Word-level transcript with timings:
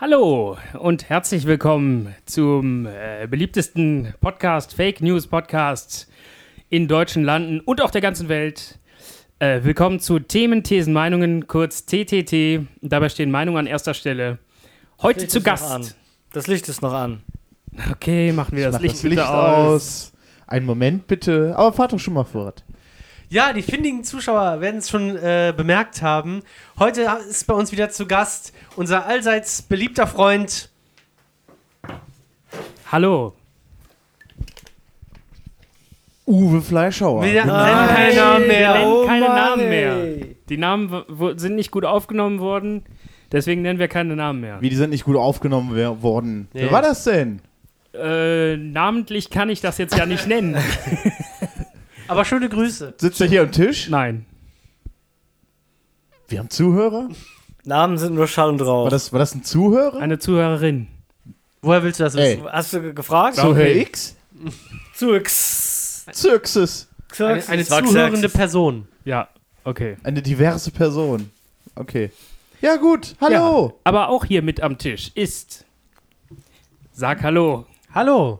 Hallo 0.00 0.56
und 0.78 1.10
herzlich 1.10 1.44
willkommen 1.46 2.14
zum 2.24 2.86
äh, 2.86 3.26
beliebtesten 3.28 4.14
Podcast, 4.22 4.72
Fake 4.72 5.02
News 5.02 5.26
Podcast 5.26 6.10
in 6.70 6.88
deutschen 6.88 7.24
Landen 7.24 7.60
und 7.60 7.82
auch 7.82 7.90
der 7.90 8.00
ganzen 8.00 8.30
Welt. 8.30 8.78
Äh, 9.38 9.64
willkommen 9.64 10.00
zu 10.00 10.18
Themen, 10.18 10.62
Thesen, 10.64 10.94
Meinungen, 10.94 11.46
kurz 11.46 11.84
TTT. 11.84 12.66
Dabei 12.80 13.10
stehen 13.10 13.30
Meinungen 13.30 13.58
an 13.58 13.66
erster 13.66 13.92
Stelle. 13.92 14.38
Heute 15.02 15.28
zu. 15.28 15.42
Gast. 15.42 15.94
Das 16.32 16.46
Licht 16.46 16.70
ist 16.70 16.80
noch 16.80 16.94
an. 16.94 17.20
Okay, 17.92 18.32
machen 18.32 18.56
wir 18.56 18.66
das 18.66 18.74
Mach 18.74 18.80
Licht 18.80 18.94
das 18.94 19.02
bitte 19.02 19.14
Licht 19.16 19.26
aus. 19.28 19.82
aus. 19.82 20.12
Einen 20.46 20.66
Moment 20.66 21.06
bitte. 21.06 21.54
Aber 21.56 21.72
fahrt 21.72 21.92
doch 21.92 21.98
schon 21.98 22.14
mal 22.14 22.24
fort. 22.24 22.64
Ja, 23.30 23.52
die 23.52 23.62
findigen 23.62 24.04
Zuschauer 24.04 24.60
werden 24.62 24.78
es 24.78 24.88
schon 24.88 25.14
äh, 25.16 25.52
bemerkt 25.54 26.00
haben. 26.00 26.42
Heute 26.78 27.06
ist 27.28 27.46
bei 27.46 27.54
uns 27.54 27.70
wieder 27.72 27.90
zu 27.90 28.06
Gast 28.06 28.54
unser 28.76 29.04
allseits 29.06 29.60
beliebter 29.62 30.06
Freund. 30.06 30.70
Hallo. 32.90 33.34
Uwe 36.26 36.60
Fleischhauer. 36.60 37.22
Wir 37.24 37.32
nennen 37.32 37.46
Nein. 37.48 37.88
keinen 37.88 38.16
Namen 38.16 38.40
Wir 38.42 38.48
mehr. 38.48 38.72
nennen 38.74 38.92
Oh 38.92 39.06
keine 39.06 39.26
Namen 39.26 39.68
mehr. 39.68 40.26
Die 40.48 40.56
Namen 40.56 41.04
sind 41.36 41.54
nicht 41.54 41.70
gut 41.70 41.84
aufgenommen 41.84 42.38
worden, 42.38 42.84
deswegen 43.32 43.62
nennen 43.62 43.78
wir 43.78 43.88
keine 43.88 44.14
Namen 44.16 44.40
mehr. 44.40 44.58
Wie, 44.60 44.68
die 44.70 44.76
sind 44.76 44.90
nicht 44.90 45.04
gut 45.04 45.16
aufgenommen 45.16 46.02
worden. 46.02 46.48
Nee. 46.52 46.62
Wer 46.62 46.72
war 46.72 46.82
das 46.82 47.04
denn? 47.04 47.40
Äh, 47.94 48.56
namentlich 48.56 49.30
kann 49.30 49.48
ich 49.50 49.60
das 49.60 49.78
jetzt 49.78 49.96
ja 49.96 50.06
nicht 50.06 50.26
nennen. 50.26 50.56
Aber 52.08 52.24
schöne 52.24 52.48
Grüße. 52.48 52.94
Sitzt 52.98 53.20
er 53.20 53.26
hier 53.28 53.42
am 53.42 53.52
Tisch? 53.52 53.88
Nein. 53.88 54.24
Wir 56.28 56.38
haben 56.40 56.50
Zuhörer? 56.50 57.08
Namen 57.64 57.98
sind 57.98 58.14
nur 58.14 58.28
Schall 58.28 58.50
und 58.50 58.60
Rauch. 58.62 58.84
War 58.84 58.90
das, 58.90 59.12
war 59.12 59.18
das 59.18 59.34
ein 59.34 59.44
Zuhörer? 59.44 59.98
Eine 59.98 60.18
Zuhörerin. 60.18 60.88
Woher 61.62 61.82
willst 61.82 62.00
du 62.00 62.04
das 62.04 62.14
Ey. 62.14 62.36
wissen? 62.38 62.48
Hast 62.52 62.72
du 62.72 62.80
ge- 62.80 62.92
gefragt? 62.92 63.36
Zuhörer 63.36 63.52
Okay. 63.52 63.80
X? 63.82 64.16
Zux. 64.94 66.06
Zirxis. 66.12 66.88
Eine, 67.18 67.42
eine 67.48 67.64
zuhörende 67.64 68.28
Person. 68.28 68.86
Ja, 69.04 69.28
okay. 69.64 69.96
Eine 70.02 70.22
diverse 70.22 70.70
Person. 70.70 71.30
Okay. 71.74 72.10
Ja, 72.60 72.76
gut. 72.76 73.16
Hallo. 73.20 73.66
Ja, 73.68 73.74
aber 73.84 74.08
auch 74.08 74.24
hier 74.24 74.42
mit 74.42 74.60
am 74.62 74.78
Tisch 74.78 75.10
ist. 75.14 75.64
Sag 76.92 77.22
Hallo. 77.22 77.66
Hallo. 77.98 78.38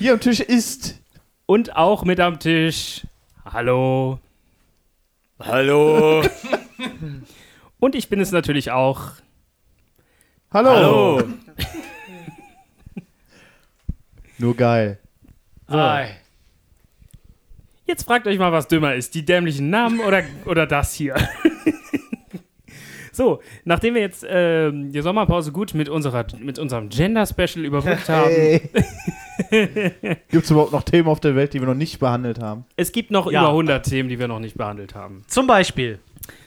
Hier 0.00 0.14
am 0.14 0.18
Tisch 0.18 0.40
ist. 0.40 1.00
Und 1.46 1.76
auch 1.76 2.02
mit 2.02 2.18
am 2.18 2.40
Tisch. 2.40 3.06
Hallo. 3.44 4.18
Hallo. 5.38 6.24
Und 7.78 7.94
ich 7.94 8.08
bin 8.08 8.20
es 8.20 8.32
natürlich 8.32 8.72
auch. 8.72 9.12
Hallo. 10.50 10.70
Hallo. 10.70 11.22
Nur 14.38 14.56
geil. 14.56 14.98
Hi. 15.68 16.06
Jetzt 17.86 18.06
fragt 18.06 18.26
euch 18.26 18.40
mal, 18.40 18.50
was 18.50 18.66
dümmer 18.66 18.96
ist. 18.96 19.14
Die 19.14 19.24
dämlichen 19.24 19.70
Namen 19.70 20.00
oder, 20.00 20.24
oder 20.46 20.66
das 20.66 20.94
hier? 20.94 21.14
so, 23.18 23.42
nachdem 23.64 23.94
wir 23.94 24.00
jetzt 24.00 24.24
ähm, 24.26 24.90
die 24.92 25.02
Sommerpause 25.02 25.52
gut 25.52 25.74
mit, 25.74 25.90
unserer, 25.90 26.24
mit 26.38 26.58
unserem 26.58 26.88
Gender-Special 26.88 27.64
überbrückt 27.66 28.08
haben, 28.08 28.30
Hey. 29.50 29.90
Gibt 30.30 30.44
es 30.44 30.50
überhaupt 30.50 30.72
noch 30.72 30.82
Themen 30.82 31.08
auf 31.08 31.20
der 31.20 31.36
Welt, 31.36 31.52
die 31.54 31.60
wir 31.60 31.66
noch 31.68 31.74
nicht 31.74 31.98
behandelt 32.00 32.40
haben? 32.40 32.64
es 32.76 32.90
gibt 32.92 33.10
noch 33.10 33.30
Ja. 33.30 33.40
über 33.42 33.50
100 33.50 33.84
Themen, 33.86 34.08
die 34.08 34.18
wir 34.18 34.26
noch 34.28 34.40
nicht 34.40 34.56
behandelt 34.56 34.94
haben. 34.94 35.22
Zum 35.28 35.46
Beispiel. 35.46 35.98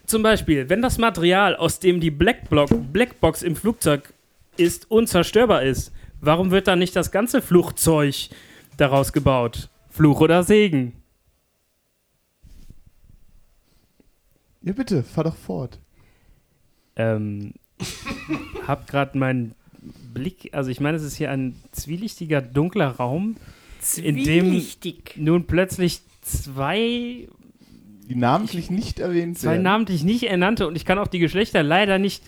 Zum 0.06 0.24
Beispiel, 0.24 0.68
wenn 0.70 0.82
das 0.82 0.98
Material, 0.98 1.56
aus 1.56 1.80
dem 1.80 2.00
die 2.02 2.12
Blackblock, 2.12 2.70
Blackbox 2.92 3.44
im 3.44 3.56
Flugzeug 3.56 4.14
ist, 4.58 4.90
unzerstörbar 4.92 5.64
ist, 5.64 5.94
warum 6.20 6.52
wird 6.52 6.68
dann 6.68 6.80
nicht 6.80 6.96
das 6.96 7.12
ganze 7.12 7.42
Flugzeug 7.42 8.16
daraus 8.78 9.14
gebaut? 9.14 9.70
Fluch 9.90 10.20
oder 10.22 10.44
Segen? 10.44 10.94
Ja, 14.64 14.74
bitte, 14.74 15.04
fahr 15.04 15.24
doch 15.24 15.36
fort. 15.36 15.80
Ähm, 16.96 17.54
hab 18.68 18.88
gerade 18.88 19.18
meinen 19.18 19.54
Blick, 20.14 20.50
also 20.54 20.70
ich 20.70 20.80
meine, 20.80 20.98
es 20.98 21.04
ist 21.04 21.16
hier 21.16 21.32
ein 21.32 21.56
zwielichtiger, 21.72 22.42
dunkler 22.42 22.90
Raum, 22.90 23.38
in 23.98 24.24
dem 24.24 24.62
nun 25.16 25.46
plötzlich 25.48 26.02
zwei, 26.22 27.28
Die 28.08 28.16
namentlich 28.16 28.70
nicht 28.70 29.00
erwähnt 29.00 29.40
zwei 29.40 29.52
werden. 29.52 29.64
namentlich 29.64 30.04
nicht 30.04 30.24
ernannte 30.24 30.68
und 30.68 30.76
ich 30.76 30.86
kann 30.86 31.00
auch 31.00 31.08
die 31.08 31.18
Geschlechter 31.20 31.64
leider 31.64 31.98
nicht 31.98 32.22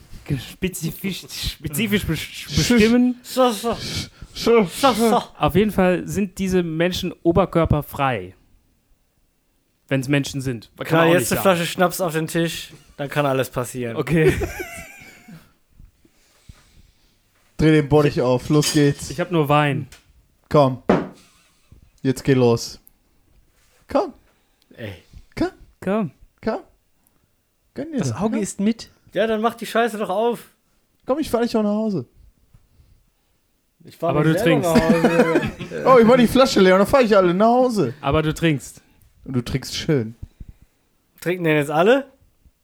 spezifisch, 0.49 1.21
spezifisch 1.57 2.03
bes- 2.05 2.55
bestimmen. 2.55 3.15
So, 3.23 3.51
so, 3.51 3.77
Sure. 4.35 4.67
so, 4.75 4.93
so. 4.93 5.21
Auf 5.37 5.53
jeden 5.55 5.69
Fall 5.69 6.07
sind 6.07 6.39
diese 6.39 6.63
Menschen 6.63 7.13
oberkörperfrei. 7.21 8.33
Wenn 9.93 10.01
es 10.01 10.07
Menschen 10.07 10.41
sind. 10.41 10.71
Kann 10.85 11.07
auch 11.07 11.13
jetzt 11.13 11.31
eine. 11.31 11.39
Flasche 11.39 11.67
Schnaps 11.67 12.01
auf 12.01 12.13
den 12.13 12.25
Tisch, 12.25 12.73
dann 12.97 13.09
kann 13.09 13.27
alles 13.27 13.51
passieren. 13.51 13.95
Okay, 13.95 14.33
Dreh 17.57 17.71
den 17.73 17.87
Bottich 17.87 18.19
auf, 18.23 18.49
los 18.49 18.73
geht's. 18.73 19.11
ich 19.11 19.19
habe 19.19 19.31
nur 19.31 19.49
Wein. 19.49 19.87
Komm. 20.49 20.81
Jetzt 22.01 22.23
geh 22.23 22.33
los. 22.33 22.79
Komm, 23.87 24.13
Ey. 24.75 24.93
komm, 25.37 25.49
Komm. 25.79 26.11
komm. 26.43 26.59
Gönn 27.75 27.91
dir 27.91 27.99
Das 27.99 28.09
doch, 28.09 28.21
Auge 28.21 28.31
komm. 28.33 28.41
ist 28.41 28.59
mit. 28.59 28.89
Ja, 29.13 29.27
dann 29.27 29.41
mach 29.41 29.53
die 29.53 29.67
Scheiße 29.67 29.99
doch 29.99 30.09
auf. 30.09 30.39
Komm, 31.05 31.19
ich 31.19 31.29
fahr 31.29 31.41
dich 31.43 31.55
auch 31.55 31.61
nach 31.61 31.69
Hause. 31.69 32.07
Ich 33.85 33.95
fahr 33.97 34.09
Aber 34.09 34.23
mich 34.23 34.33
du 34.37 34.39
selber 34.43 34.63
trinkst. 34.63 34.75
nach 34.75 34.89
Hause. 34.89 35.41
Oh, 35.85 35.97
ich 35.99 36.05
mach 36.05 36.17
die 36.17 36.27
Flasche 36.27 36.61
leer 36.61 36.73
und 36.73 36.79
dann 36.79 36.87
fahr 36.87 37.01
ich 37.01 37.15
alle 37.15 37.31
nach 37.33 37.45
Hause. 37.45 37.93
Aber 38.01 38.23
du 38.23 38.33
trinkst. 38.33 38.81
Und 39.25 39.33
du 39.33 39.41
trinkst 39.41 39.75
schön. 39.75 40.15
Trinken 41.21 41.43
denn 41.43 41.57
jetzt 41.57 41.71
alle? 41.71 42.07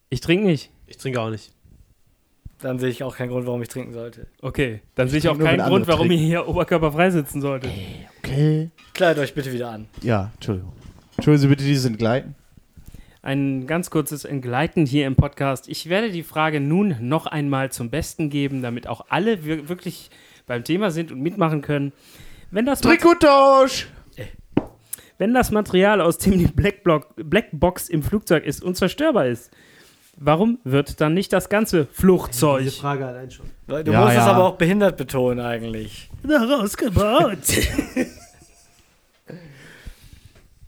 Ich 0.09 0.21
trinke 0.21 0.45
nicht. 0.45 0.71
Ich 0.87 0.97
trinke 0.97 1.21
auch 1.21 1.29
nicht. 1.29 1.51
Dann 2.61 2.77
sehe 2.77 2.89
ich 2.89 3.03
auch 3.03 3.15
keinen 3.15 3.29
Grund, 3.29 3.47
warum 3.47 3.61
ich 3.61 3.69
trinken 3.69 3.93
sollte. 3.93 4.27
Okay, 4.41 4.81
dann 4.95 5.07
sehe 5.07 5.19
ich 5.19 5.29
auch 5.29 5.39
keinen 5.39 5.65
Grund, 5.65 5.87
warum 5.87 6.07
ihr 6.07 6.17
trinken. 6.17 6.25
hier 6.25 6.47
oberkörperfrei 6.47 7.09
sitzen 7.11 7.41
solltet. 7.41 7.71
Okay. 8.17 8.69
Kleidet 8.93 9.23
euch 9.23 9.33
bitte 9.33 9.53
wieder 9.53 9.69
an. 9.69 9.87
Ja, 10.01 10.31
Entschuldigung. 10.35 10.73
Entschuldigen 11.15 11.41
Sie 11.41 11.47
bitte 11.47 11.63
dieses 11.63 11.85
Entgleiten. 11.85 12.35
Ein 13.21 13.65
ganz 13.65 13.89
kurzes 13.89 14.25
Entgleiten 14.25 14.85
hier 14.85 15.07
im 15.07 15.15
Podcast. 15.15 15.69
Ich 15.69 15.87
werde 15.89 16.11
die 16.11 16.23
Frage 16.23 16.59
nun 16.59 16.95
noch 17.01 17.27
einmal 17.27 17.71
zum 17.71 17.89
Besten 17.89 18.29
geben, 18.29 18.61
damit 18.61 18.87
auch 18.87 19.05
alle 19.09 19.45
wir 19.45 19.69
wirklich 19.69 20.09
beim 20.47 20.63
Thema 20.63 20.91
sind 20.91 21.11
und 21.11 21.21
mitmachen 21.21 21.61
können. 21.61 21.93
Wenn 22.51 22.65
das, 22.65 22.81
Trikottausch! 22.81 23.87
Wenn 25.19 25.35
das 25.35 25.51
Material, 25.51 26.01
aus 26.01 26.17
dem 26.17 26.39
die 26.39 26.47
Blackblock, 26.47 27.13
Blackbox 27.17 27.89
im 27.89 28.01
Flugzeug 28.01 28.43
ist, 28.45 28.63
unzerstörbar 28.63 29.27
ist, 29.27 29.51
warum 30.17 30.57
wird 30.63 30.99
dann 31.01 31.13
nicht 31.13 31.31
das 31.31 31.49
ganze 31.49 31.85
Flugzeug 31.85 32.63
Diese 32.63 32.79
Frage 32.79 33.05
allein 33.05 33.29
schon. 33.29 33.45
Du 33.67 33.75
Ja, 33.91 33.99
musst 34.01 34.13
es 34.13 34.17
ja. 34.17 34.25
aber 34.31 34.45
auch 34.45 34.55
behindert 34.57 34.97
betonen 34.97 35.39
eigentlich. 35.45 36.09
daraus 36.23 36.75
gebaut? 36.75 37.37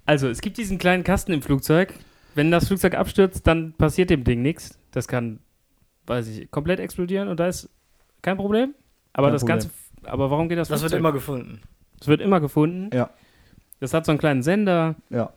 also, 0.05 0.27
es 0.29 0.41
gibt 0.41 0.57
diesen 0.57 0.77
kleinen 0.77 1.03
Kasten 1.03 1.31
im 1.33 1.41
Flugzeug. 1.41 1.93
Wenn 2.35 2.51
das 2.51 2.67
Flugzeug 2.67 2.95
abstürzt, 2.95 3.45
dann 3.47 3.73
passiert 3.73 4.09
dem 4.09 4.23
Ding 4.23 4.41
nichts. 4.41 4.77
Das 4.91 5.07
kann, 5.07 5.39
weiß 6.07 6.27
ich, 6.27 6.49
komplett 6.51 6.79
explodieren 6.79 7.27
und 7.27 7.39
da 7.39 7.47
ist 7.47 7.69
kein 8.21 8.37
Problem. 8.37 8.73
Aber 9.13 9.27
Kein 9.27 9.33
das 9.33 9.41
Problem. 9.41 9.59
Ganze, 9.59 9.69
aber 10.03 10.31
warum 10.31 10.49
geht 10.49 10.57
das 10.57 10.67
Das 10.69 10.81
wird 10.81 10.91
Flugzeug? 10.91 10.99
immer 10.99 11.11
gefunden. 11.11 11.61
Es 11.99 12.07
wird 12.07 12.21
immer 12.21 12.39
gefunden. 12.39 12.89
Ja. 12.95 13.09
Das 13.81 13.93
hat 13.93 14.05
so 14.05 14.13
einen 14.13 14.19
kleinen 14.19 14.43
Sender. 14.43 14.95
Ja. 15.09 15.31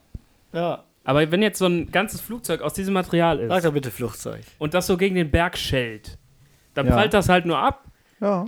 Ja. 0.52 0.84
Aber 1.02 1.30
wenn 1.32 1.42
jetzt 1.42 1.58
so 1.58 1.66
ein 1.66 1.90
ganzes 1.90 2.20
Flugzeug 2.20 2.62
aus 2.62 2.72
diesem 2.74 2.94
Material 2.94 3.46
Sag 3.48 3.58
ist 3.58 3.64
doch 3.66 3.72
bitte 3.72 3.90
Flugzeug. 3.90 4.40
und 4.58 4.72
das 4.74 4.86
so 4.86 4.96
gegen 4.96 5.16
den 5.16 5.30
Berg 5.30 5.58
schellt, 5.58 6.16
dann 6.74 6.86
Ja. 6.86 6.92
prallt 6.92 7.12
das 7.12 7.28
halt 7.28 7.44
nur 7.46 7.58
ab, 7.58 7.84
Ja. 8.20 8.46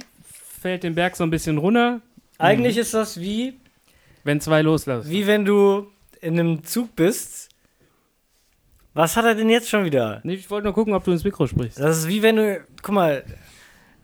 fällt 0.61 0.85
den 0.85 0.95
Berg 0.95 1.17
so 1.17 1.25
ein 1.25 1.31
bisschen 1.31 1.59
runter, 1.59 2.01
Eigentlich 2.39 2.77
ist 2.79 2.95
das 2.95 3.19
wie, 3.21 3.59
wenn 4.25 4.41
zwei 4.41 4.63
loslassen. 4.63 5.11
wie 5.11 5.27
wenn 5.27 5.45
du 5.45 5.89
in 6.21 6.39
einem 6.39 6.63
Zug 6.65 6.95
bist. 6.97 7.49
Was 8.95 9.17
hat 9.17 9.25
er 9.27 9.35
denn 9.35 9.51
jetzt 9.51 9.69
schon 9.69 9.85
wieder? 9.85 10.21
Nee, 10.25 10.35
ich 10.35 10.49
wollte 10.51 10.65
nur 10.65 10.73
gucken, 10.75 10.95
ob 10.95 11.05
du 11.05 11.13
ins 11.13 11.25
Mikro 11.25 11.47
sprichst. 11.47 11.79
Das 11.79 11.99
ist 11.99 12.09
wie 12.09 12.23
wenn 12.23 12.37
du, 12.37 12.65
guck 12.83 12.95
mal, 12.95 13.25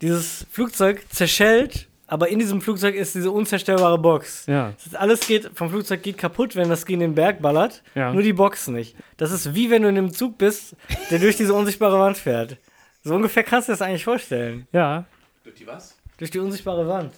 dieses 0.03 0.47
Flugzeug 0.51 1.05
zerschellt, 1.11 1.89
aber 2.13 2.29
in 2.29 2.39
diesem 2.39 2.61
Flugzeug 2.61 2.95
ist 2.95 3.15
diese 3.15 3.31
unzerstörbare 3.31 3.97
Box. 3.97 4.45
Ja, 4.47 4.73
Das 4.73 4.87
ist, 4.87 4.97
alles 4.97 5.27
geht 5.27 5.51
vom 5.55 5.71
Flugzeug 5.71 6.03
geht 6.03 6.19
kaputt, 6.19 6.55
wenn 6.57 6.69
das 6.69 6.85
gegen 6.85 7.01
den 7.01 7.15
Berg 7.15 7.41
ballert. 7.41 7.83
ja. 7.95 8.13
Nur 8.13 8.23
die 8.23 8.35
Box 8.35 8.69
nicht. 8.69 8.95
Das 9.17 9.33
ist 9.33 9.55
wie 9.55 9.71
wenn 9.71 9.81
du 9.81 9.89
in 9.89 9.97
einem 9.97 10.13
Zug 10.13 10.37
bist, 10.37 10.77
der 11.11 11.19
durch 11.21 11.39
diese 11.39 11.55
unsichtbare 11.55 11.99
Wand 11.99 12.19
fährt. 12.19 12.59
So 13.03 13.15
ungefähr 13.15 13.43
kannst 13.43 13.69
du 13.69 13.73
dir 13.73 13.79
das 13.79 13.83
eigentlich 13.83 14.05
vorstellen. 14.05 14.67
ja. 14.73 15.05
Durch 15.43 15.57
die 15.57 15.67
was? 15.67 15.97
Durch 16.19 16.31
die 16.31 16.39
unsichtbare 16.39 16.87
Wand. 16.87 17.15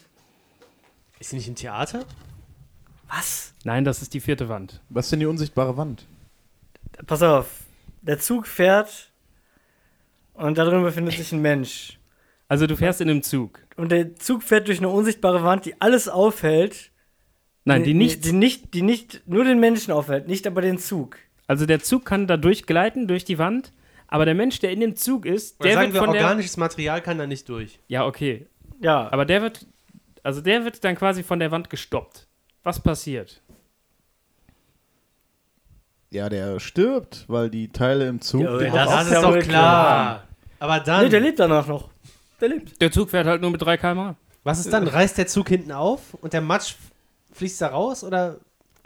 Ist 1.18 1.30
sie 1.30 1.36
nicht 1.36 1.48
im 1.48 1.56
Theater? 1.56 2.04
Was? 3.08 3.52
Nein, 3.64 3.84
das 3.84 4.00
ist 4.00 4.14
die 4.14 4.20
vierte 4.20 4.48
Wand. 4.48 4.80
Was 4.90 5.06
ist 5.06 5.10
denn 5.10 5.20
die 5.20 5.26
unsichtbare 5.26 5.76
Wand? 5.76 6.06
Pass 7.06 7.20
auf. 7.22 7.48
Der 8.02 8.18
Zug 8.20 8.46
fährt 8.46 9.10
und 10.34 10.56
da 10.56 10.64
drin 10.64 10.82
befindet 10.84 11.14
sich 11.14 11.32
ein 11.32 11.42
Mensch. 11.42 11.98
Also 12.48 12.66
du 12.66 12.76
fährst 12.76 13.00
in 13.00 13.10
einem 13.10 13.22
Zug. 13.22 13.58
Und 13.76 13.90
der 13.90 14.14
Zug 14.16 14.42
fährt 14.42 14.68
durch 14.68 14.78
eine 14.78 14.88
unsichtbare 14.88 15.42
Wand, 15.42 15.64
die 15.64 15.80
alles 15.80 16.08
aufhält. 16.08 16.90
Nein, 17.64 17.82
die 17.82 17.94
nicht. 17.94 18.24
Die 18.24 18.32
nicht, 18.32 18.74
die 18.74 18.82
nicht 18.82 19.22
nur 19.26 19.44
den 19.44 19.58
Menschen 19.58 19.92
aufhält, 19.92 20.28
nicht 20.28 20.46
aber 20.46 20.60
den 20.60 20.78
Zug. 20.78 21.16
Also 21.46 21.66
der 21.66 21.80
Zug 21.80 22.04
kann 22.04 22.26
da 22.26 22.36
durchgleiten 22.36 23.08
durch 23.08 23.24
die 23.24 23.38
Wand, 23.38 23.72
aber 24.06 24.24
der 24.24 24.34
Mensch, 24.34 24.58
der 24.60 24.70
in 24.70 24.80
dem 24.80 24.96
Zug 24.96 25.26
ist, 25.26 25.60
Oder 25.60 25.68
der 25.70 25.74
sagen 25.78 25.92
wird 25.92 26.02
wir, 26.02 26.04
von 26.06 26.14
der. 26.14 26.22
organisches 26.24 26.56
Material 26.56 27.00
kann 27.02 27.18
da 27.18 27.26
nicht 27.26 27.48
durch. 27.48 27.80
Ja, 27.88 28.06
okay. 28.06 28.46
Ja. 28.80 29.10
Aber 29.12 29.24
der 29.24 29.42
wird. 29.42 29.66
Also 30.22 30.40
der 30.40 30.64
wird 30.64 30.82
dann 30.84 30.96
quasi 30.96 31.22
von 31.22 31.38
der 31.38 31.50
Wand 31.50 31.68
gestoppt. 31.68 32.26
Was 32.62 32.80
passiert? 32.80 33.42
Ja, 36.10 36.28
der 36.28 36.60
stirbt, 36.60 37.24
weil 37.28 37.50
die 37.50 37.68
Teile 37.72 38.06
im 38.08 38.20
Zug. 38.20 38.42
Ja, 38.42 38.56
das 38.58 38.88
Das 38.88 39.06
ist 39.10 39.22
doch 39.22 39.32
wohl 39.32 39.40
klar. 39.40 40.28
Aber 40.60 40.80
dann, 40.80 41.04
nee, 41.04 41.10
der 41.10 41.20
lebt 41.20 41.40
danach 41.40 41.66
noch. 41.66 41.90
Der 42.40 42.48
lebt. 42.48 42.80
Der 42.80 42.90
Zug 42.92 43.10
fährt 43.10 43.26
halt 43.26 43.40
nur 43.40 43.50
mit 43.50 43.62
3 43.62 43.76
km/h. 43.76 44.16
was 44.42 44.58
ist 44.60 44.72
dann? 44.72 44.86
Reißt 44.88 45.16
der 45.18 45.26
Zug 45.26 45.48
hinten 45.48 45.72
auf 45.72 46.14
und 46.14 46.32
der 46.32 46.40
Matsch 46.40 46.74
fließt 47.32 47.60
da 47.62 47.68
raus? 47.68 48.04
Oder 48.04 48.36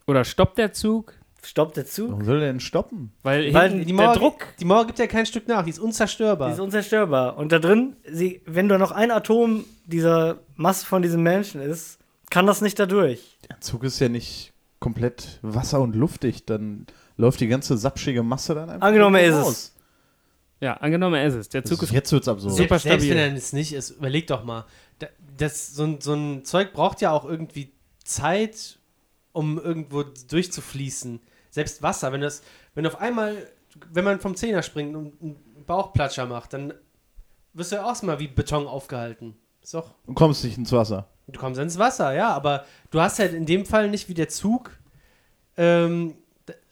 Oder 0.06 0.24
stoppt 0.24 0.58
der 0.58 0.72
Zug? 0.72 1.14
Stoppt 1.44 1.76
der 1.76 1.86
Zug. 1.86 2.10
Warum 2.10 2.24
soll 2.24 2.40
der 2.40 2.48
denn 2.48 2.60
stoppen? 2.60 3.12
Weil, 3.22 3.54
Weil 3.54 3.70
die 3.84 3.84
der 3.86 3.94
Mauer, 3.94 4.14
Druck. 4.14 4.46
die 4.58 4.64
Mauer 4.64 4.86
gibt 4.86 4.98
ja 4.98 5.06
kein 5.06 5.24
Stück 5.24 5.46
nach, 5.46 5.62
die 5.62 5.70
ist 5.70 5.78
Die 5.78 5.82
unzerstörbar. 5.82 6.52
ist 6.52 6.58
unzerstörbar. 6.60 7.36
Und 7.38 7.52
da 7.52 7.58
drin, 7.60 7.96
sie, 8.10 8.42
wenn 8.44 8.68
da 8.68 8.76
noch 8.76 8.90
ein 8.90 9.10
Atom 9.12 9.64
dieser 9.86 10.38
Masse 10.56 10.84
von 10.84 11.00
diesem 11.00 11.22
Menschen 11.22 11.60
ist, 11.60 11.98
kann 12.30 12.44
das 12.46 12.60
nicht 12.60 12.78
da 12.78 12.86
durch. 12.86 13.38
Der 13.48 13.60
Zug 13.60 13.84
ist 13.84 14.00
ja 14.00 14.08
nicht 14.08 14.52
komplett 14.80 15.38
wasser- 15.42 15.80
und 15.80 15.94
luftig. 15.94 16.44
Dann 16.44 16.86
läuft 17.16 17.40
die 17.40 17.48
ganze 17.48 17.78
sapschige 17.78 18.22
Masse 18.24 18.54
dann 18.56 18.68
einfach. 18.68 18.86
Angenommen, 18.86 19.16
er 19.16 19.28
ist 19.28 19.34
raus. 19.36 19.74
Ja, 20.60 20.74
angenommen, 20.74 21.14
er 21.16 21.26
ist 21.26 21.34
es. 21.34 21.48
Der 21.48 21.64
Zug 21.64 21.82
ist. 21.82 21.92
jetzt 21.92 22.10
wird's 22.12 22.26
absurd. 22.28 22.52
Super 22.52 22.78
selbst, 22.78 22.82
selbst 22.84 23.04
stabil. 23.04 23.10
wenn 23.24 23.32
er 23.32 23.36
es 23.36 23.52
nicht 23.52 23.72
ist, 23.72 23.90
überleg 23.90 24.26
doch 24.26 24.44
mal. 24.44 24.64
Da- 24.98 25.06
Das, 25.36 25.72
so, 25.74 25.84
ein, 25.84 26.00
so 26.00 26.14
ein 26.14 26.44
Zeug 26.44 26.72
braucht 26.72 27.00
ja 27.00 27.12
auch 27.12 27.24
irgendwie 27.24 27.72
Zeit, 28.04 28.78
um 29.32 29.58
irgendwo 29.58 30.02
durchzufließen. 30.02 31.20
Selbst 31.50 31.82
Wasser, 31.82 32.12
wenn 32.12 32.20
das, 32.20 32.42
wenn 32.74 32.86
auf 32.86 33.00
einmal, 33.00 33.36
wenn 33.92 34.04
man 34.04 34.20
vom 34.20 34.34
Zehner 34.34 34.62
springt 34.62 34.96
und 34.96 35.20
einen 35.22 35.64
Bauchplatscher 35.66 36.26
macht, 36.26 36.52
dann 36.54 36.74
wirst 37.54 37.70
du 37.72 37.76
ja 37.76 37.84
auch 37.90 38.02
mal 38.02 38.18
wie 38.18 38.26
Beton 38.28 38.66
aufgehalten. 38.66 39.36
Ist 39.62 39.74
doch. 39.74 39.94
Und 40.06 40.14
kommst 40.14 40.42
nicht 40.44 40.58
ins 40.58 40.72
Wasser. 40.72 41.08
Du 41.28 41.38
kommst 41.38 41.60
ins 41.60 41.78
Wasser, 41.78 42.14
ja, 42.14 42.30
aber 42.32 42.64
du 42.90 43.00
hast 43.00 43.18
halt 43.18 43.34
in 43.34 43.44
dem 43.46 43.66
Fall 43.66 43.90
nicht 43.90 44.08
wie 44.08 44.14
der 44.14 44.28
Zug, 44.30 44.70
ähm, 45.56 46.14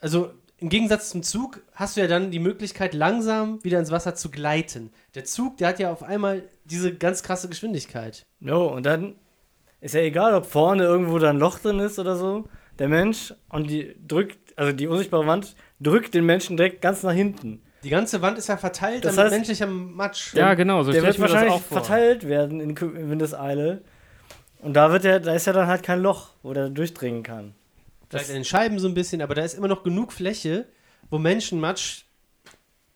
also 0.00 0.30
im 0.58 0.68
Gegensatz 0.68 1.10
zum 1.10 1.22
Zug 1.22 1.60
hast 1.74 1.96
du 1.96 2.00
ja 2.00 2.06
dann 2.06 2.30
die 2.30 2.38
Möglichkeit, 2.38 2.94
langsam 2.94 3.62
wieder 3.62 3.78
ins 3.78 3.90
Wasser 3.90 4.14
zu 4.14 4.30
gleiten. 4.30 4.90
Der 5.14 5.24
Zug, 5.24 5.58
der 5.58 5.68
hat 5.68 5.78
ja 5.78 5.92
auf 5.92 6.02
einmal 6.02 6.42
diese 6.64 6.94
ganz 6.94 7.22
krasse 7.22 7.48
Geschwindigkeit. 7.48 8.24
Jo, 8.40 8.66
und 8.66 8.86
dann 8.86 9.14
ist 9.80 9.94
ja 9.94 10.00
egal, 10.00 10.34
ob 10.34 10.46
vorne 10.46 10.84
irgendwo 10.84 11.18
da 11.18 11.30
ein 11.30 11.38
Loch 11.38 11.58
drin 11.58 11.78
ist 11.78 11.98
oder 11.98 12.16
so. 12.16 12.44
Der 12.78 12.88
Mensch 12.88 13.34
und 13.50 13.68
die 13.70 13.94
drückt, 14.06 14.38
also 14.58 14.72
die 14.72 14.86
unsichtbare 14.86 15.26
Wand 15.26 15.54
drückt 15.80 16.14
den 16.14 16.24
Menschen 16.24 16.56
direkt 16.56 16.80
ganz 16.80 17.02
nach 17.02 17.12
hinten. 17.12 17.62
Die 17.82 17.90
ganze 17.90 18.20
Wand 18.22 18.36
ist 18.38 18.48
ja 18.48 18.56
verteilt 18.56 19.04
Das 19.04 19.16
an 19.18 19.26
heißt- 19.26 19.30
menschlichem 19.30 19.92
Matsch. 19.94 20.34
Ja, 20.34 20.54
genau, 20.54 20.82
so 20.82 20.90
der 20.92 21.02
wird 21.02 21.20
wahrscheinlich 21.20 21.52
auch 21.52 21.62
verteilt 21.62 22.26
werden 22.26 22.60
in 22.60 22.78
Windeseile. 22.80 23.82
Und 24.60 24.74
da 24.74 24.90
wird 24.90 25.04
der, 25.04 25.20
da 25.20 25.34
ist 25.34 25.46
ja 25.46 25.52
dann 25.52 25.66
halt 25.68 25.82
kein 25.82 26.00
Loch, 26.00 26.30
wo 26.42 26.52
der 26.52 26.70
durchdringen 26.70 27.22
kann. 27.22 27.54
Vielleicht 28.08 28.28
in 28.28 28.34
den 28.36 28.44
Scheiben 28.44 28.78
so 28.78 28.88
ein 28.88 28.94
bisschen, 28.94 29.20
aber 29.22 29.34
da 29.34 29.42
ist 29.42 29.54
immer 29.54 29.68
noch 29.68 29.82
genug 29.82 30.12
Fläche, 30.12 30.66
wo 31.10 31.18
Menschenmatsch 31.18 32.04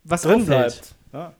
was 0.05 0.23
Drin 0.23 0.47
bleibt. 0.47 0.95
Ja. 1.13 1.35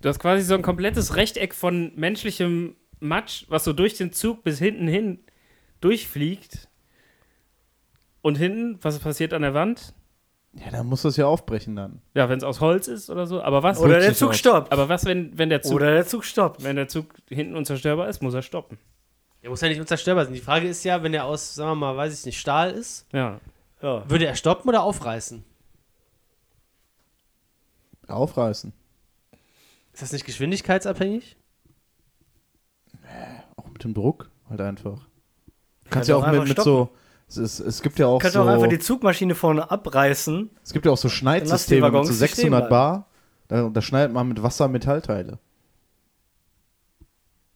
Du 0.00 0.08
hast 0.08 0.18
quasi 0.18 0.42
so 0.42 0.54
ein 0.54 0.62
komplettes 0.62 1.16
Rechteck 1.16 1.54
von 1.54 1.92
menschlichem 1.94 2.76
Matsch, 3.00 3.44
was 3.48 3.64
so 3.64 3.72
durch 3.72 3.94
den 3.94 4.12
Zug 4.12 4.44
bis 4.44 4.58
hinten 4.58 4.88
hin 4.88 5.18
durchfliegt. 5.80 6.68
Und 8.22 8.36
hinten, 8.36 8.78
was 8.82 8.98
passiert 8.98 9.32
an 9.32 9.42
der 9.42 9.54
Wand? 9.54 9.94
Ja, 10.52 10.70
dann 10.70 10.86
muss 10.86 11.02
das 11.02 11.16
ja 11.16 11.26
aufbrechen 11.26 11.76
dann. 11.76 12.02
Ja, 12.14 12.28
wenn 12.28 12.38
es 12.38 12.44
aus 12.44 12.60
Holz 12.60 12.88
ist 12.88 13.08
oder 13.08 13.26
so. 13.26 13.40
Aber 13.40 13.62
was? 13.62 13.78
Oder 13.78 14.00
der 14.00 14.14
Zug 14.14 14.34
stoppt. 14.34 14.72
aber 14.72 14.88
was, 14.88 15.04
wenn, 15.04 15.38
wenn 15.38 15.48
der 15.48 15.62
Zug, 15.62 15.74
Oder 15.74 15.92
der 15.92 16.06
Zug 16.06 16.24
stoppt. 16.24 16.64
wenn 16.64 16.76
der 16.76 16.88
Zug 16.88 17.14
hinten 17.28 17.54
unzerstörbar 17.56 18.08
ist, 18.08 18.20
muss 18.20 18.34
er 18.34 18.42
stoppen. 18.42 18.78
Der 19.42 19.50
muss 19.50 19.60
ja 19.60 19.68
nicht 19.68 19.80
unzerstörbar 19.80 20.24
sein. 20.24 20.34
Die 20.34 20.40
Frage 20.40 20.68
ist 20.68 20.84
ja, 20.84 21.02
wenn 21.02 21.14
er 21.14 21.24
aus, 21.24 21.54
sagen 21.54 21.70
wir 21.70 21.74
mal, 21.76 21.96
weiß 21.96 22.18
ich 22.18 22.26
nicht, 22.26 22.38
Stahl 22.38 22.70
ist, 22.72 23.06
Ja. 23.12 23.40
Ja. 23.82 24.08
würde 24.10 24.26
er 24.26 24.34
stoppen 24.34 24.68
oder 24.68 24.82
aufreißen? 24.82 25.42
Aufreißen. 28.08 28.72
Ist 29.92 30.02
das 30.02 30.12
nicht 30.12 30.24
geschwindigkeitsabhängig? 30.26 31.36
Auch 33.56 33.68
mit 33.68 33.82
dem 33.84 33.94
Druck 33.94 34.30
halt 34.48 34.60
einfach. 34.60 34.98
Du 34.98 35.00
Kann 35.84 35.90
kannst 35.90 36.08
ja 36.08 36.16
auch 36.16 36.26
mit, 36.30 36.48
mit 36.48 36.60
so. 36.60 36.90
Es, 37.28 37.36
ist, 37.36 37.60
es 37.60 37.80
gibt 37.82 37.98
ja 38.00 38.08
auch 38.08 38.18
Könnte 38.20 38.34
so. 38.38 38.42
auch 38.42 38.46
einfach 38.48 38.66
die 38.68 38.78
Zugmaschine 38.80 39.34
vorne 39.36 39.70
abreißen. 39.70 40.50
es 40.64 40.72
gibt 40.72 40.84
ja 40.84 40.92
auch 40.92 40.96
so 40.96 41.08
Schneidsysteme 41.08 41.88
mit 41.90 42.06
so 42.06 42.12
stehen 42.12 42.16
600 42.18 42.60
bleiben. 42.62 42.70
Bar. 42.70 43.06
Da, 43.46 43.68
da 43.68 43.82
schneidet 43.82 44.12
man 44.12 44.28
mit 44.28 44.42
Wasser 44.42 44.66
Metallteile. 44.68 45.38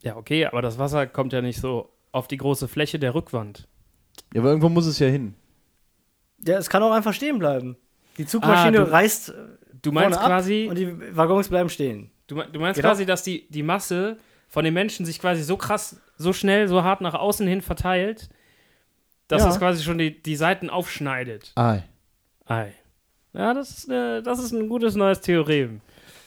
Ja, 0.04 0.16
okay, 0.16 0.46
aber 0.46 0.62
das 0.62 0.78
Wasser 0.78 1.06
kommt 1.06 1.32
ja 1.32 1.40
nicht 1.40 1.60
so 1.60 1.90
auf 2.12 2.28
die 2.28 2.36
große 2.36 2.68
Fläche 2.68 2.98
der 2.98 3.14
Rückwand. 3.14 3.66
Ja, 4.32 4.40
aber 4.40 4.50
irgendwo 4.50 4.68
muss 4.68 4.86
es 4.86 4.98
ja 4.98 5.08
hin. 5.08 5.34
Ja, 6.46 6.58
es 6.58 6.68
kann 6.68 6.82
auch 6.82 6.92
einfach 6.92 7.14
stehen 7.14 7.38
bleiben. 7.38 7.76
Die 8.18 8.26
Zugmaschine 8.26 8.80
Ah, 8.80 8.84
du- 8.84 8.90
reißt 8.92 9.34
Du 9.82 9.92
meinst 9.92 10.18
vorne 10.18 10.20
ab 10.20 10.26
quasi, 10.40 10.66
und 10.70 10.76
die 10.78 11.16
Waggons 11.16 11.48
bleiben 11.48 11.68
stehen. 11.68 12.10
du, 12.26 12.36
du 12.36 12.60
meinst 12.60 12.76
Genau. 12.80 12.88
quasi, 12.90 13.04
dass 13.06 13.22
die, 13.22 13.46
die 13.50 13.62
Masse 13.62 14.16
von 14.48 14.64
den 14.64 14.72
Menschen 14.74 15.04
sich 15.04 15.18
quasi 15.20 15.42
so 15.42 15.56
krass, 15.56 16.00
so 16.16 16.32
schnell, 16.32 16.68
so 16.68 16.82
hart 16.84 17.00
nach 17.00 17.14
außen 17.14 17.46
hin 17.46 17.60
verteilt, 17.60 18.28
dass 19.28 19.42
Ja. 19.42 19.48
es 19.48 19.58
quasi 19.58 19.82
schon 19.82 19.98
die, 19.98 20.22
die 20.22 20.36
Seiten 20.36 20.70
aufschneidet. 20.70 21.52
Ei. 21.56 21.82
Ei. 22.46 22.72
Ja, 23.32 23.52
das 23.52 23.70
ist, 23.78 23.88
äh, 23.90 24.22
das 24.22 24.38
ist 24.38 24.52
ein 24.52 24.68
gutes 24.68 24.94
neues 24.94 25.20
Theorem. 25.20 25.80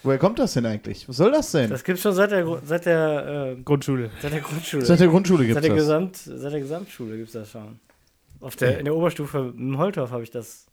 Woher 0.04 0.18
kommt 0.20 0.40
das 0.40 0.54
denn 0.54 0.66
eigentlich? 0.66 1.08
Was 1.10 1.18
soll 1.18 1.32
das 1.32 1.52
denn? 1.52 1.70
Das 1.70 1.84
gibt's 1.84 2.02
schon 2.02 2.14
seit 2.14 2.32
der, 2.32 2.62
seit 2.64 2.86
der, 2.86 3.56
äh, 3.58 3.62
Grundschule. 3.62 4.12
seit 4.22 4.32
der 4.32 4.42
Grundschule. 4.42 4.86
Seit 4.86 5.00
der 5.00 5.08
Grundschule 5.08 5.46
gibt 5.46 5.56
Seit 5.56 5.64
es 5.64 5.68
der, 5.68 5.76
das. 5.76 5.84
Gesamt, 5.84 6.18
seit 6.18 6.54
der 6.54 6.60
Gesamtschule 6.60 7.18
gibt's 7.18 7.34
das 7.34 7.52
schon. 7.52 7.80
Auf 8.40 8.56
der, 8.56 8.80
in 8.80 8.86
der 8.86 8.96
Oberstufe 8.96 9.54
im 9.58 9.78
Holtorf 9.78 10.12
habe 10.12 10.24
ich 10.24 10.32
das 10.32 10.68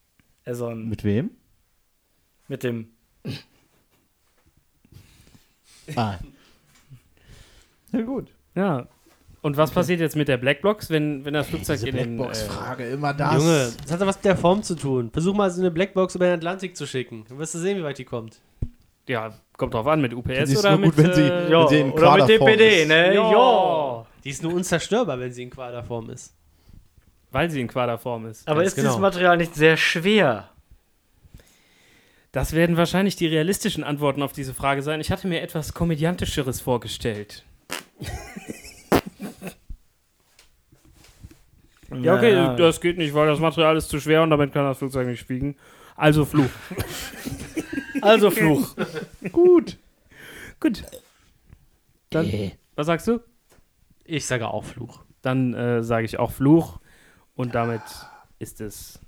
ersonnen. 0.45 0.89
Mit 0.89 1.05
wem? 1.05 1.31
Mit 2.49 2.63
dem. 2.63 2.89
Ah. 5.97 6.19
Ja, 7.93 8.03
gut. 8.03 8.29
Ja. 8.55 8.89
Und 9.43 9.59
was 9.59 9.73
passiert 9.73 10.01
jetzt 10.01 10.17
mit 10.17 10.29
der 10.29 10.39
Blackbox, 10.39 10.89
wenn, 10.89 11.25
wenn 11.27 11.35
das 11.35 11.49
Flugzeug 11.49 11.77
Diese 11.77 11.91
in 11.91 11.97
den. 11.97 12.15
Äh, 12.15 12.17
Blackbox-Frage, 12.17 12.89
immer 12.89 13.13
das. 13.13 13.35
Junge, 13.35 13.73
das 13.83 13.93
hat 13.93 14.01
doch 14.01 14.07
was 14.07 14.17
mit 14.17 14.25
der 14.25 14.37
Form 14.37 14.63
zu 14.63 14.75
tun. 14.75 15.11
Versuch 15.11 15.35
mal 15.35 15.51
so 15.51 15.61
eine 15.61 15.71
Blackbox 15.71 16.15
über 16.15 16.27
den 16.27 16.35
Atlantik 16.37 16.77
zu 16.77 16.87
schicken. 16.87 17.25
Dann 17.29 17.39
wirst 17.39 17.55
du 17.55 17.59
sehen, 17.59 17.77
wie 17.77 17.83
weit 17.83 17.99
die 17.99 18.05
kommt. 18.07 18.41
Ja, 19.09 19.33
kommt 19.57 19.75
drauf 19.75 19.87
an, 19.87 20.01
mit 20.01 20.15
UPS 20.15 20.29
Die 20.29 20.53
ist 20.55 20.59
oder 20.59 20.77
nur 20.77 20.87
gut, 20.91 20.97
mit. 20.97 21.07
wenn 21.07 21.15
sie- 21.15 21.23
äh, 21.23 21.51
Ja. 21.51 21.69
sie 21.69 21.81
in 21.81 21.91
oder 21.93 22.17
mit 22.17 22.29
DPD, 22.29 22.83
ist. 22.83 22.89
ne? 22.89 23.15
Ja. 23.15 24.07
Die 24.25 24.31
ist 24.31 24.43
nur 24.43 24.55
unzerstörbar, 24.55 25.19
wenn 25.21 25.33
sie 25.33 25.43
in 25.43 25.51
Quaderform 25.51 26.11
ist. 26.11 26.35
Weil 27.31 27.51
sie 27.51 27.61
in 27.61 27.69
Quaderform 27.69 28.27
ist. 28.27 28.47
Aber 28.49 28.61
Ganz 28.61 28.69
ist 28.69 28.77
dieses 28.77 28.91
genau. 28.93 29.01
Material 29.03 29.37
nicht 29.37 29.55
sehr 29.55 29.77
schwer? 29.77 30.49
Das 32.33 32.53
werden 32.53 32.77
wahrscheinlich 32.77 33.15
die 33.17 33.27
realistischen 33.29 33.85
Antworten 33.85 34.23
auf 34.23 34.33
diese 34.33 34.55
Frage 34.55 34.83
sein. 34.83 35.01
Ich 35.01 35.11
hatte 35.13 35.29
mir 35.29 35.41
etwas 35.41 35.73
komödiantischeres 35.75 36.61
vorgestellt. 36.61 37.45
Ja, 42.01 42.17
okay, 42.17 42.57
das 42.57 42.81
geht 42.81 42.99
nicht, 42.99 43.15
weil 43.15 43.29
das 43.29 43.39
Material 43.39 43.77
ist 43.77 43.89
zu 43.89 44.01
schwer 44.01 44.23
und 44.23 44.31
damit 44.31 44.53
kann 44.53 44.65
das 44.65 44.79
Flugzeug 44.79 45.07
nicht 45.07 45.25
fliegen. 45.25 45.57
Also 45.97 46.25
Fluch. 46.25 46.47
Also 48.05 48.31
Fluch. 48.31 48.75
Gut. 49.33 49.79
Gut. 50.61 50.85
Dann, 52.11 52.53
was 52.77 52.87
sagst 52.87 53.09
du? 53.09 53.21
Ich 54.05 54.27
sage 54.27 54.49
auch 54.49 54.65
Fluch. 54.65 55.03
Dann 55.23 55.55
äh, 55.55 55.83
sage 55.83 56.05
ich 56.05 56.19
auch 56.19 56.31
Fluch. 56.33 56.79
Und 57.35 57.55
damit 57.55 57.83
ist 58.39 58.61
es 58.61 59.01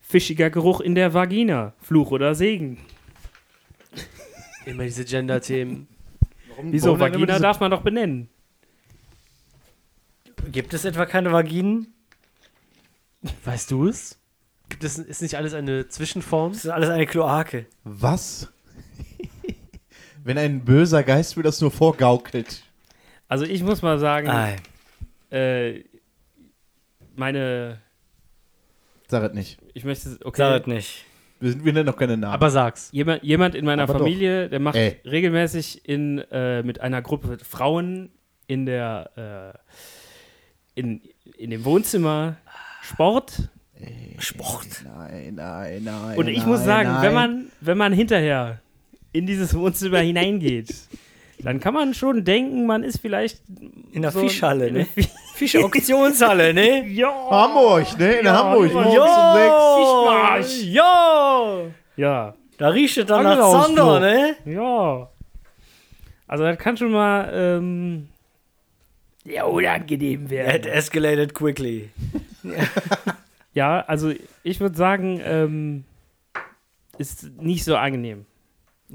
fischiger 0.00 0.50
Geruch 0.50 0.80
in 0.80 0.94
der 0.94 1.12
Vagina. 1.12 1.74
Fluch 1.78 2.10
oder 2.12 2.34
Segen. 2.34 2.78
Immer 4.64 4.84
diese 4.84 5.04
Gender-Themen. 5.04 5.88
Wieso? 6.62 6.88
Warum 6.88 7.00
Vagina 7.00 7.26
diese- 7.26 7.40
darf 7.42 7.60
man 7.60 7.70
doch 7.70 7.82
benennen. 7.82 8.28
Gibt 10.52 10.72
es 10.74 10.84
etwa 10.84 11.04
keine 11.06 11.32
Vaginen? 11.32 11.92
Weißt 13.44 13.70
du 13.70 13.88
es? 13.88 14.18
Gibt 14.70 14.84
es, 14.84 14.98
ist 14.98 15.20
nicht 15.20 15.36
alles 15.36 15.52
eine 15.52 15.88
Zwischenform? 15.88 16.52
Das 16.52 16.64
ist 16.64 16.70
alles 16.70 16.88
eine 16.88 17.04
Kloake. 17.06 17.66
Was? 17.84 18.48
Wenn 20.24 20.38
ein 20.38 20.64
böser 20.64 21.02
Geist 21.02 21.36
mir 21.36 21.42
das 21.42 21.60
nur 21.60 21.70
vorgaukelt. 21.70 22.62
Also 23.28 23.44
ich 23.44 23.62
muss 23.62 23.82
mal 23.82 23.98
sagen, 23.98 24.30
äh, 25.30 25.84
meine, 27.16 27.78
Sag 29.08 29.22
es 29.24 29.32
nicht. 29.34 29.58
ich 29.74 29.84
möchte, 29.84 30.18
okay, 30.24 30.38
Sag 30.38 30.62
es 30.62 30.66
nicht. 30.66 31.04
Wir, 31.40 31.50
sind, 31.52 31.64
wir 31.64 31.72
nennen 31.72 31.86
noch 31.86 31.96
keine 31.96 32.16
Namen. 32.16 32.34
Aber 32.34 32.50
sag's. 32.50 32.90
jemand, 32.92 33.22
jemand 33.22 33.54
in 33.54 33.64
meiner 33.64 33.84
Aber 33.84 33.94
doch. 33.94 34.00
Familie, 34.00 34.48
der 34.48 34.60
macht 34.60 34.76
Ey. 34.76 35.00
regelmäßig 35.04 35.88
in, 35.88 36.18
äh, 36.30 36.62
mit 36.62 36.80
einer 36.80 37.00
Gruppe 37.02 37.38
Frauen 37.42 38.10
in 38.46 38.66
der, 38.66 39.54
äh, 40.76 40.80
in, 40.80 41.00
in 41.38 41.50
dem 41.50 41.64
Wohnzimmer 41.64 42.36
Sport. 42.82 43.48
Sport. 44.18 44.66
nein, 44.84 45.34
nein, 45.34 45.82
nein. 45.84 46.18
Und 46.18 46.28
ich 46.28 46.38
nein, 46.38 46.48
muss 46.48 46.64
sagen, 46.64 46.88
nein. 46.90 47.02
wenn 47.02 47.14
man, 47.14 47.46
wenn 47.60 47.78
man 47.78 47.92
hinterher 47.92 48.60
in 49.12 49.26
dieses 49.26 49.54
Wohnzimmer 49.54 49.98
hineingeht, 50.00 50.74
dann 51.38 51.58
kann 51.58 51.72
man 51.72 51.94
schon 51.94 52.22
denken, 52.24 52.66
man 52.66 52.82
ist 52.84 52.98
vielleicht 53.00 53.40
In 53.92 54.02
der 54.02 54.10
so 54.10 54.20
Fischhalle, 54.20 54.68
in 54.68 54.74
ne? 54.74 54.84
Fi- 54.84 55.08
Fische-Auktionshalle, 55.34 56.52
ne? 56.52 56.86
Ja, 56.88 57.08
Hamburg, 57.30 57.98
ne? 57.98 58.12
In 58.16 58.26
Ja, 58.26 58.36
Hamburg. 58.44 58.74
Um 58.74 58.84
sechs. 58.84 60.54
Fischmarsch! 60.54 60.62
Ja! 60.64 61.60
ja, 61.96 62.34
Da 62.58 62.68
riecht 62.68 62.98
es 62.98 63.06
dann 63.06 63.22
nach. 63.24 63.64
Zander, 63.64 64.00
ne? 64.00 64.36
ja. 64.44 65.08
Also 66.26 66.44
das 66.44 66.58
kann 66.58 66.76
schon 66.76 66.92
mal 66.92 67.30
ähm, 67.34 68.08
ja, 69.24 69.44
unangenehm 69.44 70.24
It 70.26 70.30
werden. 70.30 70.72
escalated 70.72 71.34
quickly. 71.34 71.88
Ja, 73.52 73.80
also 73.80 74.12
ich 74.42 74.60
würde 74.60 74.76
sagen, 74.76 75.20
ähm, 75.24 75.84
ist 76.98 77.24
nicht 77.40 77.64
so 77.64 77.76
angenehm. 77.76 78.26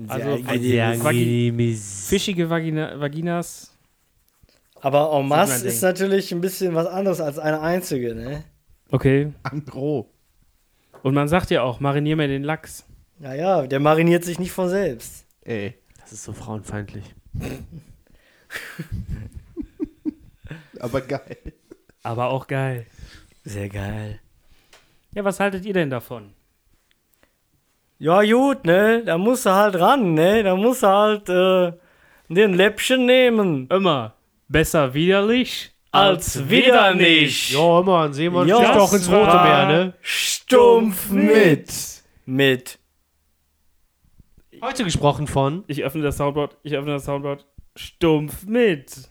Also 0.07 0.37
Sehr 0.37 0.87
angenehm. 0.89 1.01
Vagi- 1.01 2.07
Fischige 2.07 2.49
Vagina, 2.49 2.99
Vaginas. 2.99 3.71
Aber 4.81 5.17
en 5.19 5.27
masse 5.27 5.65
ist 5.67 5.81
natürlich 5.81 6.31
ein 6.31 6.41
bisschen 6.41 6.75
was 6.75 6.85
anderes 6.87 7.19
als 7.21 7.39
eine 7.39 7.61
einzige, 7.61 8.13
ne? 8.13 8.43
Okay. 8.91 9.31
Angro. 9.43 10.09
Und 11.01 11.13
man 11.15 11.27
sagt 11.27 11.49
ja 11.49 11.63
auch, 11.63 11.79
marinier 11.79 12.15
mir 12.15 12.27
den 12.27 12.43
Lachs. 12.43 12.85
Naja, 13.19 13.65
der 13.67 13.79
mariniert 13.79 14.23
sich 14.23 14.37
nicht 14.37 14.51
von 14.51 14.69
selbst. 14.69 15.25
Ey. 15.41 15.75
Das 15.99 16.11
ist 16.11 16.23
so 16.23 16.33
frauenfeindlich. 16.33 17.03
Aber 20.79 21.01
geil. 21.01 21.37
Aber 22.03 22.27
auch 22.29 22.47
geil. 22.47 22.85
Sehr 23.43 23.69
geil. 23.69 24.19
Ja, 25.15 25.23
was 25.23 25.39
haltet 25.39 25.65
ihr 25.65 25.73
denn 25.73 25.89
davon? 25.89 26.33
Ja, 27.97 28.21
gut, 28.21 28.65
ne? 28.65 29.03
Da 29.03 29.17
musst 29.17 29.45
du 29.47 29.49
halt 29.49 29.79
ran, 29.79 30.13
ne? 30.13 30.43
Da 30.43 30.55
musst 30.55 30.83
du 30.83 30.87
halt 30.87 31.29
äh, 31.29 31.71
den 32.27 32.53
Läppchen 32.53 33.05
nehmen. 33.05 33.67
Immer 33.69 34.15
besser 34.47 34.93
widerlich 34.93 35.71
Als 35.91 36.49
wieder 36.49 36.93
nicht. 36.93 37.51
Ja, 37.51 37.81
Mann, 37.81 38.13
Simon 38.13 38.47
Ja, 38.47 38.57
sticht 38.57 38.75
doch 38.75 38.93
ins 38.93 39.09
Rote 39.09 39.35
Meer, 39.35 39.67
ne? 39.67 39.93
Stumpf 40.01 41.09
mit. 41.09 42.03
Mit. 42.25 42.79
Heute 44.61 44.83
gesprochen 44.83 45.27
von. 45.27 45.63
Ich 45.67 45.83
öffne 45.83 46.01
das 46.01 46.17
Soundboard, 46.17 46.57
ich 46.63 46.75
öffne 46.75 46.93
das 46.93 47.05
Soundboard 47.05 47.45
stumpf 47.75 48.45
mit. 48.45 49.09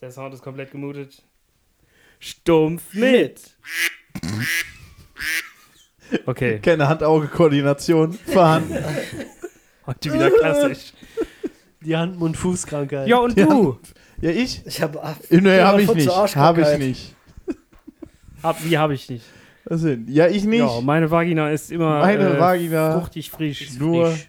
Der 0.00 0.10
Sound 0.10 0.34
ist 0.34 0.42
komplett 0.42 0.70
gemutet. 0.70 1.22
Stumpf 2.18 2.82
mit. 2.94 3.40
Okay, 6.24 6.60
Keine 6.60 6.88
Hand-Auge-Koordination 6.88 8.12
vorhanden. 8.12 8.76
heute 9.86 10.12
wieder 10.12 10.30
klassisch. 10.30 10.92
Die 11.80 11.96
Hand-Mund-Fuß-Krankheit. 11.96 13.08
Ja, 13.08 13.18
und 13.18 13.38
du? 13.38 13.78
Ja, 14.20 14.30
ich? 14.30 14.62
Ich 14.66 14.80
habe 14.82 15.00
Nee, 15.30 15.60
hab 15.60 15.78
ich 15.78 15.92
nicht. 15.94 16.08
Hab 16.36 16.58
ich 16.58 16.78
nicht. 16.78 17.14
Hab, 18.42 18.64
wie 18.64 18.78
habe 18.78 18.94
ich 18.94 19.08
nicht? 19.10 19.24
Was 19.64 19.82
denn? 19.82 20.06
Ja, 20.08 20.28
ich 20.28 20.44
nicht. 20.44 20.60
Ja, 20.60 20.80
meine 20.80 21.10
Vagina 21.10 21.50
ist 21.50 21.72
immer 21.72 21.98
Meine 22.00 22.36
äh, 22.36 22.40
Vagina. 22.40 22.98
fruchtig 23.00 23.30
frisch. 23.30 23.72
Nur, 23.78 24.12
frisch. 24.12 24.28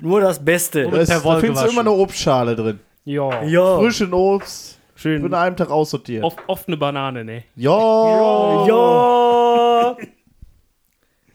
nur 0.00 0.20
das 0.20 0.44
Beste. 0.44 0.86
Und- 0.86 0.92
da, 0.94 0.98
ist, 1.00 1.08
per 1.08 1.20
da 1.20 1.40
findest 1.40 1.42
du 1.42 1.48
gewaschen. 1.52 1.70
immer 1.70 1.80
eine 1.80 1.90
Obstschale 1.92 2.54
drin. 2.54 2.80
Ja, 3.04 3.42
Ja. 3.44 3.78
Frischen 3.78 4.12
Obst. 4.12 4.77
Schön. 4.98 5.22
Wird 5.22 5.32
an 5.34 5.40
einem 5.40 5.56
Tag 5.56 5.70
aussortiert. 5.70 6.22
Oft, 6.24 6.38
oft 6.46 6.68
eine 6.68 6.76
Banane, 6.76 7.24
ne? 7.24 7.44
Ja. 7.56 8.66
Ja. 8.66 9.96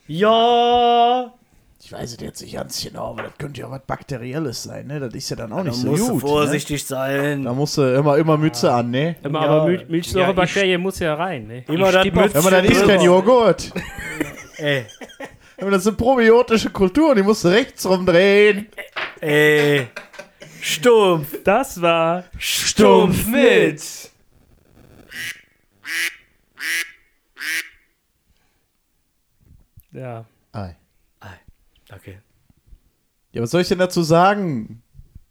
Ja. 0.07 1.33
Ich 1.85 1.91
weiß 1.91 2.13
es 2.13 2.19
jetzt 2.21 2.41
nicht 2.41 2.53
ganz 2.55 2.81
genau, 2.83 3.11
aber 3.11 3.23
das 3.23 3.33
könnte 3.37 3.59
ja 3.61 3.69
was 3.69 3.81
Bakterielles 3.85 4.63
sein, 4.63 4.87
ne? 4.87 4.99
Das 5.01 5.13
ist 5.13 5.29
ja 5.29 5.35
dann 5.35 5.51
auch 5.51 5.57
Da 5.57 5.63
nicht 5.65 5.75
so 5.75 5.87
musst 5.87 6.03
gut. 6.09 6.23
du 6.23 6.27
vorsichtig 6.27 6.85
sein. 6.85 7.39
Ne? 7.39 7.45
Da 7.45 7.53
musst 7.53 7.77
du 7.77 7.81
immer, 7.95 8.17
immer 8.17 8.37
Mütze 8.37 8.71
an, 8.71 8.89
ne? 8.89 9.17
Immer, 9.23 9.41
Ja. 9.41 9.47
aber 9.49 9.67
Mil 9.67 9.85
Milchsäurebakterien 9.89 10.81
muss 10.81 10.99
ja 10.99 11.13
rein, 11.15 11.47
ne? 11.47 11.63
Immer 11.67 11.89
Ich 11.89 11.97
auf- 11.97 12.33
Wenn 12.33 12.43
man 12.43 12.53
dann 12.53 12.65
isst, 12.65 12.85
kein 12.87 13.01
Joghurt. 13.01 13.71
Ey, 14.57 14.85
Aber 15.59 15.71
das 15.71 15.83
sind 15.83 15.97
probiotische 15.97 16.69
Kulturen, 16.69 17.15
die 17.17 17.23
musst 17.23 17.43
du 17.43 17.49
rechts 17.49 17.85
rumdrehen. 17.89 18.67
ey. 19.19 19.87
Stumpf. 20.63 21.43
Das 21.43 21.81
war 21.81 22.23
Stumpf 22.37 23.27
mit. 23.27 24.11
ja. 29.91 30.25
Ei. 30.53 30.75
Okay. 31.93 32.17
Ja, 33.33 33.41
was 33.41 33.51
soll 33.51 33.61
ich 33.61 33.67
denn 33.67 33.77
dazu 33.79 34.03
sagen? 34.03 34.81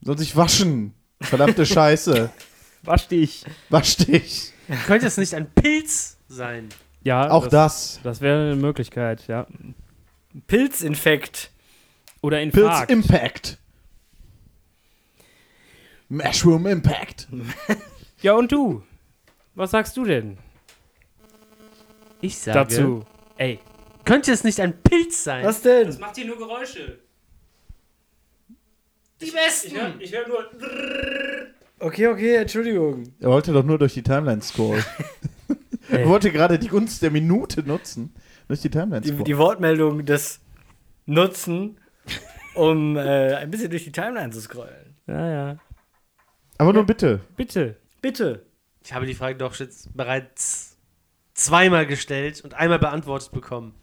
Soll 0.03 0.19
sich 0.19 0.37
waschen. 0.37 0.95
Verdammte 1.21 1.65
Scheiße. 1.67 2.31
Wasch 2.83 3.09
dich. 3.09 3.45
Wasch 3.71 3.97
dich. 3.97 4.53
Könnte 4.87 5.07
es 5.07 5.17
nicht 5.17 5.35
ein 5.35 5.51
Pilz 5.51 6.19
sein? 6.29 6.69
Ja, 7.05 7.31
Auch 7.31 7.49
das. 7.49 8.01
Das 8.03 8.21
wäre 8.21 8.53
eine 8.53 8.57
Möglichkeit, 8.57 9.27
ja. 9.29 9.47
Pilzinfekt. 10.47 11.51
Oder 12.21 12.39
Pilz 12.39 12.55
Infarkt. 12.55 12.91
Impact. 12.91 13.59
Mushroom 16.13 16.67
Impact. 16.67 17.27
ja, 18.21 18.35
und 18.35 18.53
du? 18.53 18.83
Was 19.55 19.71
sagst 19.71 19.97
du 19.97 20.05
denn 20.05 20.37
Ich 22.21 22.37
sage. 22.37 22.59
dazu? 22.59 23.05
Ey. 23.39 23.59
Könnte 24.05 24.31
es 24.33 24.45
nicht 24.45 24.61
ein 24.61 24.83
Pilz 24.83 25.25
sein? 25.25 25.43
Was 25.45 25.63
denn? 25.63 25.99
macht 25.99 26.17
hier 26.17 26.27
nur 26.27 26.37
Geräusche. 26.37 26.99
Die 29.23 29.31
besten! 29.31 29.77
Ich 30.01 30.13
höre 30.13 30.29
nur. 30.29 30.51
Okay, 31.79 32.07
okay, 32.07 32.37
Entschuldigung. 32.37 33.03
Er 33.19 33.29
wollte 33.31 33.53
doch 33.53 33.65
nur 33.65 33.77
durch 33.77 33.95
die 33.95 34.05
Timeline 34.05 34.41
scrollen. 34.41 34.85
er 35.91 36.07
wollte 36.09 36.31
gerade 36.31 36.57
die 36.57 36.69
Gunst 36.69 37.03
der 37.03 37.11
Minute 37.11 37.65
nutzen. 37.65 38.15
Durch 38.47 38.61
die 38.61 38.71
Timeline 38.71 39.01
Die, 39.01 39.09
scrollen. 39.09 39.25
die 39.25 39.37
Wortmeldung 39.37 40.07
des 40.07 40.39
Nutzen, 41.07 41.81
um 42.55 42.97
äh, 42.97 43.35
ein 43.35 43.51
bisschen 43.51 43.69
durch 43.71 43.83
die 43.83 43.91
Timeline 43.91 44.31
zu 44.31 44.41
scrollen. 44.41 44.95
Ja, 45.09 45.29
ja. 45.29 45.59
Aber 46.63 46.73
nur 46.73 46.85
bitte. 46.87 47.21
Bitte. 47.37 47.77
Bitte. 48.01 48.47
Ich 48.85 48.93
habe 48.93 49.05
die 49.07 49.15
Frage 49.15 49.37
doch 49.37 49.55
jetzt 49.57 49.97
bereits 49.97 50.77
zweimal 51.35 51.87
gestellt 51.87 52.41
und 52.45 52.55
einmal 52.55 52.79
beantwortet 52.79 53.33
bekommen. 53.33 53.75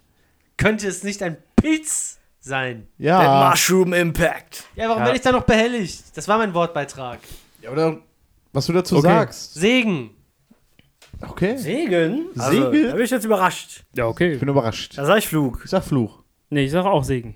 Könnte 0.55 0.87
es 0.87 1.03
nicht 1.03 1.21
ein 1.23 1.37
Pilz 1.57 2.19
sein? 2.39 2.87
Der 2.97 3.05
Ja. 3.21 3.49
Mushroom 3.49 3.91
Impact. 3.93 4.63
Ja, 4.75 4.87
warum 4.87 5.01
Ja. 5.01 5.05
werde 5.07 5.17
ich 5.17 5.23
da 5.23 5.31
noch 5.33 5.43
behelligt? 5.43 6.15
Das 6.15 6.27
war 6.29 6.37
mein 6.37 6.53
Wortbeitrag. 6.53 7.19
ja 7.61 7.71
oder 7.71 7.97
was 8.53 8.65
du 8.67 8.73
dazu 8.73 8.95
Okay. 8.97 9.07
sagst. 9.07 9.53
Segen. 9.55 10.11
Okay. 11.21 11.57
Segen? 11.57 12.27
Also, 12.37 12.71
Segen? 12.71 12.87
da 12.87 12.95
bin 12.95 13.03
ich 13.03 13.11
jetzt 13.11 13.25
überrascht. 13.25 13.83
Ja, 13.93 14.05
okay. 14.07 14.33
Ich 14.33 14.39
bin 14.39 14.47
überrascht. 14.47 14.97
Da 14.97 15.05
sag 15.05 15.17
ich 15.17 15.27
Flug. 15.27 15.61
Ich 15.65 15.69
sag 15.71 15.83
Fluch. 15.83 16.23
Nee, 16.49 16.63
ich 16.65 16.71
sage 16.71 16.89
auch 16.89 17.03
Segen. 17.03 17.35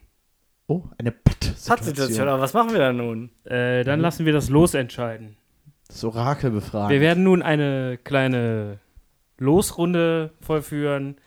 Oh, 0.68 0.84
eine 0.98 1.12
Pattsituation. 1.12 1.76
Pattsituation, 1.78 2.28
aber 2.30 2.42
was 2.42 2.54
machen 2.54 2.72
wir 2.72 2.80
da 2.80 2.94
nun? 2.94 3.30
Äh, 3.44 3.84
dann 3.84 4.00
lassen 4.00 4.26
wir 4.26 4.34
das 4.34 4.50
losentscheiden. 4.50 5.36
Das 5.88 6.04
Orakel 6.04 6.52
befragen. 6.52 6.90
Wir 6.90 7.02
werden 7.02 7.24
nun 7.24 7.42
eine 7.42 8.00
kleine 8.04 8.80
Losrunde 9.38 10.32
vollführen. 10.42 11.18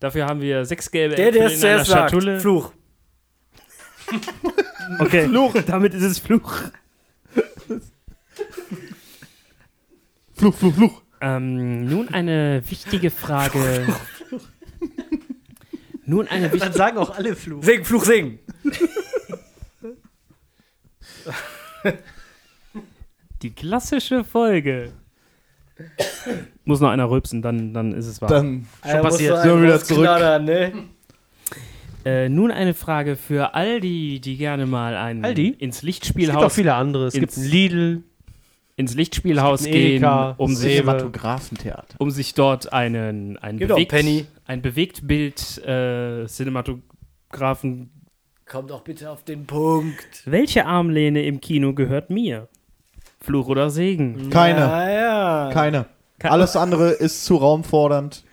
Dafür 0.00 0.26
haben 0.26 0.40
wir 0.40 0.64
sechs 0.64 0.90
gelbe 0.90 1.14
Der, 1.14 1.30
der 1.30 1.44
Äpfel 1.44 1.56
es 1.56 1.62
in 1.62 1.68
einer 1.68 1.76
zuerst 1.84 1.90
sagt. 1.90 2.10
Schatulle. 2.10 2.40
Fluch. 2.40 2.72
Okay, 4.98 5.28
Fluch. 5.28 5.54
Damit 5.68 5.94
ist 5.94 6.02
es 6.02 6.18
Fluch. 6.18 6.52
Fluch, 10.34 10.54
Fluch, 10.54 10.74
Fluch. 10.74 11.02
Ähm, 11.20 11.84
nun 11.86 12.08
eine 12.08 12.62
wichtige 12.68 13.10
Frage. 13.10 13.86
Nun 16.10 16.26
eine 16.28 16.48
Dann 16.48 16.52
wichtige 16.52 16.72
sagen 16.76 16.98
auch 16.98 17.16
alle 17.16 17.34
Fluch. 17.36 17.62
Segen, 17.62 17.84
Fluch, 17.84 18.04
Segen. 18.04 18.40
Die 23.42 23.50
klassische 23.50 24.24
Folge. 24.24 24.92
Muss 26.64 26.80
noch 26.80 26.90
einer 26.90 27.08
rülpsen, 27.08 27.40
dann, 27.40 27.72
dann 27.72 27.92
ist 27.94 28.06
es 28.06 28.20
wahr. 28.20 28.28
Dann 28.28 28.66
Schon 28.86 29.00
passiert. 29.00 29.36
So 29.38 29.42
So, 29.42 29.56
wieder 29.56 29.62
wieder 29.62 29.82
zurück. 29.82 30.06
zurück. 30.06 30.42
Ne? 30.42 30.72
Äh, 32.04 32.28
nun 32.28 32.50
eine 32.50 32.74
Frage 32.74 33.16
für 33.16 33.54
all 33.54 33.80
die, 33.80 34.20
die 34.20 34.36
gerne 34.36 34.66
mal 34.66 34.94
ein 34.96 35.24
All 35.24 35.34
die? 35.34 35.48
ins 35.48 35.76
Es 35.76 35.80
gibt 35.80 35.82
auch 35.82 35.86
Lichtspielhaus 35.86 36.54
viele 36.54 36.74
andere. 36.74 37.06
Es 37.06 37.14
gibt 37.14 37.36
Lidl. 37.36 38.02
Ins 38.80 38.94
Lichtspielhaus 38.94 39.62
gehen, 39.64 39.74
Edeka, 40.02 40.34
um 40.38 40.54
sich, 40.56 40.82
um 41.98 42.10
sich 42.10 42.34
dort 42.34 42.72
einen, 42.72 43.36
ein, 43.38 43.58
Gibt 43.58 43.70
auch 43.70 43.76
bewegt, 43.76 43.90
Penny. 43.92 44.26
ein 44.46 44.62
Bewegtbild 44.62 45.58
äh, 45.64 46.26
Cinematografen. 46.26 47.90
Kommt 48.46 48.70
doch 48.70 48.82
bitte 48.82 49.10
auf 49.10 49.22
den 49.24 49.46
Punkt. 49.46 50.22
Welche 50.24 50.66
Armlehne 50.66 51.22
im 51.24 51.40
Kino 51.40 51.72
gehört 51.72 52.10
mir? 52.10 52.48
Fluch 53.20 53.46
oder 53.48 53.70
Segen? 53.70 54.30
Keine. 54.30 54.60
Ja, 54.60 54.90
ja. 54.90 55.50
Keine. 55.52 55.86
Ke- 56.18 56.30
Alles 56.30 56.56
andere 56.56 56.90
ist 56.90 57.24
zu 57.24 57.36
raumfordernd, 57.36 58.24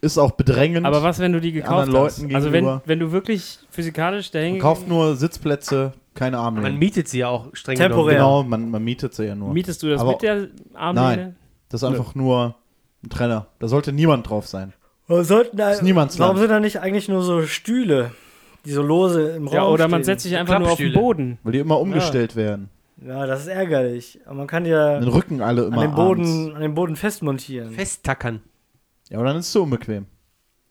ist 0.00 0.18
auch 0.18 0.32
bedrängend. 0.32 0.86
Aber 0.86 1.02
was, 1.02 1.18
wenn 1.20 1.32
du 1.32 1.40
die 1.40 1.52
gekauft 1.52 1.88
hast? 1.94 2.18
Leuten 2.20 2.34
Also 2.34 2.52
wenn, 2.52 2.80
wenn 2.84 2.98
du 2.98 3.12
wirklich 3.12 3.58
physikalisch 3.70 4.30
dahin 4.30 4.58
Kauft 4.58 4.88
nur 4.88 5.14
Sitzplätze, 5.16 5.92
keine 6.14 6.36
Man 6.36 6.46
Armlehnen. 6.46 6.78
mietet 6.78 7.08
sie 7.08 7.18
ja 7.20 7.28
auch 7.28 7.48
streng 7.54 7.76
Temporär. 7.76 8.14
Genau, 8.16 8.42
man, 8.42 8.70
man 8.70 8.82
mietet 8.84 9.14
sie 9.14 9.24
ja 9.24 9.34
nur. 9.34 9.52
mietest 9.52 9.82
du 9.82 9.88
das 9.90 10.00
Aber- 10.00 10.12
mit 10.12 10.22
der 10.22 10.48
Armlehne? 10.74 11.06
Nein. 11.16 11.36
Das 11.68 11.82
ist 11.82 11.88
einfach 11.88 12.14
nur 12.14 12.54
ein 13.02 13.10
Trenner. 13.10 13.46
Da 13.58 13.68
sollte 13.68 13.92
niemand 13.92 14.28
drauf 14.28 14.46
sein. 14.46 14.72
Warum 15.06 15.24
sollten 15.24 15.56
da, 15.56 15.70
Ist 15.72 15.82
warum 16.18 16.38
sind 16.38 16.48
da 16.50 16.60
nicht 16.60 16.80
eigentlich 16.80 17.08
nur 17.08 17.22
so 17.22 17.42
Stühle, 17.46 18.12
die 18.64 18.70
so 18.70 18.82
lose 18.82 19.30
im 19.36 19.48
Raum 19.48 19.54
Ja, 19.54 19.64
oder 19.66 19.88
man 19.88 20.00
stehen? 20.00 20.04
setzt 20.14 20.22
sich 20.22 20.36
einfach 20.36 20.58
nur 20.58 20.70
auf 20.70 20.78
den. 20.78 20.92
Boden. 20.94 21.38
Weil 21.42 21.52
die 21.52 21.58
immer 21.58 21.78
umgestellt 21.80 22.36
werden. 22.36 22.70
Ja, 23.04 23.26
das 23.26 23.40
ist 23.42 23.48
ärgerlich. 23.48 24.20
Aber 24.24 24.36
man 24.36 24.46
kann 24.46 24.64
ja 24.64 24.98
Den 25.00 25.08
Rücken 25.08 25.42
alle 25.42 25.64
immer 25.64 25.78
an 25.82 25.88
den 25.88 25.94
Boden, 25.94 26.22
abends. 26.24 26.54
an 26.54 26.62
den 26.62 26.74
Boden 26.74 26.96
festmontieren. 26.96 27.70
Festtackern. 27.72 28.40
Ja, 29.10 29.18
aber 29.18 29.26
dann 29.26 29.36
ist 29.36 29.46
es 29.46 29.52
so 29.52 29.64
unbequem. 29.64 30.06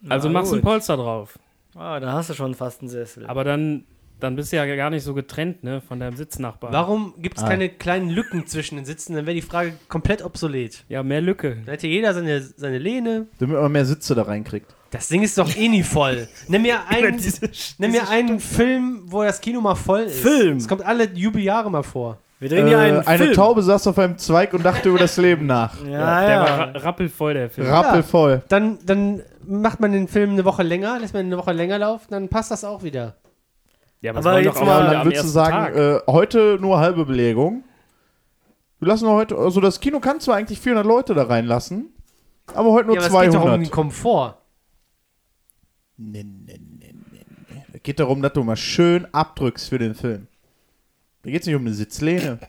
Also 0.10 0.30
Na 0.30 0.40
machst 0.40 0.52
du 0.52 0.56
ein. 0.56 0.62
Polster 0.62 0.98
drauf. 0.98 1.38
Ah, 1.76 2.00
da 2.00 2.14
hast 2.14 2.30
du 2.30 2.34
schon 2.34 2.56
fast 2.56 2.82
einen 2.82 2.90
Sessel. 2.90 3.26
Aber 3.28 3.44
dann, 3.44 3.84
dann 4.24 4.36
bist 4.36 4.52
du 4.52 4.56
ja 4.58 4.66
gar 4.76 4.90
nicht 4.90 5.04
so 5.04 5.14
getrennt, 5.14 5.64
ne, 5.64 5.82
von 5.82 6.00
deinem 6.00 6.16
Sitznachbarn. 6.16 6.74
Warum 6.74 7.14
gibt 7.20 7.38
es 7.38 7.44
Ah. 7.44 7.50
keine 7.50 7.70
kleinen 7.70 8.10
Lücken 8.10 8.48
zwischen 8.48 8.78
den 8.78 8.86
Sitzen? 8.86 9.14
Dann 9.16 9.26
wäre 9.26 9.36
die 9.36 9.42
Frage 9.42 9.74
komplett 9.90 10.24
obsolet. 10.24 10.84
Ja, 10.90 11.04
mehr 11.04 11.22
Lücke. 11.22 11.58
Dann 11.66 11.74
hätte 11.74 11.88
jeder 11.88 12.14
seine, 12.14 12.42
seine 12.42 12.78
Lehne. 12.80 13.28
Damit 13.40 13.58
man 13.62 13.72
mehr 13.72 13.86
Sitze 13.86 14.16
da 14.16 14.24
reinkriegt. 14.24 14.74
Das 14.92 15.08
Ding 15.08 15.24
ist 15.24 15.38
doch 15.38 15.56
eh 15.56 15.68
nie 15.70 15.84
voll. 15.84 16.28
Nimm 16.48 16.62
mir 16.64 16.80
einen, 16.88 17.20
nimm 17.78 17.92
mir 17.92 18.10
einen 18.10 18.40
Film, 18.40 19.02
wo 19.08 19.24
das 19.24 19.42
Kino 19.42 19.60
mal 19.62 19.76
voll 19.76 20.02
ist. 20.02 20.20
Film? 20.22 20.58
Es 20.58 20.68
kommt 20.68 20.84
alle 20.86 21.06
Jubeljahre 21.14 21.70
mal 21.70 21.84
vor. 21.84 22.18
Wir 22.40 22.50
drehen 22.50 22.68
hier 22.68 22.78
einen 22.78 22.98
Äh, 23.02 23.06
eine 23.06 23.24
Film. 23.24 23.36
Taube 23.36 23.64
saß 23.64 23.88
auf 23.88 23.98
einem 23.98 24.18
Zweig 24.18 24.54
und 24.54 24.64
dachte 24.66 24.90
über 24.90 25.00
das 25.00 25.16
Leben 25.18 25.46
nach. 25.46 25.82
Ja, 25.86 26.22
Der 26.22 26.30
ja. 26.30 26.40
war 26.42 26.50
ra 26.60 26.64
rappelvoll, 26.80 27.34
der 27.34 27.50
Film. 27.50 27.68
Rappelvoll. 27.68 28.42
Dann, 28.50 28.80
dann 28.86 29.22
macht 29.48 29.80
man 29.80 29.94
den 29.94 30.08
Film 30.10 30.32
eine 30.32 30.44
Woche 30.46 30.62
länger, 30.62 31.00
lässt 31.00 31.14
man 31.14 31.24
ihn 31.26 31.28
eine 31.34 31.38
Woche 31.38 31.54
länger 31.54 31.80
laufen, 31.80 32.08
dann 32.10 32.28
passt 32.30 32.52
das 32.52 32.64
auch 32.66 32.84
wieder. 32.84 33.16
Ja, 34.04 34.12
Aber 34.12 34.24
waren 34.26 34.44
jetzt 34.44 34.60
mal- 34.62 34.92
dann 34.92 35.06
würdest 35.06 35.24
du 35.24 35.28
sagen, 35.30 35.76
äh, 35.76 36.00
heute 36.08 36.58
nur 36.60 36.78
halbe 36.80 37.06
Belegung. 37.06 37.64
Wir 38.80 38.90
lassen 38.90 39.08
heute, 39.08 39.38
also 39.38 39.62
das 39.62 39.80
Kino 39.80 40.02
kann 40.02 40.20
zwar 40.20 40.36
eigentlich 40.36 40.60
400 40.60 40.86
Leute 40.86 41.14
da 41.14 41.24
reinlassen, 41.24 41.94
aber 42.54 42.72
heute 42.74 42.88
nur 42.88 42.98
ja, 42.98 43.02
aber 43.06 43.08
es 43.08 43.26
geht 43.26 43.34
doch 43.34 43.40
um 43.42 43.48
200. 43.48 43.62
den 43.68 43.72
Komfort. 43.72 44.38
Nee, 45.96 46.24
nee, 46.24 46.60
nee, 46.60 46.94
nee, 47.12 47.22
nee. 47.50 47.64
Es 47.72 47.82
geht 47.82 48.00
darum, 48.02 48.22
dass 48.22 48.34
du 48.34 48.44
mal 48.44 48.58
schön 48.58 49.08
abdrückst 49.14 49.70
für 49.70 49.80
den 49.80 49.96
Film. 49.96 50.28
Da 51.22 51.32
geht 51.32 51.42
es 51.42 51.48
nicht 51.48 51.56
um 51.56 51.62
eine 51.62 51.74
Sitzlehne. 51.74 52.40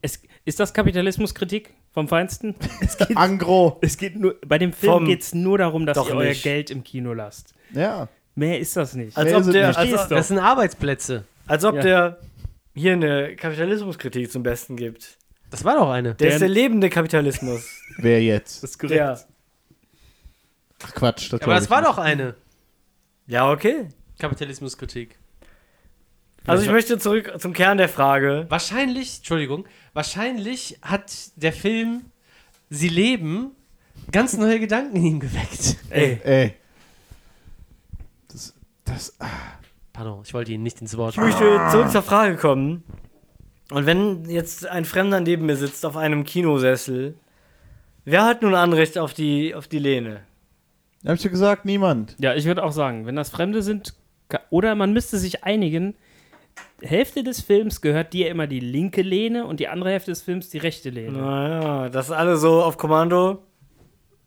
es, 0.00 0.22
ist 0.46 0.58
das 0.58 0.72
Kapitalismuskritik 0.72 1.74
vom 1.92 2.08
Feinsten? 2.08 2.54
Es 2.80 2.96
geht, 2.96 3.14
Angro. 3.14 3.76
es 3.82 3.98
geht 3.98 4.16
nur, 4.16 4.36
bei 4.46 4.56
dem 4.56 4.72
Film 4.72 5.04
geht 5.04 5.20
es 5.20 5.34
nur 5.34 5.58
darum, 5.58 5.84
dass 5.84 5.98
ihr 5.98 6.14
euer 6.16 6.28
nicht. 6.30 6.42
Geld 6.44 6.70
im 6.70 6.82
Kino 6.82 7.12
lasst. 7.12 7.52
Ja. 7.74 8.08
Mehr 8.36 8.60
ist 8.60 8.76
das 8.76 8.94
nicht. 8.94 9.16
Als 9.16 9.28
Nee, 9.30 9.34
ob, 9.36 9.50
der, 9.50 9.66
als, 9.68 9.76
Verstehst 9.76 10.10
Das 10.10 10.28
sind 10.28 10.38
Arbeitsplätze. 10.38 11.24
als 11.48 11.64
ob 11.64 11.74
Ja. 11.76 11.82
der 11.82 12.18
hier 12.74 12.92
eine 12.92 13.34
Kapitalismuskritik 13.34 14.30
zum 14.30 14.42
Besten 14.44 14.76
gibt. 14.76 15.16
Das 15.50 15.64
war 15.64 15.76
doch 15.76 15.90
eine. 15.90 16.10
Der 16.14 16.26
Der- 16.26 16.28
ist 16.34 16.40
der 16.40 16.48
lebende 16.48 16.88
Kapitalismus. 16.90 17.66
Wer 17.98 18.22
jetzt? 18.22 18.62
Das 18.62 18.70
ist 18.70 18.78
korrekt. 18.78 18.96
Der. 19.00 19.20
Ach 20.84 20.94
Quatsch. 20.94 21.32
Das 21.32 21.40
Aber 21.40 21.52
glaub 21.52 21.58
das 21.58 21.70
war 21.70 21.80
nicht. 21.80 21.90
doch 21.90 21.98
eine. 21.98 22.34
Ja, 23.26 23.50
okay. 23.50 23.88
Kapitalismuskritik. 24.18 25.18
Also 26.46 26.62
ich 26.62 26.70
möchte 26.70 26.98
zurück 26.98 27.32
zum 27.38 27.52
Kern 27.54 27.76
der 27.78 27.88
Frage. 27.88 28.46
Wahrscheinlich, 28.50 29.16
Entschuldigung, 29.18 29.66
wahrscheinlich 29.94 30.78
hat 30.82 31.12
der 31.36 31.52
Film 31.52 32.02
Sie 32.68 32.88
leben 32.88 33.52
ganz 34.12 34.36
neue 34.36 34.60
Gedanken 34.60 34.96
in 34.96 35.04
ihm 35.06 35.20
geweckt. 35.20 35.76
Ey, 35.90 36.20
Ey. 36.22 36.54
Das, 38.86 39.14
ah. 39.20 39.26
Pardon, 39.92 40.22
ich 40.24 40.34
wollte 40.34 40.52
Ihnen 40.52 40.62
nicht 40.62 40.80
ins 40.80 40.96
Wort 40.96 41.14
ich 41.14 41.20
möchte 41.20 41.60
zurück 41.70 41.90
zur 41.90 42.02
Frage 42.02 42.36
kommen. 42.36 42.84
Und 43.70 43.86
wenn 43.86 44.28
jetzt 44.28 44.66
ein 44.66 44.84
Fremder 44.84 45.20
neben 45.20 45.46
mir 45.46 45.56
sitzt 45.56 45.84
auf 45.84 45.96
einem 45.96 46.24
Kinosessel, 46.24 47.14
wer 48.04 48.24
hat 48.24 48.42
nun 48.42 48.54
Anrecht 48.54 48.98
auf 48.98 49.14
die, 49.14 49.54
auf 49.54 49.68
die 49.68 49.78
Lehne? 49.78 50.22
hab 51.04 51.14
ich 51.14 51.24
ja 51.24 51.30
gesagt, 51.30 51.64
niemand. 51.64 52.16
Ja, 52.18 52.34
ich 52.34 52.46
würde 52.46 52.64
auch 52.64 52.72
sagen, 52.72 53.06
wenn 53.06 53.16
das 53.16 53.30
Fremde 53.30 53.62
sind, 53.62 53.94
oder 54.50 54.74
man 54.74 54.92
müsste 54.92 55.18
sich 55.18 55.44
einigen, 55.44 55.94
Hälfte 56.82 57.22
des 57.22 57.40
Films 57.40 57.80
gehört 57.80 58.12
dir 58.12 58.30
immer 58.30 58.46
die 58.46 58.60
linke 58.60 59.02
Lehne 59.02 59.46
und 59.46 59.60
die 59.60 59.68
andere 59.68 59.90
Hälfte 59.90 60.10
des 60.10 60.22
Films 60.22 60.50
die 60.50 60.58
rechte 60.58 60.90
Lehne. 60.90 61.18
Naja, 61.18 61.88
das 61.88 62.10
alle 62.10 62.36
so 62.36 62.62
auf 62.62 62.76
Kommando 62.76 63.42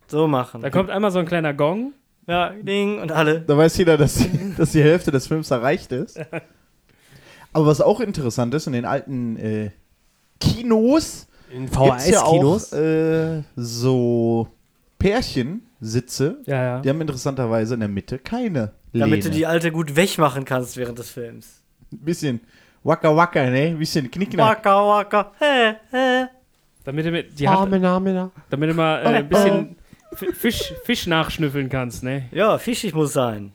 so 0.08 0.28
machen. 0.28 0.62
Da 0.62 0.70
kommt 0.70 0.90
einmal 0.90 1.12
so 1.12 1.20
ein 1.20 1.26
kleiner 1.26 1.54
Gong. 1.54 1.94
Ja, 2.30 2.50
Ding 2.52 3.00
und 3.02 3.12
alle. 3.12 3.42
Da 3.42 3.58
weiß 3.58 3.78
jeder, 3.78 3.98
dass, 3.98 4.24
dass 4.58 4.72
die 4.72 4.84
Hälfte 4.84 5.12
des 5.12 5.28
Films 5.28 5.52
erreicht 5.52 5.92
ist. 5.92 6.20
Aber 7.52 7.66
was 7.66 7.82
auch 7.82 8.00
interessant 8.00 8.54
ist, 8.54 8.68
in 8.68 8.74
den 8.74 8.86
alten 8.86 9.36
äh, 9.38 9.72
Kinos 10.40 11.28
In 11.52 11.66
gibt's 11.70 12.08
ja 12.10 12.22
auch 12.22 12.34
VHS-Kinos. 12.34 12.74
äh, 12.74 13.42
so 13.56 14.48
Pärchensitze. 15.00 16.38
Ja, 16.46 16.64
ja. 16.64 16.80
Die 16.82 16.90
haben 16.90 17.02
interessanterweise 17.02 17.74
in 17.74 17.80
der 17.82 17.90
Mitte 17.90 18.20
keine 18.20 18.72
Lehne. 18.94 19.06
Damit 19.06 19.26
du 19.26 19.30
die 19.30 19.46
alte 19.46 19.72
gut 19.72 19.96
wegmachen 19.96 20.46
kannst 20.46 20.78
während 20.78 21.00
des 21.00 21.10
Films. 21.10 21.62
Ein 21.92 22.00
bisschen 22.00 22.40
Waka 22.84 23.16
Waka, 23.16 23.50
ne? 23.50 23.68
Ein 23.68 23.80
bisschen 23.80 24.10
Knickknack. 24.10 24.58
Waka, 24.58 24.88
waka, 24.88 25.32
hä, 25.40 25.74
hä. 25.92 26.26
Damit 26.84 27.06
du 27.06 27.12
mit, 27.12 27.38
die 27.40 27.48
Hand, 27.48 27.74
Amena. 27.74 28.32
damit 28.50 28.70
du 28.70 28.74
mal 28.74 29.02
äh, 29.04 29.08
ein 29.08 29.28
bisschen 29.30 29.72
F- 29.72 29.76
Fisch, 30.14 30.74
Fisch 30.84 31.08
nachschnüffeln 31.08 31.70
kannst, 31.70 32.04
ne? 32.04 32.24
Ja, 32.32 32.58
fischig 32.58 32.94
muss 32.94 33.14
sein. 33.14 33.52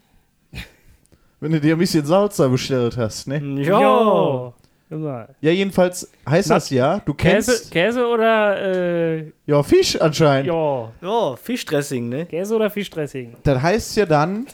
Wenn 1.40 1.52
du 1.52 1.60
dir 1.60 1.74
ein 1.74 1.78
bisschen 1.78 2.06
Salsa 2.06 2.48
bestellt 2.48 2.96
hast, 2.96 3.26
ne? 3.28 3.38
Ja. 3.62 3.80
Jo. 3.80 4.54
Immer. 4.90 5.28
Ja, 5.40 5.50
jedenfalls 5.50 6.08
heißt 6.28 6.48
Na, 6.50 6.54
das 6.56 6.70
ja, 6.70 7.00
du 7.04 7.14
Käse, 7.14 7.52
kennst 7.52 7.70
Käse 7.70 8.06
oder 8.06 9.16
äh, 9.18 9.32
ja 9.46 9.62
Fisch 9.62 10.00
anscheinend. 10.00 10.46
ja. 10.46 10.92
Ja, 11.02 11.36
Fischdressing, 11.36 12.08
ne? 12.08 12.26
Käse 12.26 12.54
oder 12.54 12.70
Fischdressing? 12.70 13.34
Das 13.42 13.60
heißt 13.60 13.96
ja 13.96 14.06
dann, 14.06 14.46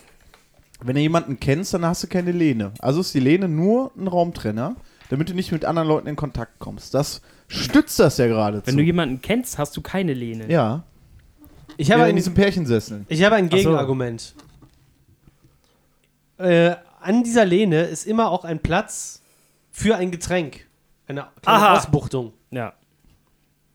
wenn 0.83 0.95
du 0.95 1.01
jemanden 1.01 1.39
kennst, 1.39 1.75
dann 1.75 1.85
hast 1.85 2.03
du 2.05 2.07
keine 2.07 2.33
Lehne. 2.33 2.73
Also 2.79 3.01
ist 3.01 3.13
die 3.13 3.21
Lehne 3.21 3.49
nur 3.49 3.91
ein 3.99 4.07
Raumtrenner, 4.09 4.77
damit 5.11 5.29
du 5.29 5.35
nicht 5.35 5.53
mit 5.53 5.65
anderen 5.65 5.89
Leuten 5.89 6.07
in 6.07 6.17
Kontakt 6.17 6.59
kommst. 6.59 6.95
Das 6.95 7.21
stützt 7.49 7.99
das 8.01 8.17
ja 8.19 8.27
geradezu. 8.29 8.69
Wenn 8.69 8.77
du 8.79 8.83
jemanden 8.83 9.21
kennst, 9.21 9.59
hast 9.59 9.77
du 9.77 9.83
keine 9.83 10.15
Lehne. 10.15 10.51
ja, 10.51 10.85
Ich 11.77 11.91
habe 11.91 12.01
ja, 12.01 12.07
in 12.07 12.11
ein, 12.13 12.17
diesem 12.17 12.35
Pärchensessel. 12.35 13.05
ich 13.09 13.23
habe 13.25 13.37
ein 13.37 13.47
Ach 13.47 13.51
so. 13.51 13.57
Gegenargument. 13.57 14.35
Äh, 16.39 16.75
an 17.01 17.23
dieser 17.23 17.45
Lehne 17.45 17.83
ist 17.83 18.07
immer 18.07 18.31
auch 18.31 18.45
ein 18.45 18.61
Platz 18.61 19.23
für 19.71 19.97
ein 19.97 20.11
Getränk. 20.11 20.67
Eine 21.07 21.27
kleine 21.43 21.59
Aha. 21.59 21.77
Ausbuchtung. 21.77 22.33
Ja. 22.51 22.73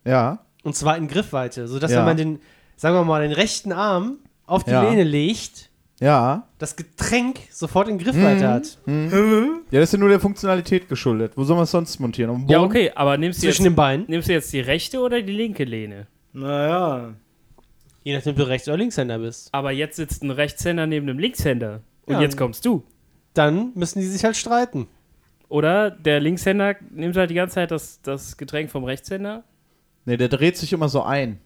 Ja, 0.06 0.40
Und 0.64 0.76
zwar 0.76 0.98
in 0.98 1.08
Griffweite, 1.08 1.68
sodass 1.68 1.92
Ja. 1.92 2.00
wenn 2.00 2.06
man 2.06 2.18
den, 2.18 2.40
sagen 2.76 2.96
wir 2.96 3.04
mal, 3.04 3.22
den 3.22 3.32
rechten 3.32 3.72
Arm 3.72 4.18
auf 4.46 4.64
die 4.64 4.72
Ja. 4.72 4.88
Lehne 4.88 5.04
legt, 5.04 5.70
ja. 6.00 6.48
das 6.60 6.76
Getränk 6.76 7.40
sofort 7.52 7.88
in 7.88 7.98
Griffweite 7.98 8.44
Mhm. 8.86 9.10
hat. 9.12 9.72
Ja, 9.72 9.80
das 9.80 9.90
ist 9.90 9.94
ja 9.94 10.00
nur 10.00 10.10
der 10.10 10.20
Funktionalität 10.20 10.88
geschuldet. 10.88 11.34
Wo 11.36 11.44
soll 11.44 11.56
man 11.56 11.64
es 11.64 11.72
sonst 11.72 12.00
montieren? 12.00 12.30
Am 12.36 12.48
Ja, 12.48 12.60
Boden? 12.60 12.70
okay, 12.70 12.92
aber 12.96 13.18
nimmst 13.18 13.40
du, 13.40 13.48
Zwischen 13.48 13.64
jetzt, 13.64 13.72
den 13.72 13.76
Beinen. 13.76 14.06
nimmst 14.08 14.28
du 14.30 14.34
jetzt 14.34 14.54
die 14.54 14.60
rechte 14.60 15.00
oder 15.00 15.22
die 15.22 15.34
linke 15.34 15.64
Lehne? 15.64 16.06
Naja. 16.34 17.14
Je 18.06 18.14
nachdem, 18.16 18.32
ob 18.34 18.38
du 18.38 18.48
Rechts- 18.48 18.68
oder 18.68 18.78
Linkshänder 18.78 19.18
bist. 19.18 19.50
Aber 19.52 19.72
jetzt 19.72 19.96
sitzt 19.96 20.22
ein 20.24 20.30
Rechtshänder 20.30 20.86
neben 20.86 21.10
einem 21.10 21.18
Linkshänder. 21.18 21.82
Und 22.06 22.14
Ja. 22.14 22.22
jetzt 22.22 22.38
kommst 22.38 22.64
du. 22.64 22.84
Dann 23.34 23.72
müssen 23.74 24.00
die 24.00 24.06
sich 24.06 24.24
halt 24.24 24.38
streiten. 24.38 24.88
Oder 25.50 25.90
der 25.90 26.20
Linkshänder 26.20 26.76
nimmt 26.92 27.18
halt 27.18 27.32
die 27.32 27.34
ganze 27.36 27.56
Zeit 27.56 27.72
das, 27.72 28.02
das 28.04 28.38
Getränk 28.38 28.70
vom 28.70 28.84
Rechtshänder. 28.84 29.44
Nee, 30.06 30.18
der 30.18 30.28
dreht 30.30 30.56
sich 30.56 30.72
immer 30.72 30.88
so 30.88 31.02
ein. 31.02 31.40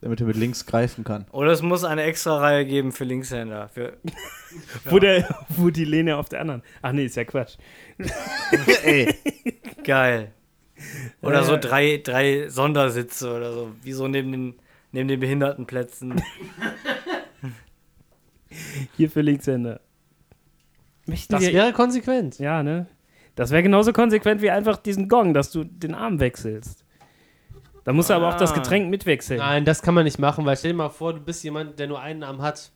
Damit 0.00 0.20
er 0.20 0.26
mit 0.26 0.36
links 0.36 0.66
greifen 0.66 1.04
kann. 1.04 1.26
Oder 1.30 1.52
es 1.52 1.62
muss 1.62 1.84
eine 1.84 2.02
extra 2.02 2.38
Reihe 2.38 2.66
geben 2.66 2.90
für 2.90 3.04
Linkshänder. 3.04 3.68
Für 3.68 3.96
Wo, 4.84 4.98
der, 4.98 5.28
wo 5.48 5.70
die 5.70 5.84
Lehne 5.84 6.16
auf 6.16 6.28
der 6.28 6.40
anderen. 6.40 6.62
Ach 6.82 6.90
nee, 6.90 7.04
ist 7.04 7.14
ja 7.16 7.24
Quatsch. 7.24 7.56
Ey. 8.82 9.14
geil. 9.84 10.32
Oder 11.22 11.44
so 11.44 11.54
Äh. 11.54 11.60
drei, 11.60 12.00
drei 12.02 12.48
Sondersitze 12.48 13.32
oder 13.32 13.52
so. 13.52 13.70
Wie 13.82 13.92
so 13.92 14.08
neben 14.08 14.32
den, 14.32 14.54
neben 14.96 15.08
den 15.08 15.20
Behindertenplätzen. 15.20 16.14
Hier 18.96 19.10
für 19.10 19.20
Linkshänder. 19.20 19.80
Möchten 21.06 21.32
Das 21.32 21.42
wir, 21.42 21.52
wäre 21.52 21.72
konsequent. 21.72 22.38
ja, 22.38 22.62
ne? 22.62 22.86
Das 23.34 23.50
wäre 23.50 23.62
genauso 23.62 23.92
konsequent 23.92 24.40
wie 24.40 24.50
einfach 24.50 24.78
diesen 24.78 25.08
Gong, 25.08 25.34
dass 25.34 25.50
du 25.52 25.64
den 25.64 25.94
Arm 25.94 26.18
wechselst. 26.20 26.84
Da 27.84 27.92
musst 27.92 28.08
du 28.08 28.14
aber 28.14 28.28
auch 28.30 28.38
das 28.38 28.52
Ah. 28.52 28.54
Getränk 28.54 28.88
mitwechseln. 28.88 29.38
Nein, 29.38 29.64
das 29.66 29.82
kann 29.82 29.92
man 29.94 30.04
nicht 30.04 30.18
machen, 30.18 30.46
weil 30.46 30.56
stell 30.56 30.72
dir 30.72 30.78
mal 30.78 30.88
vor, 30.88 31.12
du 31.12 31.20
bist 31.20 31.44
jemand, 31.44 31.78
der 31.78 31.86
nur 31.88 32.00
einen 32.00 32.22
Arm 32.22 32.40
hat. 32.40 32.72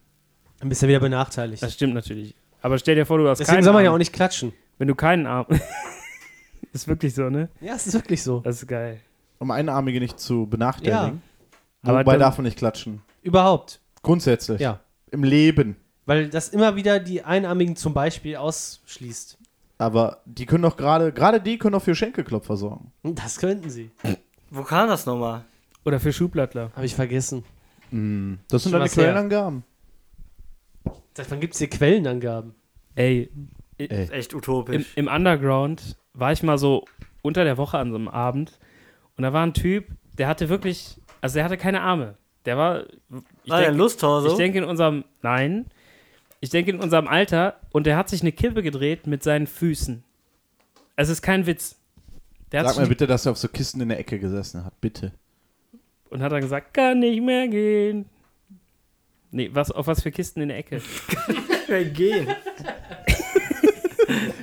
Dann 0.58 0.68
bist 0.68 0.82
du 0.82 0.88
wieder 0.88 1.00
benachteiligt. 1.00 1.62
Das 1.62 1.72
stimmt 1.72 1.94
natürlich. 1.94 2.36
Aber 2.60 2.78
stell 2.78 2.94
dir 2.94 3.06
vor, 3.06 3.16
du 3.16 3.26
hast 3.28 3.38
Deswegen 3.38 3.54
keinen 3.56 3.64
soll 3.64 3.72
man 3.72 3.80
Arm. 3.80 3.84
ja 3.86 3.90
auch 3.92 3.98
nicht 3.98 4.12
klatschen. 4.12 4.52
Wenn 4.76 4.88
du 4.88 4.94
keinen 4.94 5.26
Arm. 5.26 5.46
ist 6.74 6.86
wirklich 6.86 7.14
so, 7.14 7.30
ne? 7.30 7.48
Ja, 7.62 7.74
es 7.74 7.86
ist 7.86 7.94
wirklich 7.94 8.22
so. 8.22 8.40
Das 8.40 8.56
ist 8.60 8.68
geil. 8.68 9.00
Um 9.38 9.50
Einarmige 9.50 9.98
nicht 9.98 10.20
zu 10.20 10.46
benachteiligen. 10.46 11.22
Aber 11.82 12.00
Wobei 12.00 12.12
dann- 12.12 12.20
darf 12.20 12.38
man 12.38 12.44
nicht 12.44 12.58
klatschen. 12.58 13.02
Überhaupt. 13.22 13.80
Grundsätzlich. 14.02 14.60
Ja. 14.60 14.80
Im 15.10 15.24
Leben. 15.24 15.76
Weil 16.06 16.28
das 16.28 16.48
immer 16.48 16.76
wieder 16.76 16.98
die 17.00 17.22
Einarmigen 17.22 17.76
zum 17.76 17.94
Beispiel 17.94 18.36
ausschließt. 18.36 19.38
Aber 19.78 20.18
die 20.24 20.46
können 20.46 20.62
doch 20.62 20.76
gerade, 20.76 21.12
gerade 21.12 21.40
die 21.40 21.58
können 21.58 21.72
doch 21.72 21.82
für 21.82 21.94
Schenkelklopfer 21.94 22.56
sorgen. 22.56 22.92
Das 23.02 23.38
könnten 23.38 23.70
sie. 23.70 23.90
Wo 24.50 24.62
kam 24.62 24.88
das 24.88 25.06
nochmal? 25.06 25.44
Oder 25.84 26.00
für 26.00 26.12
Schublattler. 26.12 26.70
Habe 26.74 26.84
ich 26.86 26.94
vergessen. 26.94 27.44
Das 27.90 28.62
sind 28.64 28.72
her. 28.74 28.86
Quellenangaben. 28.88 29.64
Seit 31.14 31.30
wann 31.30 31.40
gibt 31.40 31.54
es 31.54 31.58
hier 31.58 31.68
Quellenangaben? 31.70 32.54
Ey, 32.94 33.30
Ey. 33.78 33.86
Ist 34.04 34.12
echt 34.12 34.32
im, 34.32 34.38
utopisch. 34.38 34.92
im 34.96 35.08
Underground 35.08 35.96
war 36.12 36.32
ich 36.32 36.42
mal 36.42 36.58
so 36.58 36.84
unter 37.22 37.44
der 37.44 37.56
Woche 37.56 37.78
an 37.78 37.90
so 37.90 37.96
einem 37.96 38.08
Abend 38.08 38.58
und 39.16 39.22
da 39.22 39.32
war 39.32 39.42
ein 39.46 39.54
Typ, 39.54 39.86
der 40.18 40.28
hatte 40.28 40.48
wirklich, 40.50 40.99
also 41.20 41.34
der 41.34 41.44
hatte 41.44 41.56
keine 41.56 41.80
Arme. 41.82 42.16
Der 42.46 42.56
war, 42.56 42.84
ich 43.44 43.50
War 43.50 43.58
der 43.58 43.68
ein 43.68 43.72
denke 43.72 43.78
Lusthause? 43.78 44.28
ich 44.28 44.34
denke 44.34 44.58
in 44.58 44.64
unserem, 44.64 45.04
nein, 45.22 45.66
ich 46.40 46.50
denke 46.50 46.70
in 46.70 46.80
unserem 46.80 47.06
Alter 47.06 47.60
und 47.70 47.86
der 47.86 47.96
hat 47.96 48.08
sich 48.08 48.22
eine 48.22 48.32
Kippe 48.32 48.62
gedreht 48.62 49.06
mit 49.06 49.22
seinen 49.22 49.46
Füßen. 49.46 50.02
Es 50.96 51.08
ist 51.08 51.20
kein 51.22 51.46
Witz. 51.46 51.76
Der 52.52 52.60
hat 52.60 52.68
Sag 52.68 52.76
mal 52.78 52.86
bitte, 52.88 53.06
dass 53.06 53.26
er 53.26 53.32
auf 53.32 53.38
so 53.38 53.48
Kisten 53.48 53.80
in 53.80 53.88
der 53.90 53.98
Ecke 53.98 54.18
gesessen 54.18 54.64
hat. 54.64 54.80
Bitte. 54.80 55.12
und 56.08 56.22
hat 56.22 56.32
dann 56.32 56.40
gesagt, 56.40 56.74
kann 56.74 56.98
nicht 57.00 57.20
mehr 57.22 57.46
gehen. 57.48 58.06
Nee, 59.30 59.50
was, 59.52 59.70
auf 59.70 59.86
was 59.86 60.02
für 60.02 60.10
Kisten 60.10 60.40
in 60.40 60.48
der 60.48 60.58
Ecke? 60.58 60.82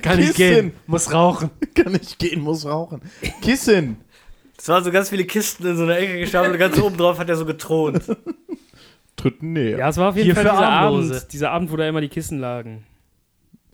Kann 0.02 0.16
nicht 0.16 0.28
nicht 0.28 0.36
gehen. 0.36 0.70
gehen. 0.70 0.72
Muss 0.86 1.12
rauchen. 1.12 1.50
Kann 1.74 1.92
nicht 1.92 2.18
gehen, 2.18 2.40
muss 2.40 2.64
rauchen. 2.64 3.02
Kissen. 3.42 3.98
Es 4.58 4.68
waren 4.68 4.82
so 4.84 4.90
ganz 4.90 5.08
viele 5.08 5.24
Kisten 5.24 5.66
in 5.66 5.76
so 5.76 5.84
einer 5.84 5.96
Ecke 5.98 6.18
gestapelt 6.18 6.52
und 6.52 6.58
ganz 6.58 6.78
oben 6.78 6.96
drauf 6.96 7.18
hat 7.18 7.28
er 7.28 7.36
so 7.36 7.46
getront. 7.46 8.02
Dritten 9.16 9.52
näher. 9.52 9.78
Ja, 9.78 9.88
es 9.88 9.96
war 9.96 10.10
auf 10.10 10.16
jeden 10.16 10.26
Hier 10.26 10.34
Fall 10.34 10.44
für 10.44 10.50
dieser 10.50 10.68
Armlose. 10.68 11.16
Abend, 11.16 11.32
dieser 11.32 11.50
Abend, 11.52 11.72
wo 11.72 11.76
da 11.76 11.88
immer 11.88 12.00
die 12.00 12.08
Kissen 12.08 12.38
lagen. 12.40 12.84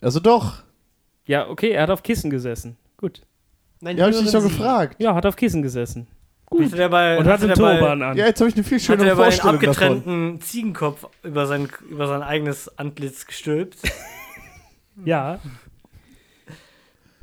Also 0.01 0.21
doch. 0.21 0.63
Ja, 1.27 1.49
okay, 1.49 1.71
er 1.71 1.83
hat 1.85 1.91
auf 1.91 2.03
Kissen 2.03 2.31
gesessen. 2.31 2.77
Gut. 2.99 3.23
Nein, 3.81 3.97
Ja, 3.97 4.05
hab 4.05 4.13
ich 4.13 4.19
dich 4.21 4.31
doch 4.33 4.43
gefragt. 4.43 4.97
Ja, 5.01 5.15
hat 5.15 5.27
auf 5.27 5.37
Kissen 5.37 5.63
gesessen. 5.63 6.07
Hatte 6.51 6.77
der 6.77 6.89
bei, 6.89 7.19
Und 7.19 7.27
hat 7.27 7.41
einen 7.41 7.49
der 7.49 7.57
bei, 7.63 7.79
Turban 7.79 8.03
an. 8.03 8.17
Ja, 8.17 8.27
jetzt 8.27 8.41
habe 8.41 8.49
ich 8.51 8.55
eine 8.55 8.65
viel 8.65 8.77
hatte 8.79 8.85
schönere 8.87 9.07
der 9.07 9.15
bei 9.17 9.25
einen 9.25 9.33
Vorstellung 9.33 9.61
davon. 9.61 9.99
abgetrennten 9.99 10.41
Ziegenkopf 10.41 11.07
über 11.23 11.47
sein, 11.47 11.69
über 11.91 12.07
sein 12.07 12.23
eigenes 12.23 12.79
Antlitz 12.79 13.27
gestülpt. 13.27 13.79
Ja. 15.05 15.41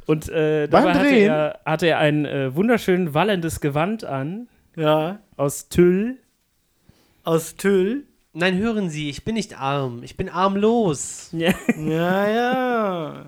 Und 0.08 0.30
äh, 0.30 0.68
dabei 0.68 0.94
hatte 0.94 1.08
er, 1.16 1.60
hatte 1.66 1.88
er 1.88 2.00
ein 2.00 2.26
äh, 2.26 2.56
wunderschön 2.56 3.14
wallendes 3.14 3.60
Gewand 3.62 4.04
an 4.04 4.48
Ja. 4.76 5.20
aus 5.38 5.70
Tüll. 5.70 6.18
Aus 7.24 7.56
Tüll. 7.56 8.06
Nein, 8.34 8.58
hören 8.58 8.90
Sie, 8.90 9.10
ich 9.10 9.24
bin 9.26 9.36
nicht 9.36 9.60
arm. 9.60 10.04
Ich 10.04 10.18
bin 10.18 10.30
armlos. 10.30 11.30
Ja. 11.34 11.52
Ja, 11.78 12.28
ja. 12.30 13.26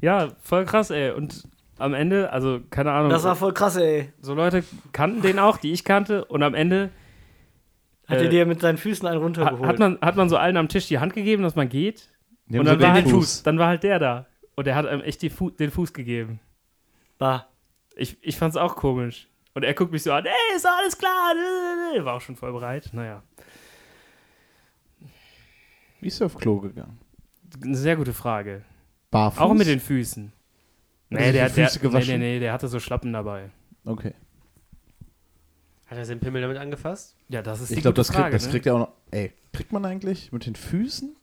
ja, 0.00 0.28
voll 0.40 0.64
krass, 0.64 0.90
ey. 0.90 1.10
Und 1.12 1.42
am 1.78 1.94
Ende, 1.94 2.32
also 2.32 2.60
keine 2.70 2.92
Ahnung, 2.92 3.10
Das 3.10 3.24
war 3.24 3.36
voll 3.36 3.52
krass, 3.52 3.76
ey. 3.76 4.12
so 4.20 4.34
Leute 4.34 4.64
kannten 4.92 5.22
den 5.22 5.38
auch, 5.38 5.56
die 5.58 5.72
ich 5.72 5.84
kannte. 5.84 6.24
Und 6.24 6.42
am 6.42 6.54
Ende 6.54 6.90
Hat 8.06 8.18
Äh, 8.18 8.24
er 8.24 8.28
dir 8.30 8.46
mit 8.46 8.60
seinen 8.60 8.78
Füßen 8.78 9.06
einen 9.06 9.20
runtergeholt? 9.20 9.66
hat 9.68 9.78
man, 9.78 9.98
hat 10.00 10.16
man 10.16 10.28
so 10.28 10.36
allen 10.36 10.56
am 10.56 10.68
Tisch 10.68 10.86
die 10.88 10.98
Hand 10.98 11.12
gegeben, 11.14 11.42
dass 11.42 11.56
man 11.56 11.68
geht. 11.68 12.08
Die 12.46 12.58
Und 12.58 12.64
dann 12.66 12.78
so 12.78 12.82
war, 12.86 12.94
den 12.94 12.94
halt, 13.04 13.08
Fuß. 13.10 13.42
dann 13.42 13.58
war 13.58 13.66
halt 13.68 13.82
der 13.82 13.98
da. 13.98 14.26
Und 14.58 14.66
der 14.66 14.74
hat 14.74 14.86
einem 14.86 15.02
echt 15.02 15.22
die 15.22 15.30
Fu 15.30 15.50
den 15.50 15.70
Fuß 15.70 15.92
gegeben. 15.92 16.40
Bah. 17.16 17.46
Ich, 17.94 18.16
ich 18.22 18.36
fand's 18.36 18.56
auch 18.56 18.74
komisch. 18.74 19.28
Und 19.54 19.62
er 19.62 19.72
guckt 19.72 19.92
mich 19.92 20.02
so 20.02 20.12
an, 20.12 20.26
ey, 20.26 20.56
ist 20.56 20.66
alles 20.66 20.98
klar. 20.98 21.32
War 22.04 22.14
auch 22.14 22.20
schon 22.20 22.34
voll 22.34 22.50
bereit. 22.52 22.90
Naja, 22.92 23.22
Wie 26.00 26.08
ist 26.08 26.20
er 26.20 26.26
auf 26.26 26.34
Klo 26.36 26.58
gegangen? 26.58 26.98
eine 27.62 27.76
sehr 27.76 27.94
gute 27.94 28.12
Frage. 28.12 28.64
Barfuß? 29.12 29.40
Auch 29.40 29.54
mit 29.54 29.68
den 29.68 29.78
Füßen. 29.78 30.24
Hat 30.26 30.32
er 31.12 31.18
Nee, 31.26 31.32
der, 31.32 31.48
die 31.50 31.54
der, 31.54 31.66
Füße 31.68 31.78
nee, 31.78 31.88
gewaschen? 31.88 32.18
nee, 32.18 32.34
nee, 32.34 32.40
der 32.40 32.52
hatte 32.52 32.66
so 32.66 32.80
Schlappen 32.80 33.12
dabei. 33.12 33.50
Okay. 33.84 34.12
Hat 35.86 35.98
er 35.98 36.04
seinen 36.04 36.18
Pimmel 36.18 36.42
damit 36.42 36.58
angefasst? 36.58 37.16
Ja, 37.28 37.42
das 37.42 37.60
ist 37.60 37.70
Ich 37.70 37.76
die 37.76 37.82
glaube, 37.82 37.92
gute 37.92 38.00
das, 38.00 38.08
kriegt, 38.08 38.20
Frage. 38.22 38.32
das 38.34 38.46
ne? 38.46 38.50
kriegt 38.50 38.66
er 38.66 38.74
auch 38.74 38.78
noch. 38.80 38.92
Ey, 39.12 39.32
kriegt 39.52 39.70
man 39.70 39.84
eigentlich 39.84 40.32
mit 40.32 40.46
den 40.46 40.56
Füßen? 40.56 41.14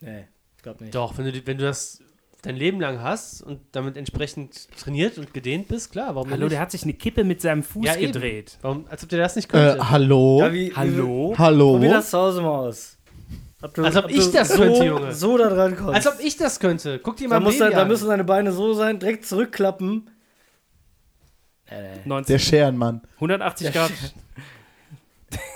Nee, 0.00 0.28
ich 0.62 0.64
glaub 0.64 0.80
nicht. 0.80 0.94
Doch, 0.94 1.18
wenn 1.18 1.24
du, 1.24 1.46
wenn 1.46 1.58
du 1.58 1.64
das 1.64 1.98
dein 2.42 2.54
Leben 2.56 2.80
lang 2.80 3.00
hast 3.02 3.42
und 3.42 3.60
damit 3.72 3.96
entsprechend 3.96 4.68
trainiert 4.78 5.18
und 5.18 5.34
gedehnt 5.34 5.66
bist, 5.68 5.90
klar, 5.92 6.14
warum 6.14 6.30
Hallo, 6.30 6.44
nicht? 6.44 6.52
der 6.52 6.60
hat 6.60 6.70
sich 6.70 6.84
eine 6.84 6.94
Kippe 6.94 7.24
mit 7.24 7.40
seinem 7.40 7.62
Fuß 7.64 7.84
Ja, 7.86 7.94
gedreht. 7.96 8.58
Warum, 8.62 8.84
als 8.88 9.02
ob 9.02 9.08
der 9.08 9.18
das 9.20 9.34
nicht 9.36 9.48
Äh, 9.50 9.52
könnte. 9.52 9.90
hallo? 9.90 10.38
Ja, 10.40 10.52
wie, 10.52 10.72
Hallo? 10.74 11.34
hallo? 11.36 11.72
Probier 11.72 11.90
das 11.90 12.10
zu 12.10 12.18
Hause 12.18 12.42
mal 12.42 12.48
aus. 12.68 12.96
Ob 13.60 13.74
du, 13.74 13.84
Als 13.84 13.96
ob 13.96 14.04
ob 14.06 14.10
ich 14.10 14.30
das 14.30 14.48
so, 14.48 14.56
könnte, 14.62 14.84
Junge. 14.84 15.12
So 15.12 15.38
da 15.38 15.48
dran 15.50 15.76
kommst. 15.76 15.94
als 15.94 16.06
ob 16.08 16.14
ich 16.24 16.36
das 16.36 16.58
könnte. 16.60 16.98
Guck 17.00 17.16
dir 17.16 17.28
mal 17.28 17.34
da, 17.34 17.36
ein 17.38 17.42
muss 17.44 17.58
Baby 17.58 17.72
da 17.74 17.82
an. 17.82 17.88
müssen 17.88 18.06
seine 18.06 18.24
Beine 18.24 18.50
so 18.52 18.72
sein, 18.74 18.98
direkt 18.98 19.24
zurückklappen. 19.26 20.10
19, 22.04 22.32
Der 22.34 22.38
Scherenmann. 22.38 23.02
180 23.16 23.72
Grad. 23.72 23.90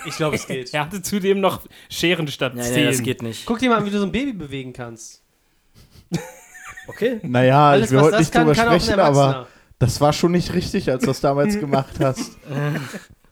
Ich 0.07 0.17
glaube, 0.17 0.37
es 0.37 0.47
geht. 0.47 0.73
Er 0.75 0.83
hatte 0.87 1.03
zudem 1.03 1.41
noch 1.41 1.63
Scheren 1.91 2.29
statt 2.29 2.55
Nee, 2.55 2.63
Zehen. 2.63 2.75
nee, 2.75 2.85
das 2.87 3.03
geht 3.03 3.23
nicht. 3.23 3.45
Guck 3.47 3.59
dir 3.59 3.69
mal 3.71 3.77
an, 3.79 3.85
wie 3.87 3.91
du 3.91 3.99
so 3.99 4.07
ein 4.07 4.13
Baby 4.13 4.33
bewegen 4.33 4.73
kannst. 4.73 5.23
Okay. 6.89 7.19
Naja, 7.23 7.71
Alles, 7.71 7.87
ich 7.87 7.91
will 7.91 7.99
was 7.99 8.05
heute 8.07 8.13
das 8.13 8.21
nicht 8.21 8.33
kann, 8.33 8.43
drüber 8.47 8.55
kann 8.57 8.69
auch 8.69 8.73
ein 8.73 8.81
sprechen, 8.81 9.01
aber 9.01 9.21
Erwachsener. 9.23 9.47
das 9.81 10.01
war 10.01 10.13
schon 10.13 10.33
nicht 10.33 10.55
richtig, 10.55 10.89
als 10.91 11.01
du 11.03 11.09
das 11.09 11.21
damals 11.21 11.59
gemacht 11.61 11.95
hast. 12.01 12.39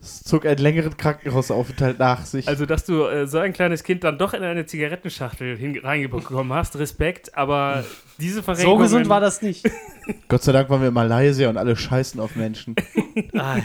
Es 0.00 0.22
zog 0.24 0.44
einen 0.44 0.58
längeren 0.58 0.96
Krankenhausaufenthalt 0.96 1.98
nach 1.98 2.26
sich. 2.26 2.48
Also, 2.48 2.66
dass 2.66 2.84
du 2.84 3.04
äh, 3.06 3.26
so 3.28 3.38
ein 3.38 3.52
kleines 3.52 3.84
Kind 3.84 4.02
dann 4.04 4.18
doch 4.18 4.34
in 4.34 4.42
eine 4.42 4.66
Zigarettenschachtel 4.66 5.56
hin- 5.56 5.78
reingebekommen 5.78 6.52
hast, 6.52 6.76
Respekt, 6.76 7.34
aber 7.38 7.84
diese 8.18 8.37
So 8.37 8.42
Verrenkungen... 8.42 8.82
gesund 8.82 9.08
war 9.08 9.20
das 9.20 9.40
nicht. 9.40 9.64
Gott 10.28 10.42
sei 10.42 10.52
Dank 10.52 10.68
waren 10.68 10.80
wir 10.80 10.88
in 10.88 10.94
Malaysia 10.94 11.48
und 11.48 11.56
alle 11.56 11.76
scheißen 11.76 12.20
auf 12.20 12.34
Menschen. 12.37 12.74
Ah, 13.34 13.58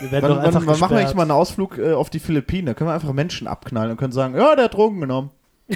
Wir 0.00 0.10
werden 0.10 0.22
Wann, 0.22 0.30
doch 0.30 0.38
einfach 0.38 0.60
wann, 0.60 0.66
wann 0.66 0.80
machen 0.80 0.96
wir 0.96 1.00
eigentlich 1.00 1.14
mal 1.14 1.22
einen 1.22 1.30
Ausflug 1.30 1.78
äh, 1.78 1.92
auf 1.92 2.10
die 2.10 2.18
Philippinen? 2.18 2.66
Da 2.66 2.74
können 2.74 2.90
wir 2.90 2.94
einfach 2.94 3.12
Menschen 3.12 3.46
abknallen 3.46 3.92
und 3.92 3.96
können 3.96 4.12
sagen, 4.12 4.36
ja, 4.36 4.54
der 4.54 4.66
hat 4.66 4.74
Drogen 4.74 5.00
genommen. 5.00 5.30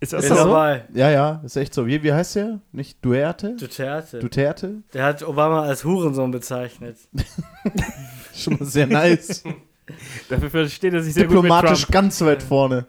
Ist 0.00 0.14
das 0.14 0.26
bin 0.26 0.36
so? 0.36 0.44
dabei. 0.44 0.84
Ja, 0.94 1.10
ja, 1.10 1.42
ist 1.44 1.56
echt 1.56 1.74
so. 1.74 1.86
Wie, 1.86 2.02
wie 2.02 2.10
heißt 2.10 2.34
der? 2.36 2.60
Nicht 2.72 3.04
Duerte? 3.04 3.54
Duterte. 3.56 4.18
Duterte? 4.18 4.82
Der 4.94 5.04
hat 5.04 5.22
Obama 5.22 5.60
als 5.60 5.84
Hurensohn 5.84 6.30
bezeichnet. 6.30 6.96
Schon 8.34 8.54
mal 8.54 8.64
sehr 8.64 8.86
nice. 8.86 9.44
Dafür 10.30 10.48
versteht 10.48 10.94
er 10.94 11.02
sich 11.02 11.12
sehr 11.12 11.24
Diplomatisch 11.24 11.70
gut 11.70 11.78
mit 11.80 11.82
Trump. 11.82 11.92
ganz 11.92 12.20
weit 12.22 12.42
vorne. 12.42 12.86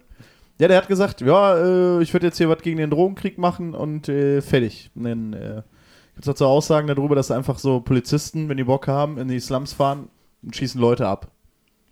Ja, 0.57 0.69
der 0.69 0.77
hat 0.77 0.87
gesagt, 0.87 1.19
ja, 1.19 1.57
äh, 1.57 2.01
ich 2.01 2.13
würde 2.13 2.27
jetzt 2.27 2.37
hier 2.37 2.47
was 2.47 2.61
gegen 2.61 2.77
den 2.77 2.89
Drogenkrieg 2.89 3.37
machen 3.37 3.73
und 3.75 4.07
äh, 4.07 4.41
fertig. 4.41 4.89
Und 4.95 5.03
dann 5.03 5.33
äh, 5.33 5.61
dazu 6.27 6.45
Aussagen 6.45 6.87
darüber, 6.87 7.15
dass 7.15 7.31
einfach 7.31 7.59
so 7.59 7.79
Polizisten, 7.79 8.49
wenn 8.49 8.57
die 8.57 8.63
Bock 8.63 8.87
haben, 8.87 9.17
in 9.17 9.27
die 9.27 9.39
Slums 9.39 9.73
fahren 9.73 10.09
und 10.41 10.55
schießen 10.55 10.79
Leute 10.79 11.07
ab. 11.07 11.31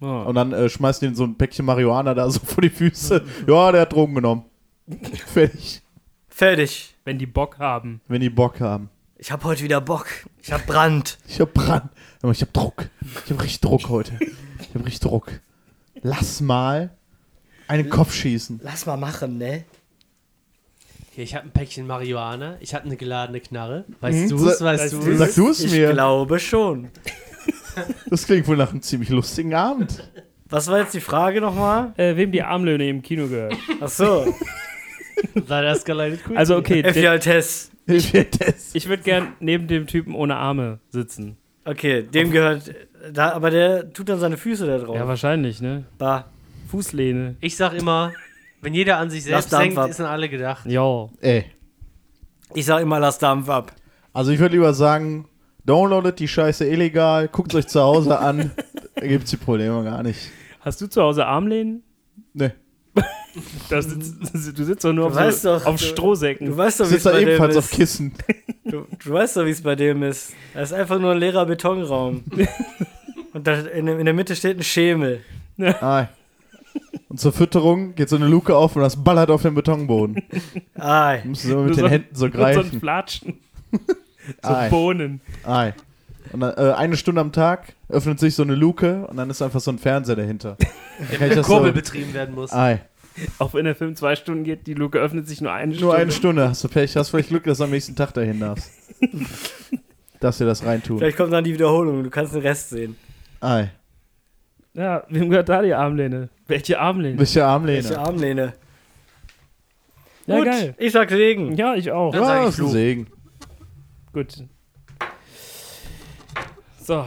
Oh. 0.01 0.05
Und 0.05 0.35
dann 0.35 0.53
äh, 0.53 0.69
schmeißen 0.69 1.09
die 1.09 1.15
so 1.15 1.25
ein 1.25 1.35
Päckchen 1.35 1.65
Marihuana 1.65 2.13
da 2.13 2.29
so 2.29 2.39
vor 2.45 2.61
die 2.61 2.69
Füße. 2.69 3.23
ja, 3.47 3.71
der 3.71 3.81
hat 3.81 3.93
Drogen 3.93 4.15
genommen. 4.15 4.45
fertig. 5.25 5.81
Fertig. 6.27 6.95
Wenn 7.03 7.17
die 7.17 7.25
Bock 7.25 7.59
haben. 7.59 8.01
Wenn 8.07 8.21
die 8.21 8.29
Bock 8.29 8.59
haben. 8.61 8.89
Ich 9.17 9.31
hab 9.31 9.43
heute 9.43 9.63
wieder 9.63 9.81
Bock. 9.81 10.07
Ich 10.41 10.53
hab 10.53 10.65
Brand. 10.65 11.17
Ich 11.27 11.41
hab 11.41 11.53
Brand. 11.53 11.89
Ich 12.31 12.41
hab 12.41 12.53
Druck. 12.53 12.89
Ich 13.25 13.31
hab 13.31 13.41
richtig 13.41 13.59
Druck 13.59 13.89
heute. 13.89 14.13
Ich 14.61 14.73
hab 14.73 14.85
richtig 14.85 15.01
Druck. 15.01 15.41
Lass 16.01 16.39
mal 16.39 16.91
einen 17.67 17.89
Kopf 17.89 18.13
schießen. 18.13 18.61
Lass 18.63 18.85
mal 18.85 18.95
machen, 18.95 19.37
ne? 19.37 19.65
Hier, 21.19 21.25
ich 21.25 21.35
habe 21.35 21.47
ein 21.47 21.51
Päckchen 21.51 21.85
Marihuana. 21.85 22.55
Ich 22.61 22.73
habe 22.73 22.85
eine 22.85 22.95
geladene 22.95 23.41
Knarre. 23.41 23.83
Weißt 23.99 24.17
Mhm. 24.17 24.29
du 24.29 24.47
es? 24.47 24.61
Weißt 24.61 24.93
du 24.93 24.99
es? 24.99 25.35
du 25.35 25.49
es 25.49 25.59
Ich 25.65 25.71
mir. 25.73 25.91
glaube 25.91 26.39
schon. 26.39 26.87
Das 28.09 28.25
klingt 28.25 28.47
wohl 28.47 28.55
nach 28.55 28.71
einem 28.71 28.81
ziemlich 28.81 29.09
lustigen 29.09 29.53
Abend. 29.53 30.01
Was 30.49 30.67
war 30.69 30.79
jetzt 30.79 30.93
die 30.93 31.01
Frage 31.01 31.41
nochmal? 31.41 31.91
Äh, 31.97 32.15
wem 32.15 32.31
die 32.31 32.41
Armlöhne 32.41 32.87
im 32.87 33.01
Kino 33.01 33.27
gehört. 33.27 33.55
Ach 33.81 33.89
so. 33.89 34.33
That 35.49 35.65
escalated 35.65 36.19
quickly. 36.23 36.37
Also, 36.37 36.55
okay, 36.55 36.83
Altes. 37.07 37.69
das. 37.85 38.73
ich 38.73 38.87
würde 38.87 39.03
gern 39.03 39.33
neben 39.41 39.67
dem 39.67 39.87
Typen 39.87 40.15
ohne 40.15 40.37
Arme 40.37 40.79
sitzen. 40.89 41.35
Okay, 41.65 42.03
dem 42.03 42.31
gehört. 42.31 42.73
Da, 43.11 43.33
aber 43.33 43.49
der 43.49 43.91
tut 43.91 44.07
dann 44.07 44.19
seine 44.19 44.37
Füße 44.37 44.65
da 44.65 44.77
drauf. 44.77 44.95
Ja, 44.95 45.05
wahrscheinlich, 45.05 45.59
ne? 45.61 45.83
bah. 45.97 46.29
Fußlehne. 46.71 47.35
Ich 47.41 47.57
sag 47.57 47.73
immer, 47.73 48.13
wenn 48.61 48.73
jeder 48.73 48.97
an 48.97 49.09
sich 49.09 49.21
Lass 49.25 49.43
selbst 49.49 49.53
Dampf 49.53 49.63
denkt, 49.63 49.77
ab. 49.77 49.89
ist 49.89 49.99
an 49.99 50.05
alle 50.07 50.29
gedacht. 50.29 50.65
Ja. 50.65 51.09
Ey. 51.21 51.45
Ich 52.53 52.65
sag 52.65 52.81
immer, 52.81 52.99
lass 52.99 53.19
Dampf 53.19 53.49
ab. 53.49 53.73
Also 54.13 54.31
ich 54.31 54.39
würde 54.39 54.55
lieber 54.55 54.73
sagen, 54.73 55.27
downloadet 55.65 56.19
die 56.19 56.27
Scheiße 56.27 56.65
illegal, 56.67 57.27
guckt 57.27 57.53
euch 57.55 57.67
zu 57.67 57.79
Hause 57.81 58.19
an, 58.19 58.51
da 58.95 59.05
gibt 59.07 59.25
es 59.25 59.29
die 59.29 59.37
Probleme 59.37 59.83
gar 59.83 60.01
nicht. 60.03 60.31
Hast 60.61 60.81
du 60.81 60.87
zu 60.87 61.01
Hause 61.01 61.25
Armlehnen? 61.25 61.83
Ne. 62.33 62.53
Das 63.69 63.85
sitzt, 63.85 64.57
du 64.57 64.63
sitzt 64.63 64.83
doch 64.83 64.91
nur 64.91 65.05
Du 65.09 65.11
auf, 65.13 65.15
weißt 65.15 65.43
so, 65.43 65.49
doch, 65.59 65.65
auf 65.67 65.79
du- 65.79 65.85
Strohsäcken. 65.85 66.47
Du 66.47 66.57
weißt 66.57 66.79
doch, 66.79 66.89
wie 66.89 66.95
es 66.95 67.03
da 67.03 67.11
bei 67.11 67.19
dem 67.19 67.27
ebenfalls 67.29 67.55
auf 67.57 67.65
ist. 67.65 67.77
Kissen. 67.77 68.13
Du, 68.65 68.85
du 69.03 69.11
weißt 69.11 69.37
doch, 69.37 69.45
wie 69.45 69.51
es 69.51 69.61
bei 69.63 69.75
dem 69.75 70.03
ist. 70.03 70.33
Das 70.53 70.69
ist 70.71 70.77
einfach 70.77 70.99
nur 70.99 71.11
ein 71.13 71.17
leerer 71.19 71.45
Betonraum. 71.45 72.23
Und 73.33 73.47
da 73.47 73.53
in, 73.61 73.87
in 73.87 74.05
der 74.05 74.13
Mitte 74.13 74.35
steht 74.35 74.57
ein 74.57 74.63
Schemel. 74.63 75.21
Ah. 75.79 76.07
Und 77.09 77.19
zur 77.19 77.33
Fütterung 77.33 77.95
geht 77.95 78.07
so 78.09 78.15
eine 78.15 78.27
Luke 78.27 78.55
auf 78.55 78.75
und 78.75 78.83
das 78.83 79.03
ballert 79.03 79.31
auf 79.31 79.41
den 79.41 79.55
Betonboden. 79.55 80.21
Ei. 80.75 81.19
Du 81.23 81.29
musst 81.29 81.41
so 81.43 81.57
mit 81.57 81.57
Nur 81.57 81.75
den 81.75 81.75
so- 81.79 81.87
Händen 81.89 82.15
so 82.15 82.25
Nur 82.27 82.33
so 82.35 82.39
ein 82.39 82.53
greifen. 82.55 82.79
Flatschen. 82.79 83.33
so 84.43 84.49
Ei. 84.49 84.69
Bohnen. 84.69 85.21
Ei. 85.43 85.73
Und 86.31 86.41
dann, 86.41 86.53
äh, 86.55 86.73
eine 86.73 86.95
Stunde 86.97 87.19
am 87.21 87.31
Tag 87.31 87.73
öffnet 87.89 88.19
sich 88.19 88.35
so 88.35 88.43
eine 88.43 88.53
Luke 88.53 89.07
und 89.07 89.17
dann 89.17 89.29
ist 89.31 89.41
einfach 89.41 89.59
so 89.59 89.71
ein 89.71 89.79
Fernseher 89.79 90.15
dahinter. 90.15 90.55
Ich 91.11 91.17
das 91.33 91.47
Kurbel 91.47 91.69
so, 91.69 91.75
betrieben 91.75 92.13
werden 92.13 92.35
muss. 92.35 92.51
Ei. 92.51 92.81
Auch 93.39 93.53
wenn 93.53 93.63
der 93.63 93.73
Film 93.75 93.95
zwei 93.95 94.15
Stunden 94.17 94.43
geht, 94.43 94.67
die 94.67 94.73
Luke 94.73 94.99
öffnet 94.99 95.27
sich 95.29 95.39
nur 95.39 95.51
eine 95.53 95.69
Nur 95.71 95.77
Stunde. 95.77 95.95
eine 95.97 96.11
Stunde. 96.11 96.49
Hast 96.49 96.63
du 96.63 96.67
Pech, 96.67 96.95
hast 96.97 97.09
vielleicht 97.09 97.29
Glück, 97.29 97.45
dass 97.45 97.57
du 97.59 97.63
am 97.63 97.69
nächsten 97.71 97.95
Tag 97.95 98.13
dahin 98.13 98.39
darfst. 98.41 98.69
Dass 100.19 100.39
wir 100.41 100.45
das 100.47 100.65
reintun. 100.65 100.97
Vielleicht 100.99 101.15
kommt 101.17 101.31
dann 101.31 101.43
die 101.45 101.53
Wiederholung 101.53 101.99
und 101.99 102.03
du 102.03 102.09
kannst 102.09 102.33
den 102.35 102.41
Rest 102.41 102.69
sehen. 102.71 102.97
Ei. 103.39 103.69
Ja, 104.73 105.03
wem 105.09 105.29
gehört 105.29 105.49
da 105.49 105.61
die 105.61 105.73
Armlehne? 105.73 106.29
Welche 106.47 106.79
Armlehne? 106.79 107.17
Welche 107.19 107.39
Welche 107.41 107.45
Armlehne? 107.47 107.97
Armlehne. 107.99 108.53
Ja, 110.27 110.35
Gut, 110.37 110.45
geil. 110.45 110.75
ich 110.77 110.91
sag 110.91 111.09
Segen. 111.09 111.55
Ja, 111.55 111.73
ich 111.75 111.91
auch. 111.91 112.11
Dann 112.11 112.23
sag 112.23 112.35
Ja, 112.37 112.43
ich 112.43 112.49
ist 112.49 112.59
ein. 112.59 112.67
Segen. 112.69 113.07
Gut. 114.13 114.43
So. 116.83 117.05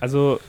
Also, 0.00 0.40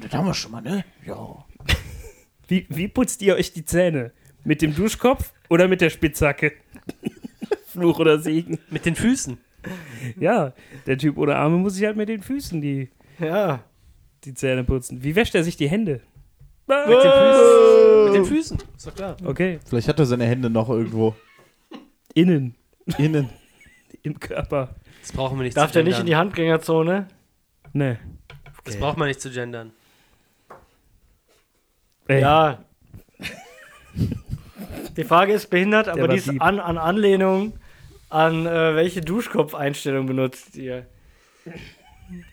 Das 0.00 0.12
haben 0.12 0.26
wir 0.26 0.34
schon 0.34 0.52
mal, 0.52 0.62
ne? 0.62 0.84
Ja. 1.06 1.44
wie, 2.48 2.66
wie 2.68 2.88
putzt 2.88 3.22
ihr 3.22 3.34
euch 3.36 3.52
die 3.52 3.64
Zähne? 3.64 4.12
Mit 4.44 4.62
dem 4.62 4.74
Duschkopf 4.74 5.32
oder 5.48 5.68
mit 5.68 5.80
der 5.80 5.90
Spitzhacke? 5.90 6.52
Fluch 7.66 7.98
oder 7.98 8.18
Segen? 8.18 8.58
Mit 8.70 8.84
den 8.86 8.94
Füßen. 8.96 9.38
Ja, 10.18 10.52
der 10.86 10.96
Typ 10.98 11.18
ohne 11.18 11.36
Arme 11.36 11.56
muss 11.58 11.74
sich 11.74 11.84
halt 11.84 11.96
mit 11.96 12.08
den 12.08 12.22
Füßen 12.22 12.60
die, 12.60 12.88
Ja. 13.18 13.64
Die 14.26 14.34
Zähne 14.34 14.64
putzen. 14.64 15.02
Wie 15.02 15.14
wäscht 15.16 15.34
er 15.34 15.44
sich 15.44 15.56
die 15.56 15.68
Hände? 15.68 16.00
Mit 16.66 16.76
den 16.88 17.12
Füßen. 17.12 18.04
Mit 18.04 18.14
den 18.14 18.24
Füßen. 18.24 18.58
Ist 18.76 18.86
doch 18.88 18.94
klar. 18.94 19.16
Okay, 19.24 19.60
Vielleicht 19.68 19.88
hat 19.88 19.98
er 20.00 20.06
seine 20.06 20.26
Hände 20.26 20.50
noch 20.50 20.68
irgendwo. 20.68 21.14
innen, 22.14 22.54
Innen. 22.98 23.30
im 24.02 24.18
Körper. 24.18 24.74
Das 25.00 25.12
brauchen 25.12 25.38
wir 25.38 25.44
nicht 25.44 25.56
Darf 25.56 25.70
zu 25.70 25.74
der 25.74 25.84
nicht 25.84 26.00
in 26.00 26.06
die. 26.06 26.16
Handgängerzone? 26.16 27.06
Ne. 27.72 27.98
Das 28.64 28.76
braucht 28.76 28.98
man 28.98 29.06
nicht 29.08 29.20
zu 29.20 29.30
gendern. 29.30 29.72
Ey, 32.08 32.20
Ja. 32.20 32.64
Die 34.96 35.04
Frage 35.04 35.32
ist 35.34 35.48
behindert, 35.50 35.88
aber 35.88 36.02
war 36.02 36.08
die 36.08 36.16
ist 36.16 36.28
deep. 36.30 36.42
an, 36.42 36.58
an 36.58 36.78
Anlehnung 36.78 37.52
an 38.08 38.46
äh, 38.46 38.74
welche 38.76 39.00
Duschkopfeinstellung 39.02 40.06
benutzt 40.06 40.56
ihr? 40.56 40.86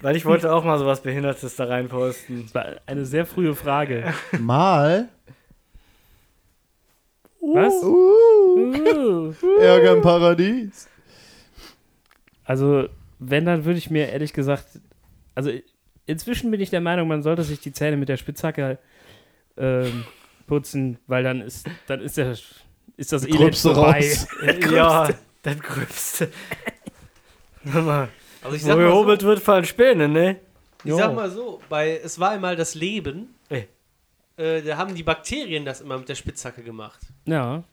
Weil 0.01 0.15
ich 0.15 0.25
wollte 0.25 0.53
auch 0.53 0.63
mal 0.63 0.77
sowas 0.77 1.01
Behindertes 1.01 1.55
da 1.55 1.65
reinposten. 1.65 2.43
Das 2.43 2.55
war 2.55 2.65
eine 2.85 3.05
sehr 3.05 3.25
frühe 3.25 3.55
Frage. 3.55 4.13
Mal. 4.39 5.09
Was? 7.41 7.73
Uh, 7.83 8.33
Uh. 8.55 9.33
Ärger 9.59 9.93
im 9.93 10.01
Paradies. 10.01 10.87
Also, 12.45 12.87
wenn, 13.19 13.45
dann 13.45 13.65
würde 13.65 13.77
ich 13.77 13.89
mir 13.89 14.09
ehrlich 14.09 14.33
gesagt, 14.33 14.65
also 15.35 15.51
inzwischen 16.05 16.51
bin 16.51 16.61
ich 16.61 16.69
der 16.69 16.81
Meinung, 16.81 17.07
man 17.07 17.23
sollte 17.23 17.43
sich 17.43 17.59
die 17.59 17.71
Zähne 17.71 17.97
mit 17.97 18.09
der 18.09 18.17
Spitzhacke 18.17 18.77
ähm, 19.57 20.05
putzen, 20.47 20.99
weil 21.07 21.23
dann 21.23 21.41
ist, 21.41 21.67
dann 21.87 22.01
ist 22.01 22.17
der, 22.17 22.35
ist 22.97 23.11
das 23.11 23.25
Elend 23.25 23.55
vorbei. 23.57 23.99
raus. 23.99 24.27
ja, 24.71 25.09
das 25.41 25.59
Gröbste. 25.59 26.29
Hör 27.63 27.81
mal, 27.81 28.09
Also 28.43 28.55
ich 28.55 28.63
Wo 28.63 28.67
sag 28.67 28.75
mal 28.77 28.83
so, 28.83 28.87
gehobelt 28.89 29.23
wird, 29.23 29.39
fallen 29.39 29.65
Späne, 29.65 30.07
ne? 30.07 30.39
ich 30.83 30.89
Jo. 30.89 30.97
sag 30.97 31.15
mal 31.15 31.29
so 31.29 31.61
bei 31.69 31.99
Es 32.03 32.19
war 32.19 32.31
einmal 32.31 32.55
das 32.55 32.75
Leben, 32.75 33.33
Ey. 33.49 33.67
äh, 34.37 34.61
da 34.61 34.77
haben 34.77 34.95
die 34.95 35.03
Bakterien 35.03 35.65
das 35.65 35.81
immer 35.81 35.97
mit 35.97 36.09
der 36.09 36.15
Spitzhacke 36.15 36.61
gemacht. 36.63 36.99
Ja. 37.25 37.63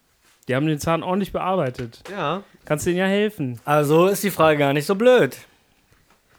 Die 0.49 0.55
haben 0.55 0.67
den 0.67 0.79
Zahn 0.79 1.03
ordentlich 1.03 1.33
bearbeitet. 1.33 2.03
Ja. 2.11 2.43
Kannst 2.65 2.87
denen 2.87 2.97
ja 2.97 3.07
helfen. 3.07 3.61
Also 3.65 4.09
ist 4.09 4.23
die 4.25 4.31
Frage 4.31 4.59
gar 4.59 4.73
nicht 4.73 4.87
so 4.87 4.95
blöd. 4.95 5.37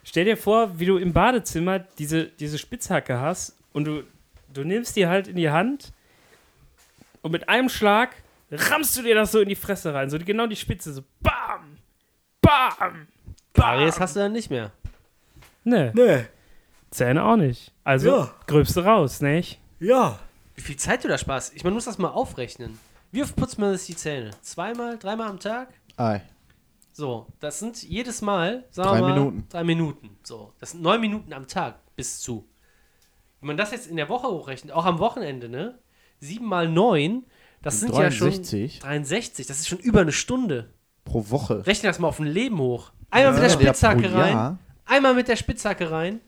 Stell 0.04 0.24
dir 0.24 0.36
vor, 0.36 0.78
wie 0.78 0.86
du 0.86 0.96
im 0.98 1.12
Badezimmer 1.12 1.78
diese, 1.78 2.24
diese 2.26 2.58
Spitzhacke 2.58 3.20
hast 3.20 3.56
und 3.72 3.84
du, 3.84 4.02
du 4.52 4.64
nimmst 4.64 4.96
die 4.96 5.06
halt 5.06 5.28
in 5.28 5.36
die 5.36 5.50
Hand 5.50 5.92
und 7.22 7.30
mit 7.30 7.48
einem 7.48 7.68
Schlag 7.68 8.10
rammst 8.50 8.96
du 8.98 9.02
dir 9.02 9.14
das 9.14 9.32
so 9.32 9.40
in 9.40 9.48
die 9.48 9.54
Fresse 9.56 9.94
rein. 9.94 10.10
So 10.10 10.18
genau 10.18 10.46
die 10.46 10.56
Spitze. 10.56 10.92
So 10.92 11.02
BAM! 11.20 11.78
BAM! 12.40 13.06
Karies 13.54 14.00
hast 14.00 14.16
du 14.16 14.20
dann 14.20 14.32
nicht 14.32 14.50
mehr. 14.50 14.72
Ne, 15.64 15.92
Ne, 15.94 16.26
Zähne 16.90 17.24
auch 17.24 17.36
nicht. 17.36 17.72
Also 17.84 18.08
Ja. 18.08 18.34
gröbste 18.46 18.84
raus, 18.84 19.20
nicht? 19.20 19.60
ja. 19.80 20.18
Wie 20.54 20.60
viel 20.60 20.76
Zeit 20.76 21.02
du 21.02 21.08
da 21.08 21.16
sparst. 21.16 21.54
Ich, 21.56 21.64
man 21.64 21.72
muss 21.72 21.86
das 21.86 21.96
mal 21.96 22.10
aufrechnen. 22.10 22.78
Wie 23.10 23.22
oft 23.22 23.34
putzt 23.36 23.58
man 23.58 23.74
sich 23.76 23.86
die 23.86 23.96
Zähne? 23.96 24.32
Zweimal, 24.42 24.98
dreimal 24.98 25.28
am 25.30 25.40
Tag? 25.40 25.68
Ei. 25.96 26.20
So, 26.92 27.26
das 27.40 27.58
sind 27.58 27.82
jedes 27.82 28.20
Mal, 28.20 28.64
sagen 28.70 28.90
Drei 28.90 28.96
wir 28.98 29.00
mal, 29.08 29.14
Minuten. 29.14 29.46
drei 29.48 29.64
Minuten. 29.64 30.10
So, 30.22 30.52
das 30.60 30.72
sind 30.72 30.82
neun 30.82 31.00
Minuten 31.00 31.32
am 31.32 31.48
Tag 31.48 31.76
bis 31.96 32.20
zu. 32.20 32.46
Wenn 33.40 33.46
man 33.48 33.56
das 33.56 33.70
jetzt 33.72 33.86
in 33.86 33.96
der 33.96 34.10
Woche 34.10 34.28
hochrechnet, 34.28 34.72
auch 34.74 34.84
am 34.84 34.98
Wochenende, 34.98 35.48
ne? 35.48 35.78
Sieben 36.20 36.44
mal 36.46 36.68
neun, 36.68 37.24
das 37.62 37.80
sind 37.80 37.88
ja 37.94 38.00
63 38.00 38.72
schon 38.74 38.80
63. 38.82 39.46
Das 39.46 39.58
ist 39.58 39.68
schon 39.68 39.78
über 39.78 40.02
eine 40.02 40.12
Stunde. 40.12 40.70
pro 41.06 41.30
Woche. 41.30 41.66
Rechne 41.66 41.88
das 41.88 41.98
mal 41.98 42.08
auf 42.08 42.20
ein 42.20 42.26
Leben 42.26 42.58
hoch. 42.58 42.92
Einmal 43.12 43.32
mit 43.34 43.42
der 43.42 43.48
Ja, 43.50 43.54
Spitzhacke 43.54 44.08
pro 44.08 44.18
rein, 44.18 44.58
einmal 44.86 45.14
mit 45.14 45.28
der 45.28 45.36
Spitzhacke 45.36 45.90
rein. 45.90 46.20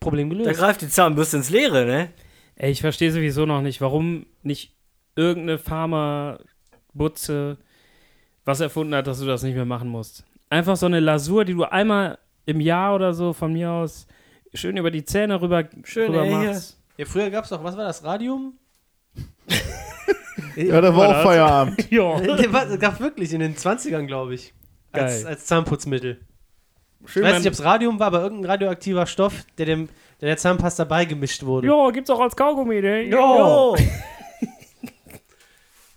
Problem 0.00 0.30
Da 0.30 0.36
gelöst. 0.36 0.58
greift 0.58 0.80
die 0.82 0.88
Zahnbürste 0.88 1.36
ins 1.36 1.50
Leere, 1.50 1.84
ne? 1.86 2.10
Ey, 2.56 2.70
ich 2.72 2.80
verstehe 2.80 3.12
sowieso 3.12 3.46
noch 3.46 3.62
nicht, 3.62 3.80
warum 3.80 4.26
nicht 4.42 4.74
irgendeine 5.16 5.58
Pharma-Butze 5.58 7.58
was 8.44 8.60
erfunden 8.60 8.94
hat, 8.94 9.06
dass 9.06 9.20
du 9.20 9.26
das 9.26 9.42
nicht 9.42 9.54
mehr 9.54 9.64
machen 9.66 9.88
musst. 9.88 10.24
Einfach 10.48 10.76
so 10.76 10.86
eine 10.86 11.00
Lasur, 11.00 11.44
die 11.44 11.54
du 11.54 11.64
einmal 11.64 12.18
im 12.46 12.60
Jahr 12.60 12.94
oder 12.94 13.12
so 13.14 13.32
von 13.32 13.52
mir 13.52 13.70
aus 13.70 14.06
schön 14.54 14.76
über 14.76 14.90
die 14.90 15.04
Zähne 15.04 15.40
rüber, 15.40 15.64
Schön, 15.84 16.10
rüber 16.10 16.22
ey, 16.24 16.28
hier. 16.30 16.38
machst. 16.52 16.78
Ja, 16.96 17.04
früher 17.06 17.30
gab 17.30 17.44
es 17.44 17.50
doch, 17.50 17.62
was 17.62 17.76
war 17.76 17.84
das, 17.84 18.02
Radium? 18.04 18.54
Ja, 20.56 20.80
da 20.80 20.94
war 20.96 21.08
auch 21.08 21.22
Feierabend. 21.22 21.86
Ja. 21.92 22.20
Das 22.20 22.78
gab 22.80 22.98
wirklich 23.00 23.32
in 23.32 23.38
den 23.40 23.54
20ern, 23.54 24.06
glaube 24.06 24.34
ich. 24.34 24.52
Als, 24.90 25.24
als 25.24 25.46
Zahnputzmittel. 25.46 26.20
Schön 27.06 27.24
Ich 27.24 27.30
weiß 27.30 27.38
nicht, 27.38 27.46
ob 27.46 27.52
es 27.54 27.64
Radium 27.64 27.98
war, 27.98 28.08
aber 28.08 28.20
irgendein 28.22 28.50
radioaktiver 28.50 29.06
Stoff, 29.06 29.32
der 29.58 29.66
dem 29.66 29.88
der, 30.20 30.28
der 30.28 30.36
Zahnpasta 30.36 30.84
beigemischt 30.84 31.42
wurde. 31.44 31.66
Ja, 31.68 31.90
gibt's 31.90 32.10
auch 32.10 32.20
als 32.20 32.36
Kaugummi, 32.36 32.80
ne? 32.80 33.02
Jo. 33.04 33.76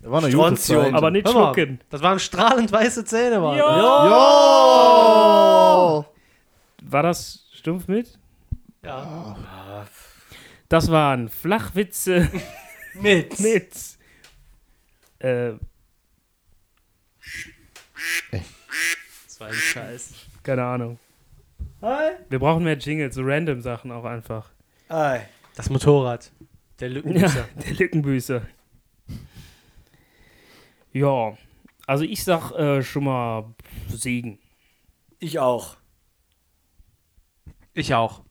Da 0.01 0.11
war 0.11 0.21
eine 0.21 0.33
gute 0.35 0.57
Strontium. 0.57 0.83
Zeit. 0.83 0.93
Aber 0.95 1.11
nicht 1.11 1.29
schlucken. 1.29 1.79
Das 1.89 2.01
waren 2.01 2.19
strahlend 2.19 2.69
weiße 2.73 3.05
Zähne, 3.05 3.41
waren. 3.41 3.57
Ja. 3.57 4.05
Jo! 5.99 6.05
War 6.81 7.03
das 7.03 7.45
stumpf 7.53 7.87
mit? 7.87 8.19
Ja. 8.83 9.37
Das 10.67 10.91
waren 10.91 11.29
Flachwitze 11.29 12.29
Mit. 12.95 13.39
mit. 13.39 13.71
Äh, 15.19 15.53
Das 18.31 19.39
war 19.39 19.47
ein 19.47 19.53
Scheiß. 19.53 20.13
Keine 20.43 20.63
Ahnung. 20.63 20.99
Hi. 21.81 22.11
Wir 22.29 22.39
brauchen 22.39 22.63
mehr 22.63 22.77
Jingles, 22.77 23.15
so 23.15 23.21
random 23.23 23.61
Sachen 23.61 23.91
auch 23.91 24.05
einfach. 24.05 24.49
Ei. 24.89 25.27
Das 25.55 25.69
Motorrad. 25.69 26.31
Der 26.79 26.89
Ja, 26.89 26.95
Lückenbüßer. 26.95 27.45
der 27.65 27.73
Lückenbüßer. 27.73 28.41
Ja, 30.91 31.37
also 31.87 32.03
ich 32.03 32.23
sag 32.23 32.51
äh, 32.51 32.81
schon 32.83 33.05
mal 33.05 33.45
Segen. 33.89 34.39
Ich 35.19 35.39
auch. 35.39 35.77
Ich 37.73 37.93
auch. 37.95 38.21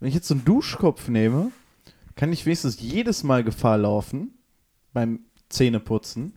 Wenn 0.00 0.08
ich 0.08 0.14
jetzt 0.14 0.28
so 0.28 0.34
einen 0.34 0.44
Duschkopf 0.44 1.08
nehme, 1.08 1.52
kann 2.16 2.32
ich 2.32 2.46
wenigstens 2.46 2.80
jedes 2.80 3.22
Mal 3.24 3.44
Gefahr 3.44 3.76
laufen, 3.76 4.38
beim 4.92 5.20
Zähneputzen, 5.50 6.34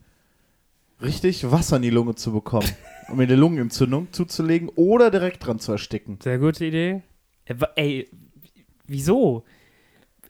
richtig 1.02 1.50
Wasser 1.52 1.78
in 1.78 1.82
die 1.82 1.90
Lunge 1.90 2.16
zu 2.16 2.32
bekommen, 2.32 2.68
um 3.10 3.18
mir 3.18 3.24
eine 3.24 3.36
Lungenentzündung 3.36 4.12
zuzulegen 4.12 4.70
oder 4.76 5.12
direkt 5.12 5.46
dran 5.46 5.60
zu 5.60 5.72
ersticken. 5.72 6.20
Sehr 6.22 6.38
gute 6.40 6.66
Idee. 6.66 7.02
Äh, 7.46 7.56
Ey, 7.76 8.10
wieso? 8.88 9.44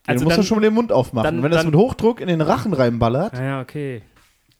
Also 0.07 0.21
du 0.23 0.25
musst 0.25 0.37
ja 0.37 0.43
schon 0.43 0.57
mal 0.57 0.61
den 0.63 0.73
Mund 0.73 0.91
aufmachen. 0.91 1.23
dann- 1.25 1.43
Wenn 1.43 1.51
das 1.51 1.61
dann- 1.61 1.71
mit 1.71 1.75
Hochdruck 1.79 2.21
in 2.21 2.27
den 2.27 2.41
Rachen 2.41 2.73
reinballert, 2.73 3.33
Ah 3.35 3.43
ja, 3.43 3.61
okay. 3.61 4.01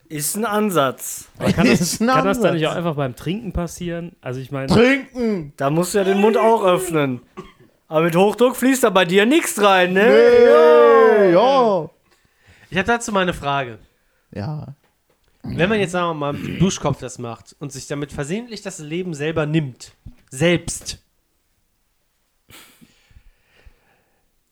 Ist 0.08 0.36
ein 0.36 0.44
Ansatz. 0.46 1.30
Kann 1.40 1.66
das, 1.68 1.80
Ist 1.80 2.02
ein 2.02 2.08
kann 2.08 2.26
das 2.26 2.38
dann 2.40 2.48
Ansatz. 2.48 2.54
nicht 2.56 2.68
auch 2.68 2.76
einfach 2.76 2.96
beim 2.96 3.16
Trinken 3.16 3.54
passieren? 3.54 4.16
Also 4.20 4.42
ich 4.42 4.52
meine, 4.52 4.68
Trinken! 4.68 5.54
Da 5.56 5.70
musst 5.70 5.94
du 5.94 6.00
ja 6.00 6.04
den 6.04 6.20
Mund 6.20 6.36
auch 6.38 6.66
öffnen. 6.66 7.22
Aber 7.88 8.02
mit 8.04 8.16
Hochdruck 8.18 8.58
fließt 8.58 8.84
da 8.84 8.90
bei 8.90 9.06
dir 9.06 9.26
nichts 9.26 9.62
rein, 9.64 9.94
ne? 9.94 10.02
Hey, 10.02 11.32
ja. 11.34 11.90
Ich 12.70 12.78
habe 12.78 12.88
dazu 12.88 13.12
mal 13.14 13.22
eine 13.22 13.34
Frage. 13.34 13.80
Ja. 14.34 14.76
Wenn 15.44 15.70
man 15.70 15.80
jetzt, 15.80 15.92
sagen 15.92 16.10
wir 16.10 16.14
mal, 16.14 16.34
mit 16.34 16.46
dem 16.46 16.60
Duschkopf 16.60 17.00
das 17.00 17.20
macht 17.20 17.56
und 17.60 17.72
sich 17.72 17.88
damit 17.88 18.12
versehentlich 18.12 18.62
das 18.62 18.80
Leben 18.80 19.14
selber 19.14 19.46
nimmt, 19.46 19.94
selbst, 20.30 21.00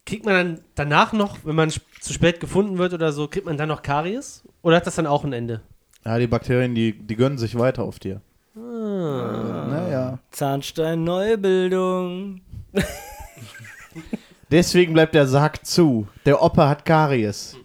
kriegt 0.06 0.26
man 0.26 0.34
dann 0.34 0.62
danach 0.76 1.14
noch, 1.14 1.40
wenn 1.44 1.56
man 1.56 1.70
zu 1.70 2.14
spät 2.14 2.40
gefunden 2.40 2.78
wird 2.78 2.94
oder 2.94 3.12
so, 3.12 3.28
kriegt 3.28 3.46
man 3.46 3.58
dann 3.58 3.70
noch 3.70 3.84
Karies? 3.84 4.44
Oder 4.62 4.78
hat 4.78 4.88
das 4.88 4.96
dann 4.96 5.08
auch 5.08 5.24
ein 5.24 5.34
Ende? 5.34 5.62
Ja, 6.06 6.18
die 6.18 6.28
Bakterien, 6.28 6.74
die, 6.74 6.94
die 6.94 7.16
gönnen 7.16 7.38
sich 7.38 7.58
weiter 7.58 7.84
auf 7.84 8.00
dir. 8.00 8.22
Naja. 8.56 10.20
Zahnstein-Neubildung. 10.32 12.42
Deswegen 14.52 14.94
bleibt 14.94 15.14
der 15.14 15.28
Sarg 15.28 15.66
zu. 15.66 16.08
Der 16.26 16.42
Opa 16.42 16.70
hat 16.70 16.86
Karies. 16.86 17.58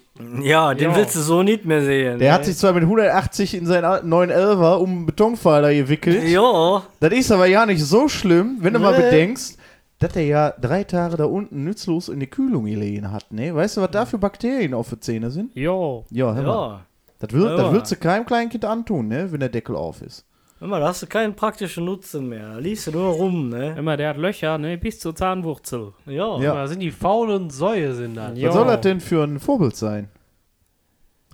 Ja, 0.43 0.75
den 0.75 0.91
Ja. 0.91 0.97
willst 0.97 1.17
du 1.17 1.21
so 1.21 1.43
nicht 1.43 1.65
mehr 1.65 1.83
sehen. 1.83 2.19
Der 2.21 2.29
ne? 2.31 2.35
hat 2.35 2.45
sich 2.45 2.57
zwar 2.57 2.73
mit 2.73 2.85
180 2.85 3.55
in 3.55 3.67
seinen 3.67 3.85
alten 3.85 4.13
911er 4.13 4.77
um 4.79 4.91
einen 4.91 5.07
Betonpfeiler 5.07 5.75
gewickelt. 5.75 6.23
Ja, 6.29 6.83
Das 7.01 7.13
ist 7.13 7.33
aber 7.33 7.47
ja 7.47 7.67
nicht 7.67 7.83
so 7.85 8.09
schlimm, 8.09 8.59
wenn 8.61 8.75
du 8.75 8.79
mal 8.79 8.97
Nee. 8.97 9.05
bedenkst, 9.05 9.59
dass 9.99 10.15
er 10.15 10.23
ja 10.25 10.51
drei 10.51 10.85
Tage 10.85 11.17
da 11.17 11.25
unten 11.25 11.65
nützlos 11.65 12.09
in 12.09 12.21
die 12.21 12.27
Kühlung 12.29 12.67
gelegen 12.67 13.11
hat, 13.11 13.33
ne? 13.33 13.55
Weißt 13.55 13.77
du, 13.77 13.81
was 13.81 13.91
da 13.91 14.07
für 14.07 14.19
Bakterien 14.19 14.75
auf 14.75 14.91
den 14.91 15.01
Zähne 15.01 15.31
sind? 15.31 15.55
jo, 15.57 16.05
Ja, 16.11 16.33
hör 16.35 16.43
mal. 16.43 16.69
ja. 16.69 16.81
Das, 17.19 17.33
wird, 17.33 17.51
Ja. 17.51 17.57
das 17.57 17.73
würdest 17.73 17.93
du 17.93 17.97
keinem 17.97 18.27
kleinen 18.27 18.51
Kind 18.51 18.65
antun, 18.65 19.09
ne? 19.09 19.33
Wenn 19.33 19.41
der 19.41 19.49
Deckel 19.49 19.75
auf 19.77 20.01
ist. 20.03 20.25
Mal, 20.67 20.81
da 20.81 20.89
hast 20.89 21.03
du 21.03 21.07
keinen 21.07 21.35
praktischen 21.35 21.85
Nutzen 21.85 22.29
mehr. 22.29 22.55
Da 22.55 22.59
liegst 22.59 22.87
du 22.87 22.93
nur 22.93 23.13
rum, 23.13 23.51
ne? 23.51 23.75
immer 23.77 23.97
der 23.97 24.11
hat 24.11 24.17
Löcher, 24.17 24.57
ne, 24.59 24.79
bis 24.79 24.99
zur 24.99 25.15
Zahnwurzel. 25.15 25.93
Ja. 26.07 26.41
Ja. 26.41 26.55
Da 26.55 26.67
sind 26.67 26.81
die 26.81 26.91
faulen 26.91 27.51
Säue 27.51 27.95
sind 27.95 28.15
dann. 28.15 28.37
Ja. 28.37 28.49
Was 28.49 28.55
soll 28.55 28.67
das 28.67 28.81
denn 28.81 29.01
für 29.01 29.25
ein 29.25 29.39
Vorbild 29.39 29.77
sein? 29.77 30.09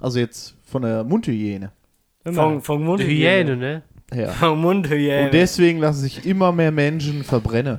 Also 0.01 0.19
jetzt 0.19 0.57
von 0.65 0.83
der 0.83 1.05
Mundhygiene 1.05 1.73
Immer. 2.25 2.35
Von, 2.35 2.63
von 2.63 2.79
Die 2.79 2.85
Mundhygiene. 2.85 3.57
Ne? 3.57 3.83
her. 4.13 4.29
Von 4.39 4.61
Mundhygiene. 4.61 5.25
Und 5.25 5.35
deswegen 5.35 5.79
lassen 5.79 6.01
sich 6.01 6.27
immer 6.27 6.53
mehr 6.53 6.71
Menschen 6.71 7.25
verbrennen. 7.25 7.79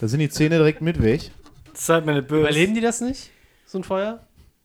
Da 0.00 0.08
sind 0.08 0.20
die 0.20 0.28
Zähne 0.28 0.58
direkt 0.58 0.80
mit 0.80 1.02
weg. 1.02 1.30
Das 1.72 1.86
seid 1.86 2.04
mir 2.04 2.14
nicht 2.14 2.28
böse. 2.28 2.42
Überleben 2.42 2.74
die 2.74 2.80
das 2.80 3.00
nicht? 3.00 3.30
So 3.66 3.78
ein 3.78 3.84
Feuer? 3.84 4.20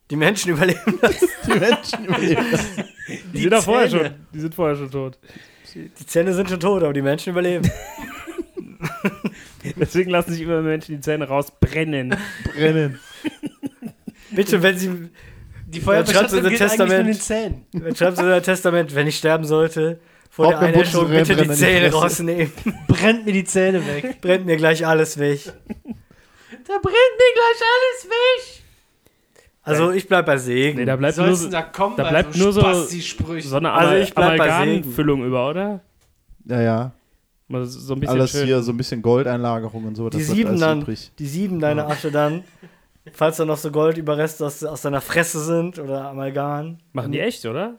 Die 0.10 0.16
Menschen 0.16 0.52
überleben 0.54 1.00
das. 1.02 1.20
Die 1.46 1.60
Menschen 1.60 2.06
überleben. 2.06 2.46
die 3.34 3.42
sind 3.42 3.54
doch 3.54 3.64
vorher 3.64 3.90
Zähne. 3.90 4.06
schon, 4.06 4.16
die 4.34 4.40
sind 4.40 4.56
vorher 4.56 4.76
schon 4.76 4.92
tot. 4.92 5.20
Die 5.76 6.06
Zähne 6.06 6.34
sind 6.34 6.50
schon 6.50 6.60
tot, 6.60 6.84
aber 6.84 6.94
die 6.94 7.02
Menschen 7.02 7.32
überleben. 7.32 7.70
Deswegen 9.80 10.10
lassen 10.10 10.32
sich 10.32 10.42
immer 10.42 10.62
Menschen 10.62 10.96
die 10.96 11.02
Zähne 11.02 11.28
rausbrennen. 11.28 12.16
brennen. 12.44 13.00
Bitte, 14.32 14.62
wenn 14.62 14.78
sie. 14.78 15.10
Die 15.68 15.82
Feuerbestattung 15.82 16.42
das 16.42 16.50
gilt 16.50 16.62
eigentlich 16.62 16.70
Testament. 16.70 17.00
in 17.00 17.06
den 17.08 17.20
Zähnen. 17.20 17.66
Dann 17.74 17.96
schreibst 17.96 18.20
du 18.20 18.24
in 18.24 18.30
dein 18.30 18.44
Testament, 18.44 18.96
wenn 18.96 19.08
ich 19.08 19.18
sterben 19.18 19.46
sollte, 19.46 20.00
vor 20.30 20.48
Auch 20.48 20.52
der 20.52 20.58
beim 20.58 20.74
Einäscherung 20.74 21.12
bitte 21.12 21.36
die 21.36 21.50
Zähne 21.50 21.92
rausnehmen. 21.92 22.52
Brennt 22.88 23.26
mir 23.26 23.34
die 23.34 23.44
Zähne 23.44 23.86
weg. 23.86 24.22
Brennt 24.22 24.46
mir 24.46 24.58
gleich 24.58 24.86
alles 24.86 25.20
weg. 25.20 25.42
Da 25.46 26.78
brennt 26.78 26.94
mir 26.94 27.34
gleich 27.34 27.62
alles 27.62 28.10
weg. 28.10 28.64
Also 29.62 29.92
ich 29.92 30.08
bleib 30.08 30.26
bei 30.26 30.38
Segen. 30.38 30.80
Nee, 30.80 30.86
da 30.86 30.96
bleibt 30.96 31.18
nur 31.18 31.36
so, 31.36 31.50
da 31.50 31.62
kommen 31.62 31.96
da 31.98 32.04
bei 32.04 32.10
bleibt 32.10 32.34
so 32.34 32.44
nur 32.44 32.54
so- 32.54 32.62
so 33.42 33.56
eine 33.58 33.72
Also 33.72 33.96
ich 33.96 34.14
bleib 34.14 34.38
bei 34.38 34.52
Amalgamfüllung 34.52 35.24
über, 35.26 35.50
oder? 35.50 35.82
Ja, 36.46 36.62
ja. 36.62 36.92
Mal 37.48 37.66
So 37.66 37.94
ein 37.94 38.00
bisschen 38.00 38.16
Alles 38.18 38.32
schön. 38.32 38.46
hier 38.46 38.62
so 38.62 38.72
ein 38.72 38.78
bisschen 38.78 39.02
Goldeinlagerung 39.02 39.86
und 39.86 39.96
so. 39.96 40.10
die 40.10 40.22
sieben 40.24 40.60
dann, 40.60 40.82
übrig. 40.82 41.12
die 41.20 41.26
sieben 41.28 41.60
deine 41.60 41.86
Asche 41.88 42.12
dann, 42.12 42.44
falls 43.12 43.38
da 43.38 43.46
noch 43.46 43.58
so 43.58 43.72
Goldüberreste 43.72 44.46
aus, 44.46 44.64
aus 44.64 44.82
deiner 44.84 45.02
Fresse 45.02 45.44
sind 45.44 45.78
oder 45.80 46.10
Amalgam. 46.10 46.78
Machen 46.94 47.12
die 47.12 47.20
echt, 47.20 47.46
oder? 47.46 47.76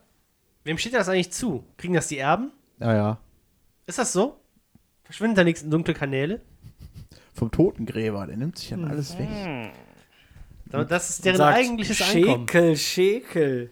Wem 0.65 0.77
steht 0.77 0.95
das 0.95 1.09
eigentlich 1.09 1.33
zu? 1.33 1.65
Kriegen 1.77 1.95
das 1.95 2.09
die 2.09 2.19
Erben? 2.19 2.51
Ja, 2.81 2.95
ja. 2.95 3.19
Ist 3.87 3.99
das 3.99 4.13
so? 4.13 4.37
Verschwinden 5.05 5.37
da 5.37 5.45
nichts 5.45 5.63
in 5.63 5.71
dunkle 5.71 5.95
Kanäle? 5.95 6.41
Vom 7.35 7.51
Totengräber, 7.51 8.27
der 8.27 8.37
nimmt 8.37 8.59
sich 8.59 8.71
dann 8.71 8.85
alles 8.85 9.17
weg. 9.19 9.29
Da- 10.71 10.85
Das 10.85 11.11
ist 11.11 11.25
deren 11.25 11.37
Sagt, 11.37 11.57
eigentliches 11.57 12.01
Einkommen. 12.03 12.47
Schäkel, 12.49 12.77
Schäkel. 12.77 13.71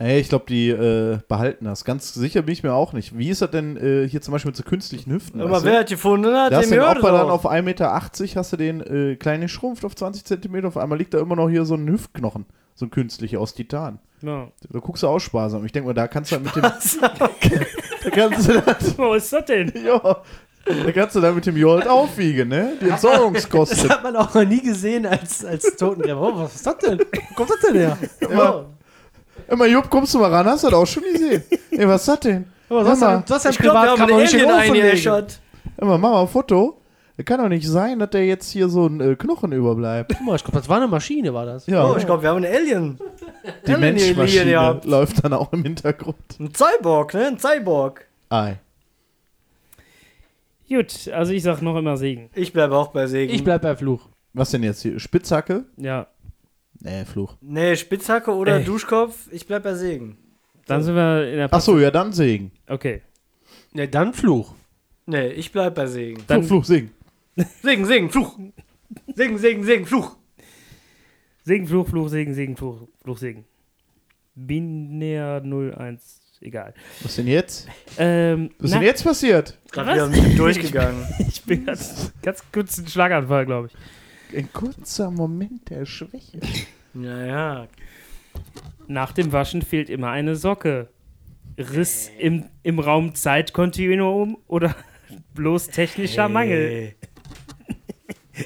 Nee, 0.00 0.20
ich 0.20 0.28
glaube, 0.28 0.44
die 0.48 0.68
äh, 0.70 1.18
behalten 1.26 1.64
das. 1.64 1.84
Ganz 1.84 2.14
sicher 2.14 2.42
bin 2.42 2.52
ich 2.52 2.62
mir 2.62 2.72
auch 2.72 2.92
nicht. 2.92 3.18
Wie 3.18 3.30
ist 3.30 3.42
das 3.42 3.50
denn 3.50 3.76
äh, 3.76 4.08
hier 4.08 4.20
zum 4.20 4.30
Beispiel 4.30 4.50
mit 4.50 4.56
so 4.56 4.62
künstlichen 4.62 5.10
Hüften? 5.12 5.40
Aber 5.40 5.50
weißt 5.50 5.64
du? 5.64 5.68
wer 5.70 5.80
hat 5.80 5.88
gefunden 5.88 6.32
hat, 6.36 6.52
Da 6.52 6.58
hast 6.58 6.70
den 6.70 6.78
hört 6.78 6.98
Opa 7.00 7.10
dann 7.10 7.28
auf. 7.30 7.44
auf 7.44 7.50
1,80 7.52 7.62
Meter, 7.62 7.92
hast 7.92 8.52
du 8.52 8.56
den 8.56 8.80
äh, 8.80 9.16
klein 9.16 9.40
geschrumpft 9.40 9.84
auf 9.84 9.96
20 9.96 10.24
Zentimeter. 10.24 10.68
Auf 10.68 10.76
einmal 10.76 10.98
liegt 10.98 11.14
da 11.14 11.18
immer 11.18 11.34
noch 11.34 11.48
hier 11.50 11.64
so 11.64 11.74
ein 11.74 11.88
Hüftknochen. 11.88 12.46
So 12.76 12.86
ein 12.86 12.90
künstlicher 12.90 13.40
aus 13.40 13.54
Titan. 13.54 13.98
Ja. 14.22 14.46
Da 14.70 14.78
guckst 14.78 15.02
du 15.02 15.08
auch 15.08 15.18
sparsam. 15.18 15.64
Ich 15.66 15.72
denke 15.72 15.88
mal, 15.88 15.94
da 15.94 16.06
kannst 16.06 16.30
du 16.30 16.36
dann 16.36 16.44
mit 16.44 16.54
dem. 16.54 16.62
da 18.04 18.10
kannst 18.10 18.48
du 18.48 18.52
das, 18.60 18.96
Was 18.98 19.24
ist 19.24 19.32
das 19.32 19.44
denn? 19.46 19.72
ja, 19.84 20.22
da 20.84 20.92
kannst 20.92 21.16
du 21.16 21.20
dann 21.20 21.34
mit 21.34 21.46
dem 21.46 21.56
Jolt 21.56 21.86
aufwiegen, 21.88 22.48
ne? 22.48 22.72
Die 22.80 22.84
Das 22.88 23.04
Entsorgungskosten. 23.04 23.88
hat 23.88 24.02
man 24.02 24.16
auch 24.16 24.32
noch 24.34 24.44
nie 24.44 24.60
gesehen 24.60 25.06
als, 25.06 25.44
als 25.44 25.76
Totengräber. 25.76 26.20
Oh, 26.20 26.32
was 26.42 26.54
ist 26.56 26.66
das 26.66 26.78
denn? 26.78 26.98
Wo 26.98 27.34
kommt 27.34 27.50
das 27.50 27.60
denn 27.60 27.74
her? 27.76 27.98
Immer, 28.20 28.66
immer, 29.48 29.66
Jupp, 29.66 29.88
kommst 29.90 30.14
du 30.14 30.18
mal 30.18 30.30
ran? 30.32 30.46
Hast 30.46 30.64
du 30.64 30.68
das 30.68 30.78
auch 30.78 30.86
schon 30.86 31.02
gesehen? 31.04 31.42
Ey, 31.70 31.88
was 31.88 32.02
ist 32.02 32.08
das 32.08 32.20
denn? 32.20 32.44
Sag 32.68 32.78
du, 32.78 32.84
mal, 32.84 33.16
hast, 33.16 33.30
du 33.30 33.34
hast 33.34 33.44
ja 33.44 33.50
Ich 33.50 33.58
glaube, 33.58 33.80
wir 33.82 33.90
haben 33.90 34.02
einen 34.02 34.12
Alien 34.12 34.50
eingeäschert. 34.50 35.40
Immer, 35.80 35.96
mach 35.98 36.10
mal 36.10 36.20
ein 36.22 36.28
Foto. 36.28 36.74
Das 37.16 37.24
kann 37.24 37.40
doch 37.40 37.48
nicht 37.48 37.66
sein, 37.66 37.98
dass 37.98 38.10
der 38.10 38.26
jetzt 38.26 38.48
hier 38.52 38.68
so 38.68 38.86
ein 38.86 39.00
äh, 39.00 39.16
Knochen 39.16 39.50
überbleibt. 39.50 40.12
Guck 40.16 40.24
mal, 40.26 40.36
ich 40.36 40.44
glaube, 40.44 40.58
das 40.58 40.68
war 40.68 40.76
eine 40.76 40.86
Maschine, 40.86 41.34
war 41.34 41.46
das. 41.46 41.66
Ja, 41.66 41.84
Oh, 41.84 41.96
ich 41.96 42.06
glaube, 42.06 42.22
wir 42.22 42.28
haben 42.30 42.44
einen 42.44 42.54
Alien. 42.54 42.98
die 43.66 43.76
Menschmaschine 43.76 44.80
läuft 44.84 45.24
dann 45.24 45.32
auch 45.32 45.52
im 45.52 45.64
Hintergrund. 45.64 46.16
Ein 46.38 46.52
Cyborg, 46.54 47.14
ne? 47.14 47.26
Ein 47.26 47.38
Cyborg. 47.38 48.06
Ei. 48.30 48.58
Gut, 50.68 51.08
also 51.08 51.32
ich 51.32 51.42
sag 51.42 51.62
noch 51.62 51.76
immer 51.76 51.96
Segen. 51.96 52.30
Ich 52.34 52.52
bleibe 52.52 52.76
auch 52.76 52.88
bei 52.88 53.06
Segen. 53.06 53.32
Ich 53.32 53.42
bleib 53.44 53.62
bei 53.62 53.74
Fluch. 53.76 54.08
Was 54.34 54.50
denn 54.50 54.62
jetzt 54.62 54.82
hier? 54.82 55.00
Spitzhacke? 55.00 55.64
Ja, 55.76 56.06
Nee, 56.80 57.04
Fluch. 57.04 57.36
Nee, 57.40 57.76
Spitzhacke 57.76 58.32
oder 58.32 58.58
Ey. 58.58 58.64
Duschkopf. 58.64 59.28
Ich 59.32 59.46
bleib 59.46 59.64
bei 59.64 59.74
Segen. 59.74 60.16
dann 60.66 60.82
sind 60.82 60.94
wir 60.94 61.28
in 61.28 61.36
der 61.38 61.48
Ach 61.52 61.60
so, 61.60 61.78
ja, 61.78 61.90
dann 61.90 62.12
Segen. 62.12 62.52
Okay. 62.68 63.02
Ja, 63.74 63.86
dann 63.86 64.14
Fluch. 64.14 64.54
Nee, 65.06 65.28
ich 65.28 65.50
bleib 65.50 65.74
bei 65.74 65.86
Segen. 65.86 66.22
Dann 66.26 66.42
Fluch, 66.44 66.48
Fluch, 66.48 66.64
Segen. 66.66 66.90
Segen, 67.62 67.84
Segen, 67.84 68.10
Fluch. 68.10 68.38
Segen, 69.14 69.38
Segen, 69.38 69.64
Segen, 69.64 69.86
Fluch. 69.86 70.16
Segen, 71.42 71.66
Fluch, 71.66 71.88
Fluch, 71.88 72.08
Segen, 72.08 72.34
Segen, 72.34 72.56
Fluch, 72.56 72.86
Fluch, 73.02 73.18
Segen. 73.18 73.44
Binär 74.34 75.42
01, 75.42 76.20
egal. 76.40 76.74
Was 77.02 77.16
denn 77.16 77.26
jetzt? 77.26 77.68
Ähm, 77.98 78.50
Was 78.58 78.70
na, 78.70 78.78
denn 78.78 78.86
jetzt 78.86 79.04
passiert? 79.04 79.58
Gerade 79.70 80.12
wieder 80.12 80.36
durchgegangen. 80.36 81.06
Ich 81.28 81.42
bin 81.44 81.64
ganz, 81.64 82.12
ganz 82.22 82.42
kurz 82.52 82.78
einen 82.78 82.88
Schlaganfall, 82.88 83.46
glaube 83.46 83.68
ich. 83.68 84.36
Ein 84.36 84.52
kurzer 84.52 85.10
Moment 85.10 85.70
der 85.70 85.86
Schwäche. 85.86 86.40
Naja. 86.92 87.68
Nach 88.86 89.12
dem 89.12 89.32
Waschen 89.32 89.62
fehlt 89.62 89.88
immer 89.88 90.10
eine 90.10 90.36
Socke. 90.36 90.88
Riss 91.56 92.10
im, 92.18 92.44
im 92.62 92.78
Raum 92.78 93.14
Zeitkontinuum 93.14 94.38
oder 94.46 94.74
bloß 95.34 95.68
technischer 95.68 96.28
Mangel? 96.28 96.94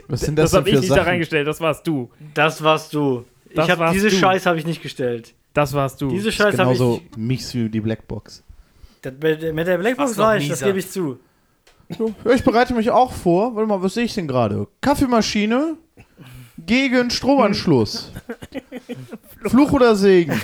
Was 0.08 0.20
sind 0.20 0.38
das, 0.38 0.52
Das, 0.52 0.58
habe 0.58 0.70
ich 0.70 0.80
nicht 0.80 0.90
da 0.90 1.02
reingestellt, 1.02 1.46
das 1.46 1.60
warst 1.60 1.86
du. 1.86 2.10
Das 2.34 2.62
warst 2.62 2.94
du. 2.94 3.24
Das 3.54 3.66
ich 3.66 3.70
hab, 3.70 3.78
warst 3.78 3.94
diese 3.94 4.08
du. 4.08 4.16
Scheiß 4.16 4.46
habe 4.46 4.58
ich 4.58 4.66
nicht 4.66 4.82
gestellt. 4.82 5.34
Das 5.54 5.72
warst 5.74 6.00
du. 6.00 6.08
Diese 6.08 6.32
Scheiß 6.32 6.58
habe 6.58 6.72
ich. 6.72 6.78
Genauso 6.78 7.02
mies 7.16 7.54
wie 7.54 7.68
die 7.68 7.80
Blackbox. 7.80 8.42
Das, 9.02 9.12
mit, 9.20 9.66
der 9.66 9.78
Blackbox 9.78 10.16
war 10.18 10.36
ich, 10.36 10.48
das 10.48 10.62
gebe 10.62 10.78
ich 10.78 10.90
zu. 10.90 11.18
Ich 12.32 12.44
bereite 12.44 12.72
mich 12.74 12.90
auch 12.90 13.12
vor. 13.12 13.54
Warte 13.54 13.68
mal, 13.68 13.82
was 13.82 13.94
sehe 13.94 14.04
ich 14.04 14.14
denn 14.14 14.26
gerade? 14.28 14.66
Kaffeemaschine 14.80 15.76
gegen 16.64 17.10
Stromanschluss. 17.10 18.12
Fluch 19.46 19.72
oder 19.72 19.94
Segen? 19.96 20.40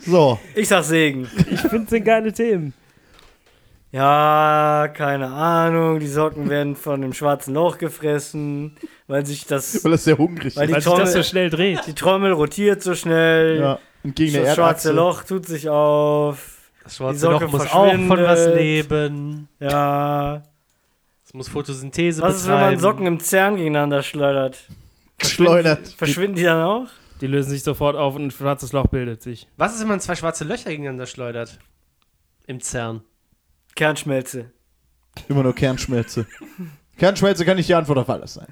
So. 0.00 0.38
Ich 0.54 0.68
sag 0.68 0.84
Segen. 0.84 1.28
Ich 1.50 1.60
finde, 1.60 1.84
es 1.84 1.90
sind 1.90 2.04
geile 2.04 2.32
Themen. 2.32 2.74
Ja, 3.92 4.88
keine 4.92 5.28
Ahnung. 5.28 6.00
Die 6.00 6.08
Socken 6.08 6.50
werden 6.50 6.76
von 6.76 7.00
dem 7.00 7.12
schwarzen 7.14 7.54
Loch 7.54 7.78
gefressen, 7.78 8.76
weil 9.06 9.24
sich 9.24 9.46
das. 9.46 9.82
Weil 9.84 9.92
das 9.92 10.04
sehr 10.04 10.18
hungrig 10.18 10.56
Weil 10.56 10.68
ist. 10.68 10.74
Weil 10.74 10.80
sich 10.82 10.90
Trommel- 10.90 11.04
das 11.04 11.12
so 11.14 11.22
schnell 11.22 11.48
dreht. 11.50 11.86
Die 11.86 11.94
Trommel 11.94 12.32
rotiert 12.32 12.82
so 12.82 12.94
schnell. 12.94 13.60
Ja. 13.60 13.78
Und 14.06 14.14
gegen 14.14 14.34
das 14.34 14.44
eine 14.44 14.54
schwarze. 14.54 14.92
Loch 14.92 15.24
tut 15.24 15.46
sich 15.46 15.68
auf. 15.68 16.70
Das 16.84 16.96
schwarze 16.96 17.28
Loch 17.28 17.50
muss 17.50 17.62
auch 17.72 17.90
von 17.90 18.08
was 18.08 18.46
leben. 18.46 19.48
Ja. 19.58 20.44
Es 21.24 21.34
muss 21.34 21.48
Photosynthese 21.48 22.22
Was 22.22 22.36
ist, 22.36 22.46
wenn 22.46 22.52
betreiben. 22.52 22.74
man 22.74 22.80
Socken 22.80 23.06
im 23.06 23.18
CERN 23.18 23.56
gegeneinander 23.56 24.04
schleudert? 24.04 24.68
Geschleudert. 25.18 25.88
Verschwinden 25.88 26.36
die 26.36 26.44
dann 26.44 26.62
auch? 26.62 26.86
Die 27.20 27.26
lösen 27.26 27.50
sich 27.50 27.64
sofort 27.64 27.96
auf 27.96 28.14
und 28.14 28.26
ein 28.26 28.30
schwarzes 28.30 28.70
Loch 28.70 28.86
bildet 28.86 29.22
sich. 29.22 29.48
Was 29.56 29.74
ist, 29.74 29.80
wenn 29.80 29.88
man 29.88 29.98
zwei 29.98 30.14
schwarze 30.14 30.44
Löcher 30.44 30.70
gegeneinander 30.70 31.06
schleudert? 31.06 31.58
Im 32.46 32.60
CERN. 32.60 33.02
Kernschmelze. 33.74 34.52
Immer 35.28 35.42
nur 35.42 35.54
Kernschmelze. 35.54 36.28
Kernschmelze 36.96 37.44
kann 37.44 37.56
nicht 37.56 37.68
die 37.68 37.74
Antwort 37.74 37.98
auf 37.98 38.08
alles 38.08 38.34
sein. 38.34 38.46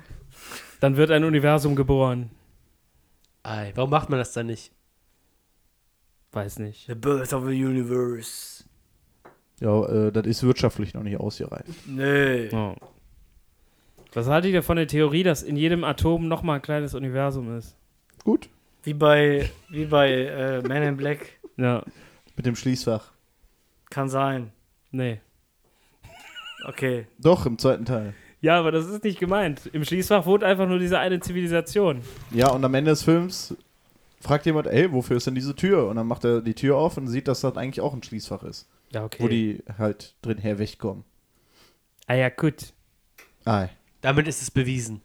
Dann 0.80 0.96
wird 0.96 1.12
ein 1.12 1.22
Universum 1.22 1.76
geboren. 1.76 2.32
Ei, 3.44 3.70
warum 3.76 3.90
macht 3.90 4.10
man 4.10 4.18
das 4.18 4.32
dann 4.32 4.46
nicht? 4.46 4.72
Weiß 6.34 6.58
nicht. 6.58 6.86
The 6.86 6.94
birth 6.94 7.32
of 7.32 7.44
the 7.46 7.64
universe. 7.64 8.64
Ja, 9.60 9.86
äh, 9.86 10.12
das 10.12 10.26
ist 10.26 10.42
wirtschaftlich 10.42 10.92
noch 10.94 11.02
nicht 11.04 11.18
ausgereift. 11.18 11.68
Nee. 11.86 12.48
Oh. 12.52 12.74
Was 14.12 14.26
haltet 14.28 14.52
ihr 14.52 14.62
von 14.62 14.76
der 14.76 14.86
Theorie, 14.88 15.22
dass 15.22 15.42
in 15.42 15.56
jedem 15.56 15.84
Atom 15.84 16.28
nochmal 16.28 16.56
ein 16.56 16.62
kleines 16.62 16.94
Universum 16.94 17.56
ist? 17.56 17.76
Gut. 18.24 18.48
Wie 18.82 18.94
bei, 18.94 19.48
wie 19.70 19.86
bei 19.86 20.10
äh, 20.12 20.62
Man 20.62 20.82
in 20.82 20.96
Black. 20.96 21.38
Ja, 21.56 21.84
Mit 22.36 22.46
dem 22.46 22.56
Schließfach. 22.56 23.12
Kann 23.90 24.08
sein. 24.08 24.52
nee. 24.90 25.20
Okay. 26.66 27.06
Doch, 27.18 27.44
im 27.46 27.58
zweiten 27.58 27.84
Teil. 27.84 28.14
Ja, 28.40 28.58
aber 28.58 28.72
das 28.72 28.86
ist 28.86 29.04
nicht 29.04 29.20
gemeint. 29.20 29.68
Im 29.72 29.84
Schließfach 29.84 30.24
wohnt 30.26 30.42
einfach 30.42 30.66
nur 30.66 30.78
diese 30.78 30.98
eine 30.98 31.20
Zivilisation. 31.20 32.00
Ja, 32.30 32.50
und 32.50 32.64
am 32.64 32.74
Ende 32.74 32.90
des 32.90 33.02
Films 33.02 33.54
fragt 34.24 34.46
jemand, 34.46 34.66
ey, 34.66 34.90
wofür 34.92 35.18
ist 35.18 35.26
denn 35.26 35.34
diese 35.34 35.54
Tür? 35.54 35.86
Und 35.88 35.96
dann 35.96 36.06
macht 36.06 36.24
er 36.24 36.40
die 36.40 36.54
Tür 36.54 36.76
auf 36.76 36.96
und 36.96 37.06
sieht, 37.08 37.28
dass 37.28 37.42
das 37.42 37.56
eigentlich 37.56 37.80
auch 37.80 37.94
ein 37.94 38.02
Schließfach 38.02 38.42
ist. 38.42 38.66
Ja, 38.92 39.04
okay. 39.04 39.22
Wo 39.22 39.28
die 39.28 39.62
halt 39.78 40.14
drin 40.22 40.38
herwegkommen. 40.38 41.04
ah 42.06 42.14
ja, 42.14 42.28
gut. 42.30 42.72
Ei. 43.44 43.68
Damit 44.00 44.26
ist 44.28 44.42
es 44.42 44.50
bewiesen. 44.50 45.00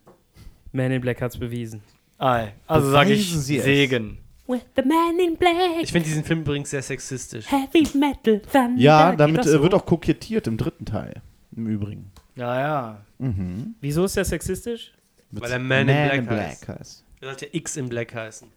Man 0.71 0.91
in 0.91 1.01
Black 1.01 1.21
hat's 1.21 1.37
bewiesen. 1.37 1.81
Ei. 2.17 2.53
Also 2.67 2.89
sage 2.91 3.13
ich 3.13 3.27
Beweisen 3.27 3.41
Sie 3.41 3.57
es. 3.57 3.63
Segen. 3.63 4.17
With 4.47 4.61
the 4.75 4.81
man 4.81 5.19
in 5.19 5.35
black, 5.37 5.53
Ich 5.83 5.91
finde 5.91 6.07
diesen 6.07 6.23
Film 6.23 6.41
übrigens 6.41 6.71
sehr 6.71 6.81
sexistisch. 6.81 7.45
heavy 7.51 7.87
metal 7.97 8.39
thunder. 8.41 8.81
Ja, 8.81 9.11
Geht 9.11 9.19
damit 9.19 9.37
das 9.41 9.47
äh, 9.47 9.51
so? 9.51 9.61
wird 9.63 9.73
auch 9.75 9.85
kokettiert 9.85 10.47
im 10.47 10.57
dritten 10.57 10.85
Teil. 10.85 11.21
Im 11.55 11.67
Übrigen. 11.67 12.11
Ja, 12.35 12.59
ja. 12.59 13.01
Mhm. 13.19 13.75
Wieso 13.81 14.05
ist 14.05 14.15
der 14.17 14.25
sexistisch? 14.25 14.91
Weil 15.31 15.51
er 15.51 15.59
Man 15.59 15.87
in 15.87 16.25
Black 16.25 16.67
heißt. 16.67 16.67
heißt. 16.67 17.03
Er 17.21 17.27
sollte 17.27 17.47
X 17.55 17.77
in 17.77 17.89
Black 17.89 18.15
heißen. 18.15 18.47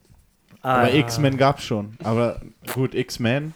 Aber 0.63 0.85
Ei. 0.85 0.99
X-Men 1.01 1.37
gab's 1.37 1.65
schon. 1.65 1.97
Aber 2.05 2.41
gut, 2.73 2.95
X-Men 2.95 3.53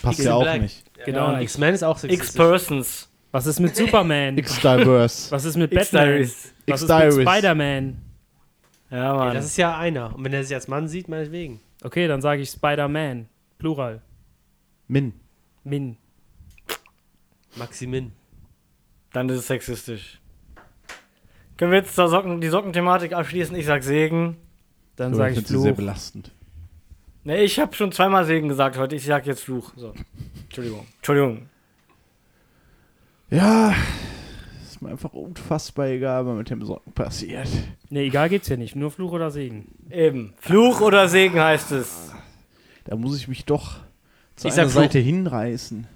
passt 0.00 0.18
X 0.18 0.26
ja 0.26 0.34
auch 0.34 0.42
Black. 0.42 0.60
nicht. 0.62 0.84
Genau 1.04 1.32
Ja. 1.32 1.40
X-Men 1.40 1.74
ist 1.74 1.82
auch 1.82 1.98
sexistisch. 1.98 2.28
X-Persons. 2.28 3.08
Was 3.30 3.46
ist 3.46 3.58
mit 3.60 3.74
Superman? 3.74 4.36
X-Diverse. 4.38 5.30
Was 5.30 5.44
ist 5.46 5.56
mit 5.56 5.70
Batman? 5.70 6.20
X-Diaries. 6.20 6.52
Was 6.66 6.82
ist 6.82 6.88
mit 6.88 6.98
X-Diaries. 7.00 7.28
Spider-Man? 7.30 7.96
Ja, 8.90 9.14
Mann. 9.14 9.34
das 9.34 9.46
ist 9.46 9.56
ja 9.56 9.78
einer. 9.78 10.14
Und 10.14 10.24
wenn 10.24 10.34
er 10.34 10.44
sich 10.44 10.54
als 10.54 10.68
Mann 10.68 10.86
sieht, 10.86 11.08
meinetwegen. 11.08 11.60
Okay, 11.82 12.06
dann 12.06 12.20
sage 12.20 12.42
ich 12.42 12.50
Spider-Man. 12.50 13.26
Plural. 13.58 14.02
Min. 14.86 15.14
Min. 15.64 15.96
Maximin. 17.56 18.12
Dann 19.12 19.28
ist 19.28 19.38
es 19.40 19.46
sexistisch. 19.46 20.20
Können 21.56 21.70
wir 21.70 21.78
jetzt 21.78 21.94
zur 21.94 22.08
Socken, 22.08 22.40
die 22.40 22.48
Sockenthematik 22.48 23.12
abschließen? 23.12 23.54
Ich 23.56 23.66
sag 23.66 23.82
Segen. 23.82 24.36
Dann 24.96 25.12
So, 25.12 25.18
sage 25.18 25.30
ich 25.32 25.36
find's 25.36 25.50
sehr 25.50 25.60
Fluch. 25.60 25.76
belastend. 25.76 26.30
Ne, 27.24 27.42
ich 27.42 27.58
habe 27.60 27.74
schon 27.74 27.92
zweimal 27.92 28.24
Segen 28.24 28.48
gesagt 28.48 28.76
heute. 28.78 28.96
Ich 28.96 29.04
sag 29.04 29.26
jetzt 29.26 29.44
Fluch. 29.44 29.72
So. 29.76 29.94
Entschuldigung. 30.44 30.86
Entschuldigung. 30.96 31.48
Ja, 33.30 33.74
ist 34.62 34.82
mir 34.82 34.90
einfach 34.90 35.12
unfassbar 35.12 35.86
egal, 35.86 36.26
was 36.26 36.36
mit 36.36 36.50
dem 36.50 36.64
Socken 36.64 36.92
passiert. 36.92 37.48
Nee, 37.88 38.06
egal 38.06 38.28
geht's 38.28 38.48
ja 38.48 38.56
nicht. 38.56 38.74
Nur 38.76 38.90
Fluch 38.90 39.12
oder 39.12 39.30
Segen. 39.30 39.68
Eben. 39.90 40.34
Fluch 40.38 40.80
oder 40.80 41.08
Segen 41.08 41.40
heißt 41.40 41.72
es. 41.72 42.12
Da 42.84 42.96
muss 42.96 43.16
ich 43.16 43.28
mich 43.28 43.44
doch 43.44 43.78
zu 44.36 44.48
Ich 44.48 44.54
einer 44.54 44.68
sag. 44.68 44.82
Seite 44.82 44.98
hinreißen. 44.98 45.86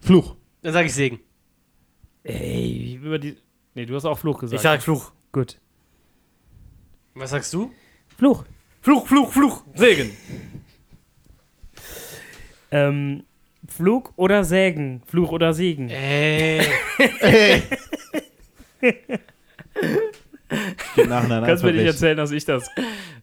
Fluch. 0.00 0.34
Dann 0.62 0.72
sage 0.72 0.86
ich 0.86 0.94
Segen. 0.94 1.20
Ey, 2.24 2.94
über 3.02 3.18
die. 3.18 3.36
Nee, 3.74 3.86
du 3.86 3.94
hast 3.94 4.04
auch 4.04 4.18
Fluch 4.18 4.38
gesagt. 4.40 4.56
Ich 4.56 4.62
sag 4.62 4.82
Fluch. 4.82 5.12
Gut. 5.30 5.58
Was 7.14 7.30
sagst 7.30 7.52
du? 7.54 7.72
Fluch. 8.18 8.44
Fluch, 8.80 9.06
Fluch, 9.06 9.32
Fluch. 9.32 9.64
Segen. 9.74 10.10
Ähm, 12.72 13.24
Flug 13.68 14.12
oder 14.16 14.42
Sägen? 14.44 15.02
Fluch 15.06 15.30
oder 15.30 15.52
Segen? 15.54 15.88
Ey. 15.90 16.60
Nacheinander 20.96 21.46
Kannst 21.46 21.64
mir 21.64 21.72
nicht 21.72 21.86
erzählen, 21.86 22.16
dass 22.16 22.30
ich 22.30 22.44
das. 22.44 22.68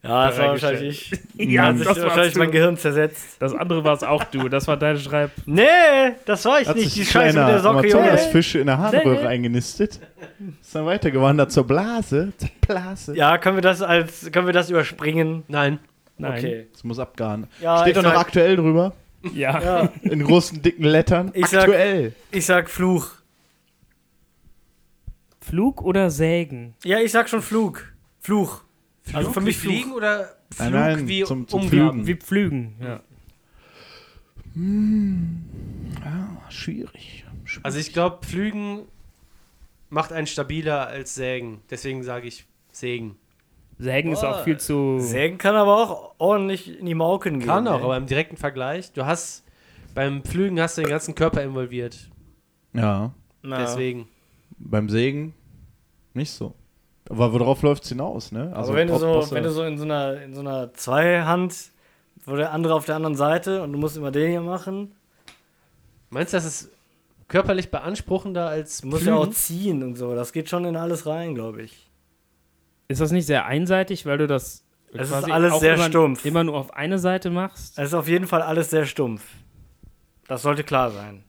Ja, 0.01 0.27
das 0.27 0.39
war 0.39 0.47
wahrscheinlich 0.49 1.11
ich. 1.11 1.19
Ja, 1.51 1.73
sich 1.73 1.85
das 1.85 1.97
warst 1.97 2.01
wahrscheinlich 2.07 2.33
du. 2.33 2.39
mein 2.39 2.51
Gehirn 2.51 2.77
zersetzt. 2.77 3.37
Das 3.39 3.53
andere 3.53 3.83
war 3.83 3.93
es 3.93 4.03
auch 4.03 4.23
du. 4.23 4.49
Das 4.49 4.67
war 4.67 4.77
deine 4.77 4.97
Schreib. 4.97 5.31
Nee, 5.45 5.65
das 6.25 6.43
war 6.45 6.61
ich 6.61 6.67
Hat 6.67 6.75
nicht. 6.75 6.95
Die 6.95 7.05
Scheiße 7.05 7.37
mit 7.37 7.47
der 7.47 7.59
Socke, 7.59 7.87
Junge. 7.87 8.03
Amazonasfisch 8.03 8.55
in 8.55 8.65
der 8.65 8.77
Harnröhre 8.77 9.27
eingenistet. 9.27 9.99
Ist 10.61 10.73
dann 10.73 10.85
weitergewandert 10.85 11.51
zur 11.51 11.67
Blase. 11.67 12.31
Zur 12.37 12.49
Blase. 12.61 13.15
Ja, 13.15 13.37
können 13.37 13.57
wir 13.57 13.61
das 13.61 13.81
als 13.81 14.31
können 14.31 14.47
wir 14.47 14.53
das 14.53 14.69
überspringen? 14.69 15.43
Nein. 15.47 15.79
Nein. 16.17 16.37
Okay. 16.37 16.67
Das 16.71 16.83
muss 16.83 16.97
abgaren. 16.97 17.47
Ja, 17.61 17.81
Steht 17.81 17.95
da 17.97 18.01
noch 18.01 18.15
aktuell 18.15 18.55
drüber? 18.55 18.93
Ja. 19.33 19.61
Ja, 19.61 19.81
In 20.03 20.23
großen, 20.23 20.61
dicken 20.61 20.83
Lettern? 20.83 21.31
Ich 21.33 21.47
sag- 21.47 21.61
aktuell. 21.61 22.13
ich 22.31 22.45
sag 22.45 22.69
Fluch. 22.69 23.11
Flug 25.41 25.81
oder 25.81 26.09
Sägen? 26.11 26.75
Ja, 26.83 26.99
ich 26.99 27.11
sag 27.11 27.27
schon 27.29 27.41
Flug. 27.41 27.91
Fluch. 28.21 28.61
Flug 29.03 29.15
Also 29.15 29.31
für 29.31 29.41
mich 29.41 29.57
Fluch. 29.57 29.71
fliegen 29.73 29.91
oder 29.93 30.35
Flug 30.51 30.59
Nein, 30.59 30.71
nein, 30.73 31.07
wie 31.07 31.23
zum- 31.23 31.47
zum? 31.47 31.67
Flügen. 31.69 32.05
Wie 32.07 32.15
Pflügen. 32.15 32.75
Ja. 32.81 33.01
Ah, 36.03 36.49
schwierig. 36.49 37.25
schwierig. 37.45 37.65
Also 37.65 37.79
ich 37.79 37.93
glaube, 37.93 38.25
Flügen 38.25 38.83
macht 39.89 40.11
einen 40.13 40.27
stabiler 40.27 40.87
als 40.87 41.15
Sägen. 41.15 41.61
Deswegen 41.69 42.03
sage 42.03 42.27
ich 42.27 42.45
Sägen. 42.71 43.15
Sägen 43.79 44.11
ist 44.11 44.23
auch 44.23 44.43
viel 44.43 44.59
zu. 44.59 44.99
Sägen 44.99 45.37
kann 45.37 45.55
aber 45.55 45.77
auch 45.77 46.15
ordentlich 46.17 46.79
in 46.79 46.85
die 46.85 46.93
Mauken 46.95 47.39
gehen. 47.39 47.47
Kann 47.47 47.67
auch, 47.67 47.79
ey. 47.79 47.83
aber 47.83 47.97
im 47.97 48.05
direkten 48.05 48.37
Vergleich, 48.37 48.91
du 48.91 49.05
hast 49.05 49.43
beim 49.95 50.21
Pflügen 50.21 50.59
hast 50.59 50.77
du 50.77 50.81
den 50.81 50.89
ganzen 50.89 51.15
Körper 51.15 51.41
involviert. 51.41 52.09
ja, 52.73 53.11
Na, 53.41 53.57
Deswegen. 53.59 54.07
beim 54.57 54.89
Sägen 54.89 55.33
nicht 56.13 56.31
so. 56.31 56.53
Aber 57.09 57.33
worauf 57.33 57.63
läuft 57.63 57.83
es 57.83 57.89
hinaus, 57.89 58.31
ne? 58.31 58.51
Aber 58.53 58.75
wenn 58.75 58.87
du 58.87 58.97
so, 58.97 59.31
wenn 59.31 59.43
du 59.43 59.51
so 59.51 59.63
in 59.63 59.77
so 59.77 59.85
einer, 59.85 60.21
in 60.21 60.35
so 60.35 60.41
einer 60.41 60.73
Zweihand, 60.73 61.55
wo 62.25 62.35
der 62.35 62.51
andere 62.51 62.75
auf 62.75 62.85
der 62.85 62.97
anderen 62.97 63.15
Seite 63.15 63.63
und 63.63 63.71
du 63.73 63.79
musst 63.79 63.97
immer 63.97 64.11
den 64.11 64.29
hier 64.29 64.41
machen, 64.41 64.93
Meinst 66.09 66.33
du, 66.33 66.37
das 66.37 66.45
ist 66.45 66.71
körperlich 67.27 67.69
beanspruchender 67.69 68.47
als 68.47 68.81
du 68.81 68.87
musst 68.87 69.05
ja 69.05 69.15
auch 69.15 69.29
ziehen 69.29 69.83
und 69.83 69.95
so. 69.95 70.15
Das 70.15 70.33
geht 70.33 70.49
schon 70.49 70.65
in 70.65 70.75
alles 70.75 71.05
rein, 71.05 71.35
glaube 71.35 71.61
ich. 71.61 71.88
Ist 72.89 72.99
das 73.01 73.11
nicht 73.11 73.27
sehr 73.27 73.45
einseitig, 73.45 74.05
weil 74.05 74.17
du 74.17 74.27
das. 74.27 74.65
Es 74.91 75.03
ist 75.03 75.09
quasi 75.11 75.31
alles 75.31 75.53
auch 75.53 75.59
sehr 75.61 75.75
immer, 75.75 75.83
stumpf. 75.85 76.25
Immer 76.25 76.43
nur 76.43 76.55
auf 76.57 76.73
eine 76.73 76.97
Seite 76.97 77.29
machst? 77.29 77.77
Es 77.77 77.89
ist 77.89 77.93
auf 77.93 78.07
jeden 78.07 78.25
Fall 78.27 78.41
alles 78.41 78.71
sehr 78.71 78.85
stumpf. 78.85 79.23
Das 80.27 80.41
sollte 80.41 80.63
klar 80.63 80.89
sein. 80.89 81.23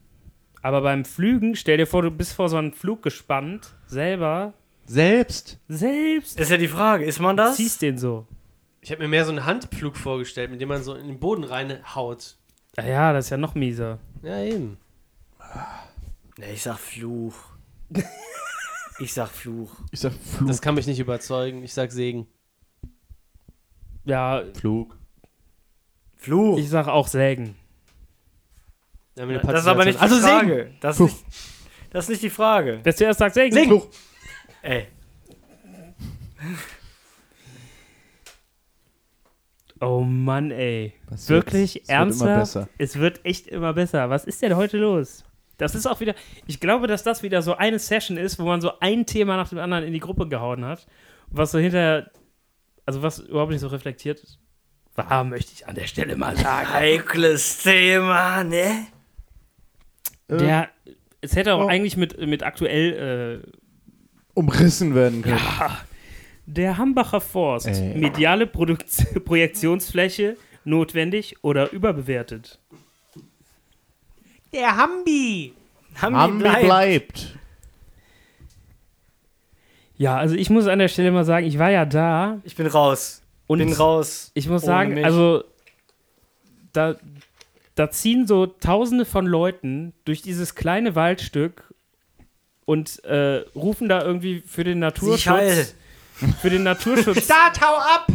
Aber 0.63 0.81
beim 0.81 1.05
Flügen, 1.05 1.55
stell 1.55 1.77
dir 1.77 1.87
vor, 1.87 2.03
du 2.03 2.11
bist 2.11 2.33
vor 2.33 2.49
so 2.49 2.57
einem 2.57 2.73
Flug 2.73 3.03
gespannt, 3.03 3.75
selber, 3.87 4.55
Selbst. 4.87 5.59
selbst, 5.69 6.39
Ist 6.41 6.51
ja 6.51 6.57
die 6.57 6.69
Frage, 6.69 7.05
ist 7.05 7.19
man 7.21 7.37
das? 7.37 7.57
ziehst 7.57 7.81
den 7.83 7.97
so. 7.99 8.27
Ich 8.83 8.91
habe 8.91 9.03
mir 9.03 9.09
mehr 9.09 9.25
so 9.27 9.31
einen 9.31 9.45
Handpflug 9.45 9.97
vorgestellt, 9.97 10.51
mit 10.51 10.61
dem 10.61 10.69
man 10.69 10.83
so 10.83 10.95
in 10.95 11.07
den 11.07 11.21
Boden 11.21 11.45
reinhaut. 11.45 12.37
Ja, 12.79 12.85
ja, 12.87 13.13
das 13.13 13.27
ist 13.27 13.31
ja 13.31 13.37
noch 13.37 13.55
mieser. 13.55 13.99
Ja, 14.23 14.39
eben. 14.43 14.79
Nee, 16.39 16.53
ich 16.55 16.63
sag 16.63 16.79
Fluch. 16.79 17.35
ich 19.01 19.13
sag 19.13 19.29
Fluch. 19.31 19.75
Ich 19.91 20.01
sag 20.01 20.13
Flug. 20.13 20.49
Das 20.49 20.61
kann 20.63 20.75
mich 20.75 20.87
nicht 20.87 20.99
überzeugen. 21.01 21.63
Ich 21.65 21.73
sag 21.75 21.91
Segen. 21.93 22.27
Ja, 24.05 24.43
Flug. 24.55 24.97
Fluch. 26.17 26.59
ich 26.59 26.69
sag 26.69 26.87
auch 26.89 27.07
Sägen. 27.09 27.57
Ja, 29.17 29.27
das 29.27 29.61
ist 29.63 29.67
aber 29.67 29.85
nicht 29.85 29.99
die 29.99 30.03
also 30.03 30.17
Segen. 30.17 30.29
Frage. 30.29 30.71
Das 30.81 31.01
ist 31.01 31.01
nicht, 31.01 31.25
das 31.91 32.05
ist 32.05 32.09
nicht 32.11 32.23
die 32.23 32.31
Frage. 32.31 32.81
Wer 32.83 32.95
zuerst 32.97 33.19
sagt 33.19 33.35
Sägen? 33.35 33.55
Segen. 33.55 33.83
Ey, 34.63 34.87
Oh 39.81 40.01
Mann, 40.01 40.51
ey. 40.51 40.93
Das 41.09 41.29
Wirklich 41.31 41.75
wird- 41.75 41.85
es 41.85 41.89
wird 41.89 41.99
immer 42.21 42.31
ernsthaft? 42.31 42.41
besser. 42.41 42.69
Es 42.79 42.97
wird 42.99 43.25
echt 43.25 43.47
immer 43.47 43.73
besser. 43.73 44.11
Was 44.11 44.25
ist 44.27 44.43
denn 44.43 44.55
heute 44.57 44.77
los? 44.77 45.25
Das 45.61 45.75
ist 45.75 45.87
auch 45.87 46.01
wieder. 46.01 46.15
Ich 46.47 46.61
glaube, 46.61 46.87
dass 46.87 47.03
das 47.03 47.23
wieder 47.23 47.43
so 47.43 47.57
eine 47.57 47.79
Session 47.79 48.17
ist, 48.17 48.39
wo 48.39 48.45
man 48.45 48.61
so 48.61 48.79
ein 48.81 49.07
Thema 49.07 49.37
nach 49.37 49.49
dem 49.49 49.59
anderen 49.59 49.85
in 49.85 49.93
die 49.93 50.01
Gruppe 50.01 50.29
gehauen 50.29 50.65
hat. 50.65 50.87
Was 51.29 51.53
so 51.53 51.59
hinterher. 51.59 52.11
Also, 52.87 53.03
was 53.03 53.19
überhaupt 53.19 53.53
nicht 53.53 53.61
so 53.61 53.69
reflektiert 53.69 54.23
war, 54.95 55.23
möchte 55.25 55.53
ich 55.53 55.69
an 55.69 55.75
der 55.75 55.87
Stelle 55.87 56.17
mal 56.17 56.37
sagen. 56.37 56.73
heikles 56.73 57.63
Thema, 57.63 58.43
ne? 58.43 58.87
Äh, 60.29 60.37
Der. 60.39 60.69
Es 61.21 61.37
hätte 61.37 61.53
auch 61.53 61.67
oh. 61.67 61.69
eigentlich 61.69 61.99
mit, 61.99 62.19
mit 62.19 62.43
aktuell. 62.43 63.43
umrissen 64.35 64.95
werden 64.95 65.23
können. 65.23 65.37
Äh, 65.37 65.69
Der 66.47 66.79
Hambacher 66.79 67.21
Forst. 67.21 67.67
Ey. 67.67 67.95
Mediale 67.99 68.47
Produkt 68.47 68.87
Projektionsfläche 69.25 70.37
notwendig 70.65 71.37
oder 71.43 71.71
überbewertet? 71.73 72.59
Der 74.53 74.77
Hambi! 74.77 75.55
Hambi 76.01 76.19
Hambi 76.19 76.39
bleibt. 76.43 76.65
bleibt. 76.65 77.39
Ja, 79.97 80.17
also 80.17 80.35
ich 80.35 80.49
muss 80.51 80.67
an 80.67 80.79
der 80.79 80.89
Stelle 80.89 81.11
mal 81.13 81.25
sagen, 81.25 81.47
ich 81.47 81.59
war 81.59 81.71
ja 81.71 81.85
da 81.85 82.41
Ich 82.45 82.57
bin 82.57 82.67
raus. 82.67 83.23
und 83.47 83.59
bin 83.59 83.73
raus. 83.73 84.31
ich 84.35 84.49
muss 84.49 84.63
sagen, 84.63 84.95
mich. 84.95 85.05
also 85.05 85.45
da, 86.73 86.97
da 87.75 87.91
ziehen 87.91 88.27
so 88.27 88.47
tausende 88.47 89.05
von 89.05 89.27
Leuten 89.27 89.93
durch 90.05 90.23
dieses 90.23 90.55
kleine 90.55 90.95
Waldstück 90.95 91.75
und 92.65 93.05
äh, 93.05 93.45
rufen 93.55 93.89
da 93.89 94.03
irgendwie 94.03 94.41
für 94.47 94.65
den. 94.65 94.79
Naturschutz 94.79 95.75
für 96.41 96.51
den 96.51 96.63
Naturschutz 96.63 97.25
Start, 97.25 97.61
hau 97.61 97.77
ab! 97.77 98.07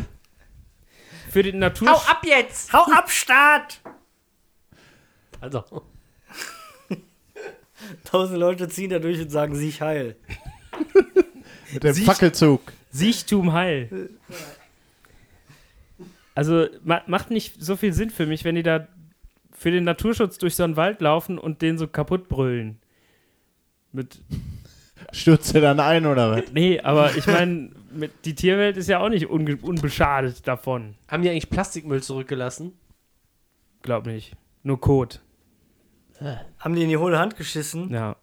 für 1.30 1.44
den 1.44 1.60
Naturschutz 1.60 2.10
ab 2.10 2.22
jetzt! 2.24 2.72
Hau 2.74 2.84
ab, 2.92 3.10
Start! 3.12 3.82
Also, 5.42 5.64
Tausend 8.04 8.38
Leute 8.40 8.68
ziehen 8.70 8.90
da 8.90 9.00
durch 9.00 9.20
und 9.22 9.30
sagen, 9.30 9.56
sieh 9.56 9.72
heil. 9.72 10.16
Mit 11.74 11.84
dem 11.84 11.94
Siehst- 11.94 12.06
Fackelzug. 12.06 12.62
Siechtum 12.92 13.52
heil. 13.54 14.10
Also 16.34 16.68
ma 16.84 17.02
macht 17.08 17.32
nicht 17.32 17.62
so 17.64 17.76
viel 17.76 17.94
Sinn 17.94 18.10
für 18.10 18.26
mich, 18.26 18.44
wenn 18.44 18.56
die 18.56 18.64
da 18.64 18.88
für 19.52 19.72
den 19.72 19.84
Naturschutz 19.86 20.38
durch 20.38 20.56
so 20.56 20.64
einen 20.64 20.76
Wald 20.76 21.02
laufen 21.02 21.38
und 21.38 21.62
den 21.62 21.78
so 21.78 21.88
kaputt 21.88 22.28
brüllen. 22.28 22.80
Mit 23.92 24.20
Stürzt 25.12 25.54
er 25.56 25.62
dann 25.62 25.80
ein 25.80 26.06
oder 26.06 26.32
was? 26.32 26.52
nee, 26.54 26.80
aber 26.80 27.16
ich 27.16 27.26
meine, 27.28 27.72
die 28.26 28.36
Tierwelt 28.36 28.76
ist 28.78 28.90
ja 28.90 29.00
auch 29.00 29.10
nicht 29.10 29.28
unge- 29.28 29.62
unbeschadet 29.62 30.46
davon. 30.48 30.96
haben 31.08 31.24
die 31.24 31.30
eigentlich 31.30 31.50
Plastikmüll 31.50 32.02
zurückgelassen? 32.04 32.74
Glaub 33.82 34.06
nicht. 34.06 34.34
Nur 34.64 34.80
Kot. 34.82 35.22
Haben 36.60 36.76
die 36.76 36.84
in 36.84 36.90
die 36.90 36.98
hohle 36.98 37.20
Hand 37.20 37.36
geschissen? 37.36 37.90
Ja. 37.90 38.16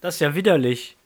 Das 0.00 0.14
ist 0.14 0.20
ja 0.20 0.34
widerlich. 0.34 0.96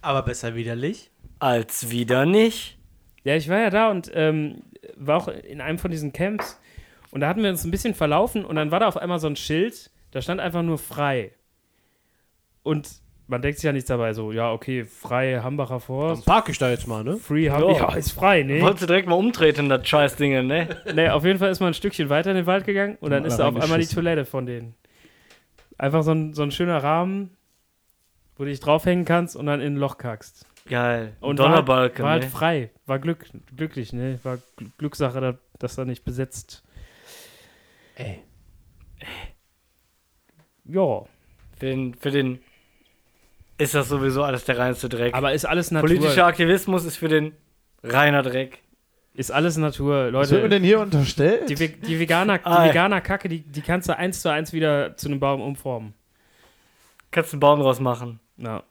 Aber 0.00 0.22
besser 0.22 0.54
widerlich. 0.54 1.10
Als 1.38 1.90
wieder 1.90 2.26
nicht. 2.26 2.78
Ja, 3.22 3.36
ich 3.36 3.48
war 3.48 3.58
ja 3.58 3.70
da 3.70 3.90
und 3.90 4.10
ähm, 4.14 4.62
war 4.96 5.16
auch 5.16 5.28
in 5.28 5.60
einem 5.60 5.78
von 5.78 5.90
diesen 5.90 6.12
Camps 6.12 6.58
und 7.10 7.20
da 7.20 7.28
hatten 7.28 7.42
wir 7.42 7.50
uns 7.50 7.64
ein 7.64 7.70
bisschen 7.70 7.94
verlaufen 7.94 8.44
und 8.44 8.56
dann 8.56 8.70
war 8.70 8.80
da 8.80 8.88
auf 8.88 8.96
einmal 8.96 9.20
so 9.20 9.28
ein 9.28 9.36
Schild, 9.36 9.90
da 10.10 10.20
stand 10.20 10.40
einfach 10.40 10.62
nur 10.62 10.78
frei. 10.78 11.32
Und 12.64 12.88
man 13.26 13.40
denkt 13.42 13.58
sich 13.58 13.64
ja 13.64 13.72
nichts 13.72 13.88
dabei, 13.88 14.12
so, 14.12 14.32
ja, 14.32 14.52
okay, 14.52 14.84
frei 14.84 15.40
Hambacher 15.42 15.80
Forst, 15.80 16.26
park 16.26 16.48
ich 16.50 16.58
da 16.58 16.68
jetzt 16.70 16.86
mal, 16.86 17.02
ne? 17.04 17.16
free 17.16 17.48
Hambacher, 17.50 17.88
Ja. 17.90 17.94
ist 17.94 18.12
frei, 18.12 18.42
ne? 18.42 18.60
Wolltest 18.60 18.82
du 18.82 18.86
direkt 18.86 19.08
mal 19.08 19.14
umtreten, 19.14 19.68
das 19.68 19.86
Scheißding, 19.88 20.46
ne? 20.46 20.68
Nee, 20.94 21.08
auf 21.08 21.24
jeden 21.24 21.38
Fall 21.38 21.50
ist 21.50 21.60
man 21.60 21.68
ein 21.70 21.74
Stückchen 21.74 22.08
weiter 22.10 22.30
in 22.30 22.36
den 22.36 22.46
Wald 22.46 22.64
gegangen 22.66 22.96
und 23.00 23.10
dann 23.10 23.24
ist 23.24 23.36
da 23.38 23.48
auf 23.48 23.56
einmal 23.56 23.78
die. 23.78 23.86
Toilette 23.86 24.24
von 24.24 24.44
denen. 24.46 24.74
Einfach 25.78 26.02
so 26.02 26.12
ein, 26.12 26.34
so 26.34 26.42
ein 26.42 26.50
schöner 26.50 26.82
Rahmen, 26.82 27.30
wo 28.36 28.44
du 28.44 28.50
dich 28.50 28.60
draufhängen 28.60 29.04
kannst 29.04 29.36
und 29.36 29.46
dann 29.46 29.60
in 29.60 29.74
ein 29.74 29.76
Loch 29.76 29.96
kackst. 29.98 30.46
Geil. 30.68 31.14
Und 31.20 31.38
Donnerbalken, 31.38 32.04
war 32.04 32.12
halt, 32.12 32.22
war 32.24 32.28
ne? 32.28 32.50
halt 32.54 32.68
frei, 32.68 32.70
war 32.86 32.98
Glück, 32.98 33.26
glücklich, 33.56 33.92
ne? 33.92 34.18
War 34.22 34.36
Gl- 34.58 34.70
Glückssache, 34.78 35.20
da- 35.20 35.38
dass 35.58 35.76
er 35.78 35.84
nicht 35.84 36.04
besetzt. 36.04 36.62
Ey. 37.96 38.20
Ja, 40.64 41.04
Für 41.58 41.66
den, 41.66 41.94
für 41.94 42.10
den 42.10 42.40
ist 43.58 43.74
das 43.74 43.88
sowieso 43.88 44.22
alles 44.24 44.44
der 44.44 44.58
reinste 44.58 44.88
Dreck. 44.88 45.14
aber 45.14 45.32
ist 45.32 45.44
alles 45.44 45.70
Natur. 45.70 45.88
Politischer 45.88 46.26
Aktivismus 46.26 46.84
ist 46.84 46.96
für 46.96 47.08
den 47.08 47.32
reiner 47.82 48.22
Dreck. 48.22 48.58
Ist 49.14 49.30
alles 49.30 49.56
Natur, 49.56 50.12
Was 50.12 50.30
wird 50.30 50.42
mir 50.42 50.48
Leute. 50.48 50.48
denn 50.48 50.64
hier 50.64 50.80
unterstellt? 50.80 51.48
Die, 51.48 51.54
die 51.54 52.00
Veganer, 52.00 52.38
die 52.38 52.44
Ah. 52.46 52.64
Veganer 52.66 53.00
Kacke, 53.00 53.28
die, 53.28 53.40
die 53.42 53.60
kannst 53.62 53.88
du 53.88 53.96
eins 53.96 54.20
zu 54.22 54.28
eins 54.28 54.52
wieder 54.52 54.96
zu 54.96 55.06
einem 55.08 55.20
Baum 55.20 55.40
umformen. 55.40 55.94
Kannst 57.12 57.32
einen 57.32 57.38
Baum 57.40 57.60
draus 57.60 57.78
machen. 57.78 58.18
Ja. 58.38 58.64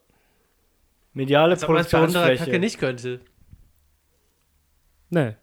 Mediale 1.14 1.54
Als 1.54 1.64
anderer 1.64 1.84
Kacke 1.84 1.98
Produktionsfläche. 1.98 2.60
nicht 2.60 2.78
könnte. 2.78 3.22
Ne. 5.10 5.38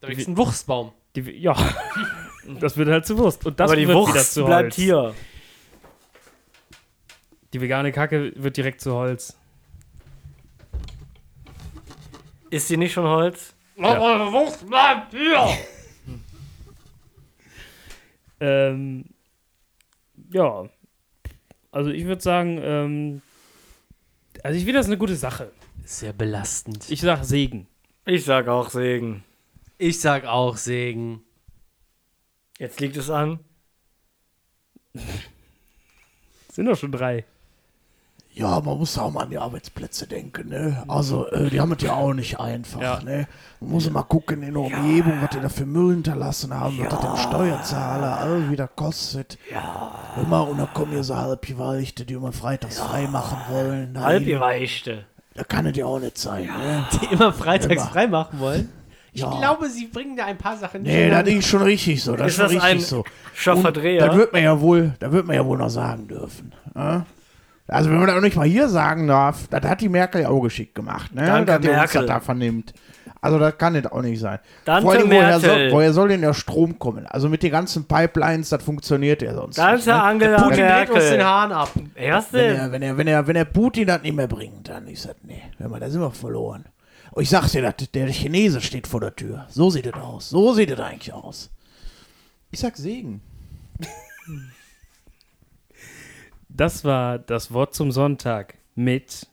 Da 0.00 0.08
wächst 0.08 0.28
ein 0.28 0.36
Wuchsbaum. 0.36 0.92
Die, 1.16 1.22
ja. 1.40 1.56
das 2.60 2.76
wird 2.76 2.88
halt 2.90 3.06
zu 3.06 3.16
Wurst. 3.16 3.46
Und 3.46 3.58
das 3.58 3.70
Aber 3.70 3.76
die 3.76 3.88
wird 3.88 3.96
wieder 3.96 4.14
Wurst 4.14 4.34
zu 4.34 4.44
bleibt 4.44 4.64
Holz. 4.64 4.76
hier. 4.76 5.14
Die 7.52 7.60
vegane 7.60 7.92
Kacke 7.92 8.32
wird 8.36 8.56
direkt 8.56 8.80
zu 8.80 8.92
Holz. 8.92 9.36
Ist 12.50 12.68
die 12.70 12.76
nicht 12.76 12.92
schon 12.92 13.04
Holz? 13.04 13.54
Hier! 15.10 15.48
Ähm, 18.40 19.04
ja. 20.32 20.68
Also 21.72 21.90
ich 21.90 22.04
würde 22.04 22.22
sagen, 22.22 22.60
ähm, 22.62 23.22
also 24.44 24.56
ich 24.56 24.64
finde 24.64 24.78
das 24.78 24.86
eine 24.86 24.96
gute 24.96 25.16
Sache. 25.16 25.50
Sehr 25.84 26.12
belastend. 26.12 26.84
Ich, 26.84 26.92
Ich 26.92 27.00
sag 27.00 27.24
Segen. 27.24 27.66
Ich 28.04 28.24
sag 28.24 28.46
auch 28.46 28.70
Segen. 28.70 29.24
ich 29.76 30.00
sag 30.00 30.24
auch 30.24 30.56
Segen. 30.56 31.22
Jetzt 32.60 32.78
liegt 32.78 32.96
es 32.96 33.10
an. 33.10 33.40
Sind 36.52 36.66
doch 36.66 36.78
schon 36.78 36.92
drei. 36.92 37.24
Ja, 38.38 38.60
man 38.60 38.78
muss 38.78 38.96
auch 38.96 39.10
mal 39.10 39.24
an 39.24 39.30
die 39.30 39.38
Arbeitsplätze 39.38 40.06
denken, 40.06 40.48
ne? 40.50 40.84
Also, 40.86 41.26
äh, 41.30 41.50
die 41.50 41.60
haben 41.60 41.72
es 41.72 41.82
ja 41.82 41.94
auch 41.94 42.12
nicht 42.14 42.38
einfach, 42.38 42.80
Ja. 42.80 43.00
ne? 43.02 43.26
Man 43.60 43.70
muss 43.72 43.90
mal 43.90 44.04
gucken 44.04 44.44
in 44.44 44.54
der 44.54 44.62
Umgebung, 44.62 45.14
was 45.20 45.30
die 45.30 45.40
da 45.40 45.48
für 45.48 45.66
Müll 45.66 45.94
hinterlassen 45.94 46.54
haben, 46.54 46.78
was 46.78 46.88
das 46.88 47.00
dem 47.00 47.16
Steuerzahler 47.16 48.18
alles 48.20 48.48
wieder 48.48 48.68
kostet. 48.68 49.38
Ja. 49.52 49.90
Immer, 50.22 50.46
und 50.48 50.58
dann 50.58 50.72
kommen 50.72 50.92
hier 50.92 51.02
so 51.02 51.16
Halbgeweichte, 51.16 52.04
die 52.04 52.14
immer 52.14 52.30
freitags 52.32 52.78
frei 52.78 53.08
machen 53.08 53.38
wollen. 53.50 53.92
Nein, 53.94 54.04
Halbgeweichte. 54.04 55.04
Da 55.34 55.42
kann 55.42 55.66
es 55.66 55.76
ja 55.76 55.86
auch 55.86 55.98
nicht 55.98 56.16
sein, 56.18 56.44
ne? 56.46 56.84
Die 57.02 57.12
immer 57.14 57.32
freitags 57.32 57.72
Immer. 57.82 57.90
frei 57.90 58.06
machen 58.06 58.38
wollen. 58.38 58.68
Ich 59.12 59.22
Ja. 59.22 59.30
glaube, 59.36 59.68
sie 59.68 59.86
bringen 59.86 60.16
da 60.16 60.26
ein 60.26 60.38
paar 60.38 60.56
Sachen 60.56 60.82
Nee, 60.82 61.10
das 61.10 61.26
ist 61.26 61.48
schon 61.48 61.62
richtig 61.62 62.04
so, 62.04 62.14
das 62.14 62.28
ist 62.28 62.32
Ist 62.32 62.36
schon 62.36 62.44
das 62.44 62.52
richtig 62.52 62.70
ein 62.70 62.80
so. 62.80 63.04
Scharfer 63.34 63.68
Und 63.68 63.76
Dreher? 63.78 64.06
Das 64.06 64.16
wird 64.16 64.32
man 64.32 64.44
ja 64.44 64.60
wohl, 64.60 64.94
da 65.00 65.10
wird 65.10 65.26
man 65.26 65.34
ja 65.34 65.44
wohl 65.44 65.58
noch 65.58 65.70
sagen 65.70 66.06
dürfen. 66.06 66.54
Ne? 66.74 67.04
Also 67.68 67.90
wenn 67.90 67.98
man 67.98 68.06
das 68.08 68.16
auch 68.16 68.20
nicht 68.22 68.36
mal 68.36 68.46
hier 68.46 68.68
sagen 68.68 69.06
darf, 69.06 69.46
das 69.48 69.62
hat 69.62 69.80
die 69.82 69.88
Merkel 69.90 70.22
ja 70.22 70.28
auch 70.30 70.40
geschickt 70.40 70.74
gemacht, 70.74 71.14
ne? 71.14 71.26
Danke, 71.26 71.44
dass 71.46 71.60
die 71.60 71.68
uns 71.68 71.76
Merkel. 71.76 72.00
das 72.00 72.06
da 72.08 72.20
vernimmt. 72.20 72.72
Also 73.20 73.38
das 73.38 73.58
kann 73.58 73.72
nicht 73.72 73.90
auch 73.90 74.00
nicht 74.00 74.20
sein. 74.20 74.38
Danke, 74.64 74.82
Vor 74.82 74.92
allem, 74.92 75.08
woher 75.10 75.28
Merkel. 75.38 75.40
soll, 75.50 75.72
woher 75.72 75.92
soll 75.92 76.08
denn 76.08 76.20
der 76.20 76.34
Strom 76.34 76.78
kommen? 76.78 77.04
Also 77.08 77.28
mit 77.28 77.42
den 77.42 77.50
ganzen 77.50 77.84
Pipelines, 77.84 78.48
das 78.48 78.62
funktioniert 78.62 79.20
ja 79.22 79.34
sonst 79.34 79.58
Danke, 79.58 79.76
nicht. 79.76 79.86
Ne? 79.86 80.02
Angela 80.02 80.42
Putin 80.42 80.66
dreht 80.66 80.90
uns 80.90 81.08
den. 81.10 81.24
Hahn 81.24 81.52
ab. 81.52 81.70
Hörst 81.94 82.32
Wenn 82.32 82.54
er, 82.56 82.72
wenn, 82.72 82.82
er, 82.82 82.96
wenn, 82.96 83.06
er, 83.08 83.26
wenn 83.26 83.36
er 83.36 83.44
Putin 83.44 83.88
das 83.88 84.02
nicht 84.02 84.14
mehr 84.14 84.28
bringt, 84.28 84.68
dann 84.68 84.86
ist 84.86 85.04
das, 85.04 85.16
nee, 85.24 85.42
hör 85.58 85.68
mal, 85.68 85.80
da 85.80 85.90
sind 85.90 86.00
wir 86.00 86.10
verloren. 86.12 86.64
Und 87.10 87.22
ich 87.24 87.28
sag's 87.30 87.50
dir, 87.52 87.62
das- 87.62 87.90
der 87.92 88.06
Chinese 88.06 88.60
steht 88.60 88.86
vor 88.86 89.00
der 89.00 89.16
Tür. 89.16 89.46
So 89.50 89.68
sieht 89.68 89.86
es 89.86 89.94
aus. 89.94 90.30
So 90.30 90.54
sieht 90.54 90.70
es 90.70 90.78
eigentlich 90.78 91.12
aus. 91.12 91.50
Ich 92.52 92.60
sag 92.60 92.76
Segen. 92.76 93.20
Das 96.58 96.84
war 96.84 97.18
das 97.20 97.52
Wort 97.52 97.72
zum 97.72 97.92
Sonntag 97.92 98.54
mit 98.74 99.28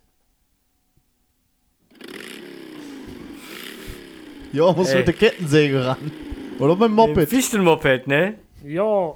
Ja, 4.54 4.72
muss 4.72 4.90
Ey. 4.90 5.00
mit 5.00 5.08
der 5.08 5.16
Kettensäge 5.16 5.88
ran. 5.88 6.12
Oder 6.60 6.76
mit 6.76 6.84
dem 6.84 6.94
Moped. 6.94 7.28
Fichtenmoped, 7.28 8.06
ne? 8.06 8.36
Ja. 8.64 9.16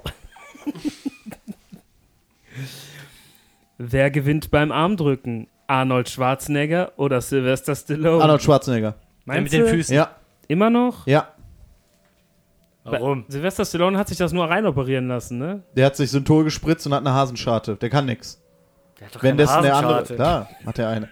Wer 3.78 4.10
gewinnt 4.10 4.50
beim 4.50 4.72
Armdrücken? 4.72 5.46
Arnold 5.68 6.08
Schwarzenegger 6.08 6.90
oder 6.96 7.20
Sylvester 7.20 7.76
Stallone? 7.76 8.24
Arnold 8.24 8.42
Schwarzenegger. 8.42 8.96
Meinst 9.24 9.44
mit 9.44 9.52
den 9.52 9.60
du? 9.62 9.68
Füßen. 9.68 9.94
Ja, 9.94 10.16
Immer 10.48 10.68
noch? 10.68 11.06
ja. 11.06 11.28
Warum? 12.84 13.24
Sylvester 13.28 13.64
Stallone 13.64 13.98
hat 13.98 14.08
sich 14.08 14.18
das 14.18 14.32
nur 14.32 14.48
reinoperieren 14.48 15.08
lassen, 15.08 15.38
ne? 15.38 15.62
Der 15.76 15.86
hat 15.86 15.96
sich 15.96 16.10
Synthol 16.10 16.44
gespritzt 16.44 16.86
und 16.86 16.94
hat 16.94 17.00
eine 17.00 17.12
Hasenscharte. 17.14 17.76
Der 17.76 17.90
kann 17.90 18.06
nix. 18.06 18.40
Der 18.98 19.06
hat 19.06 19.14
doch 19.16 19.22
Wenn 19.22 19.36
dessen 19.36 19.62
der 19.62 19.76
andere. 19.76 19.94
Hasenscharte. 19.96 20.14
Klar, 20.16 20.48
hat 20.66 20.78
er 20.78 20.88
eine. 20.88 21.08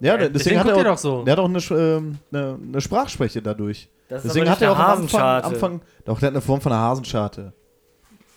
Ja, 0.00 0.16
der- 0.16 0.28
deswegen 0.28 0.32
deswegen 0.34 0.60
hat 0.60 0.68
er 0.68 0.76
auch, 0.76 0.82
doch 0.84 0.98
so. 0.98 1.22
Der 1.24 1.32
hat 1.32 1.38
auch 1.38 1.44
eine, 1.48 1.58
ähm, 1.70 2.18
eine, 2.32 2.58
eine 2.68 2.80
Sprachschwäche 2.80 3.40
dadurch. 3.40 3.88
Das 4.08 4.18
ist 4.24 4.28
Deswegen 4.34 4.46
aber 4.46 4.56
hat 4.56 4.62
er 4.62 4.72
auch 4.72 4.76
eine 4.76 4.84
am 4.84 4.90
Anfang, 4.90 5.20
Hasenscharte. 5.20 5.46
Anfang. 5.48 5.80
Doch, 6.04 6.18
der 6.20 6.26
hat 6.26 6.34
eine 6.34 6.40
Form 6.42 6.60
von 6.60 6.72
einer 6.72 6.80
Hasenscharte. 6.82 7.52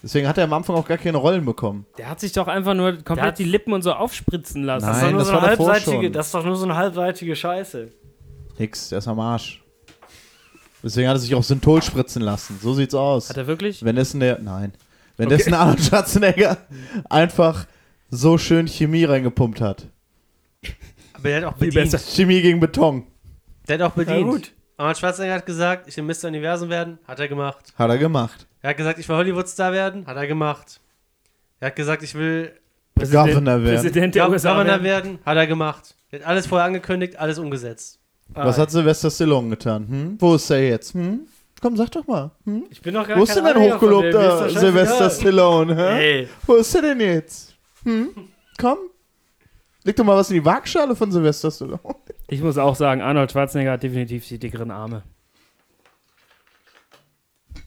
Deswegen 0.02 0.28
hat 0.28 0.38
er 0.38 0.46
am 0.46 0.54
Anfang 0.54 0.76
auch 0.78 0.88
gar 0.88 0.98
keine 0.98 1.18
Rollen 1.18 1.44
bekommen. 1.44 1.86
Der 1.98 2.10
hat 2.10 2.20
sich 2.22 2.32
doch 2.32 2.48
einfach 2.48 2.74
nur 2.76 2.94
Der 2.94 3.04
komplett 3.04 3.28
hat- 3.28 3.40
die 3.40 3.44
Lippen 3.44 3.74
und 3.74 3.82
so 3.82 3.92
aufspritzen 3.92 4.64
lassen. 4.64 4.86
Das 4.86 4.98
ist 4.98 5.02
doch 5.02 5.08
Nein, 5.08 5.16
nur 5.16 5.20
das 5.20 5.28
so 5.30 5.38
eine 5.38 5.48
halbseitige, 5.48 6.12
das 6.12 6.26
ist 6.28 6.36
doch 6.36 6.46
nur 6.46 6.56
so 6.56 6.64
eine 6.66 6.78
halbseitige 6.78 7.36
Scheiße. 7.36 7.90
Nix, 8.58 8.90
der 8.90 9.00
ist 9.00 9.08
am 9.08 9.20
Arsch. 9.20 9.62
Deswegen 10.84 11.08
hat 11.08 11.16
er 11.16 11.20
sich 11.20 11.34
auch 11.36 11.44
Synthol 11.44 11.82
spritzen 11.82 12.22
lassen. 12.22 12.60
So 12.62 12.74
sieht's 12.74 12.94
aus. 12.96 13.30
Hat 13.30 13.38
er 13.38 13.48
wirklich? 13.48 13.84
Wenn 13.84 13.96
dessen 13.96 14.20
der. 14.20 14.40
Nein. 14.40 14.74
Wenn 15.18 15.30
dessen 15.30 15.54
Arnold 15.54 15.82
Schwarzenegger 15.82 16.58
einfach 17.10 17.66
so 18.10 18.38
schön 18.38 18.68
Chemie 18.68 19.04
reingepumpt 19.04 19.60
hat. 19.62 19.88
Aber 21.14 21.24
der 21.30 21.38
hat 21.38 21.44
auch 21.46 21.58
bedient. 21.58 21.92
besser. 21.92 21.98
Chemie 22.00 22.42
gegen 22.42 22.60
Beton. 22.60 23.08
Der 23.68 23.80
hat 23.80 23.92
auch 23.92 23.96
bedient. 23.96 24.20
Ja, 24.20 24.24
gut. 24.26 24.52
Arnold 24.78 24.98
Schwarzenegger 25.00 25.34
hat 25.36 25.46
gesagt, 25.48 25.88
ich 25.88 25.98
will 25.98 26.04
Mr. 26.04 26.28
Universum 26.28 26.70
werden. 26.70 27.00
Hat 27.08 27.20
er 27.20 27.28
gemacht. 27.28 27.74
Hat 27.76 27.90
er 27.90 27.98
gemacht. 27.98 28.46
Er 28.62 28.70
hat 28.72 28.78
gesagt, 28.78 29.00
ich 29.00 29.10
will 29.10 29.16
Hollywood-Star 29.16 29.72
werden. 29.74 30.06
Hat 30.06 30.16
er 30.18 30.28
gemacht. 30.28 30.80
Er 31.60 31.68
hat 31.68 31.76
gesagt, 31.76 32.04
ich 32.04 32.14
will 32.14 32.52
Governor 32.96 33.64
werden. 33.64 33.82
Präsident 33.82 34.16
der 34.16 34.26
Gov- 34.26 34.32
USA 34.34 34.52
Governor 34.54 34.84
werden. 34.84 34.84
werden. 34.84 35.20
Hat 35.26 35.38
er 35.38 35.48
gemacht. 35.48 35.96
Er 36.12 36.20
hat 36.20 36.28
alles 36.28 36.46
vorher 36.46 36.66
angekündigt, 36.68 37.16
alles 37.18 37.40
umgesetzt. 37.40 38.00
Was 38.34 38.58
hat 38.58 38.72
Sylvester 38.72 39.10
Stallone 39.10 39.50
getan? 39.50 39.88
Hm? 39.88 40.18
Wo 40.20 40.36
ist 40.36 40.50
er 40.50 40.68
jetzt? 40.68 40.94
Hm? 40.94 41.22
Komm, 41.62 41.76
sag 41.76 41.92
doch 41.92 42.06
mal. 42.06 42.32
Hm? 42.46 42.66
Ich 42.70 42.82
bin 42.82 42.94
doch 42.94 43.08
gar 43.08 43.18
Wo 43.18 43.24
ist 43.24 43.36
denn 43.36 43.44
dein 43.44 43.58
hochgelobter 43.60 44.50
Sylvester. 44.50 45.10
Stallone? 45.10 45.76
Hä? 45.76 46.28
Wo 46.46 46.56
ist 46.56 46.76
er 46.76 46.82
denn 46.84 47.00
jetzt? 47.00 47.56
Hm? 47.84 48.10
Komm. 48.60 48.78
Leg 49.84 49.96
doch 49.96 50.04
mal 50.04 50.18
was 50.18 50.30
in 50.30 50.36
die 50.36 50.46
Waagschale 50.46 50.96
von 50.96 51.12
Sylvester 51.12 51.50
Stallone. 51.50 51.80
Ich 52.28 52.42
muss 52.42 52.58
auch 52.58 52.76
sagen, 52.76 53.02
Arnold 53.02 53.32
Schwarzenegger 53.32 53.72
hat 53.72 53.84
definitiv 53.84 54.28
die 54.28 54.38
dickeren 54.38 54.70
Arme. 54.70 55.04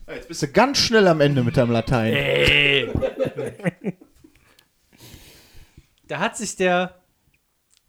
Jetzt 0.07 0.29
bist 0.29 0.43
du 0.43 0.49
ganz 0.49 0.79
schnell 0.79 1.07
am 1.09 1.21
Ende 1.21 1.43
mit 1.43 1.57
deinem 1.57 1.71
Latein. 1.71 2.13
ey. 2.13 2.93
Da 6.09 6.19
hat 6.19 6.37
sich 6.37 6.57
der 6.57 6.99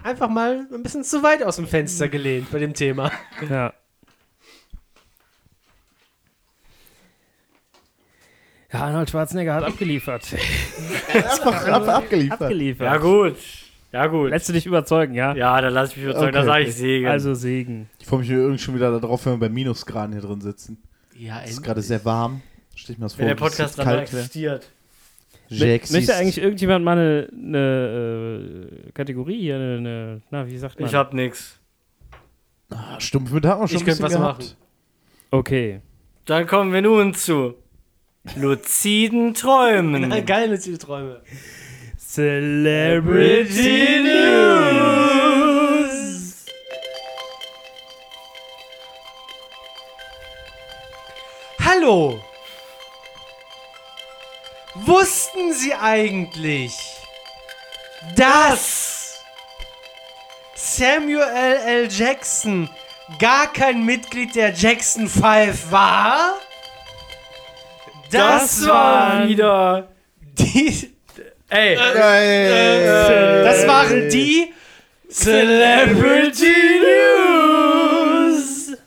einfach 0.04 0.30
mal 0.30 0.68
ein 0.74 0.84
bisschen 0.84 1.04
zu 1.04 1.24
weit 1.24 1.43
aus 1.43 1.56
dem 1.58 1.68
Fenster 1.68 2.08
gelehnt 2.10 2.52
bei 2.52 2.60
dem 2.60 2.74
Thema. 2.74 3.12
Ja. 3.49 3.74
Ja, 8.72 8.80
Arnold 8.86 9.10
Schwarzenegger 9.10 9.56
hat 9.56 9.64
abgeliefert. 9.66 10.24
Einfach 11.14 11.68
ab, 11.68 11.88
abgeliefert. 11.89 12.41
abgeliefert. 12.41 12.86
Ja, 12.86 12.97
gut. 12.97 13.36
Ja, 13.91 14.08
gut. 14.08 14.30
Lässt 14.30 14.47
du 14.47 14.54
dich 14.54 14.66
überzeugen, 14.66 15.14
ja? 15.14 15.36
Ja, 15.36 15.60
da 15.60 15.68
lass 15.68 15.91
ich 15.91 15.97
mich 15.97 16.06
überzeugen, 16.06 16.32
da 16.32 16.39
Okay, 16.39 16.47
sage 16.47 16.64
ich. 16.64 16.76
Segen. 16.76 17.08
Also 17.08 17.34
Segen. 17.34 17.89
Ich 17.99 18.08
freue 18.08 18.20
mich 18.20 18.30
irgendwie 18.30 18.60
schon 18.60 18.74
wieder 18.76 18.97
darauf, 18.97 19.26
wenn 19.26 19.34
wir 19.34 19.39
bei 19.39 19.49
Minusgraden 19.49 20.14
hier 20.14 20.22
drin 20.22 20.39
sitzen. 20.39 20.82
Ja, 21.18 21.41
Es 21.43 21.52
ist 21.52 21.64
gerade 21.64 21.82
sehr 21.82 22.04
warm. 22.06 22.41
Stell 22.74 22.93
ich 22.93 22.99
mir 22.99 23.06
das 23.06 23.14
vor. 23.14 23.20
wenn 23.20 23.28
der 23.28 23.36
Podcast 23.36 23.78
dann 23.78 23.99
existiert. 23.99 24.70
Jax 25.52 25.91
Möchte 25.91 26.16
eigentlich 26.16 26.41
irgendjemand 26.41 26.86
mal 26.86 26.97
eine, 26.97 27.28
eine 27.34 28.70
äh, 28.88 28.91
Kategorie 28.93 29.41
hier, 29.41 29.56
eine, 29.56 29.78
eine, 29.78 30.22
na, 30.32 30.47
wie 30.47 30.58
sagt 30.58 30.80
man? 30.80 30.88
Ich 30.88 30.95
hab 30.95 31.14
nix. 31.14 31.60
Ah, 32.70 32.97
Stumpf 32.99 33.32
mit 33.32 33.45
haben 33.45 33.62
wir 33.62 33.68
schon 33.68 33.78
Ich 33.78 33.84
ein 33.84 33.86
bisschen 33.88 34.06
was 34.06 34.14
gehabt. 34.14 34.39
machen. 34.39 34.56
Okay. 35.32 35.82
Dann 36.26 36.47
kommen 36.47 36.72
wir 36.72 36.82
nun 36.82 37.14
zu 37.14 37.56
luziden 38.38 39.34
Träumen. 39.34 40.02
Na, 40.08 40.22
geile 40.22 40.58
Träume. 40.58 41.22
Celebrity 41.97 44.04
News. 44.04 46.45
Hallo! 51.60 52.22
Wussten 54.86 55.54
Sie 55.54 55.74
eigentlich, 55.74 56.76
dass 58.16 59.20
Samuel 60.56 61.22
L. 61.66 61.88
Jackson 61.92 62.70
gar 63.20 63.52
kein 63.54 63.86
Mitglied 63.86 64.36
der 64.36 64.54
Jackson 64.54 65.08
5 65.08 65.72
war? 65.72 66.38
Das 68.10 68.66
war 68.68 69.28
wieder. 69.28 69.88
die. 70.22 70.92
Ey, 71.50 71.76
Geil. 71.76 73.44
Das 73.44 73.68
waren 73.68 74.10
die 74.10 74.54
Celebrity 75.12 76.56
News. 77.92 78.78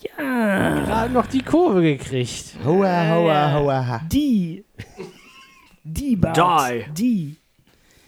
Ja. 0.00 0.41
Gerade 0.52 1.12
noch 1.12 1.26
die 1.26 1.42
Kurve 1.42 1.82
gekriegt. 1.82 2.56
Hoa, 2.64 3.08
hoa, 3.08 3.52
hoa. 3.52 4.00
Die. 4.10 4.64
Die 5.84 6.16
Bart. 6.16 6.36
Die. 6.36 6.92
Die. 6.92 7.36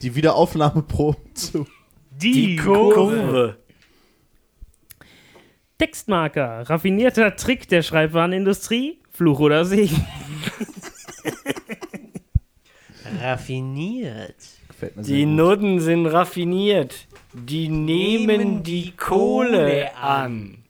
Die 0.02 0.14
Wiederaufnahmeproben 0.14 1.34
zu. 1.34 1.66
Die, 2.10 2.56
Kurve. 2.56 3.56
Textmarker. 5.78 6.68
Raffinierter 6.68 7.36
Trick 7.36 7.68
der 7.68 7.82
Schreibwarenindustrie. 7.82 8.98
Fluch 9.10 9.40
oder 9.40 9.64
Segen. 9.64 10.04
Raffiniert. 13.20 14.36
Gefällt 14.68 14.96
mir 14.96 15.04
sehr 15.04 15.16
Die 15.16 15.24
gut. 15.24 15.34
Noten 15.34 15.80
sind 15.80 16.06
raffiniert. 16.06 17.06
Die 17.32 17.68
nehmen 17.68 18.62
die 18.62 18.92
Kohle 18.92 19.96
an. 19.96 20.63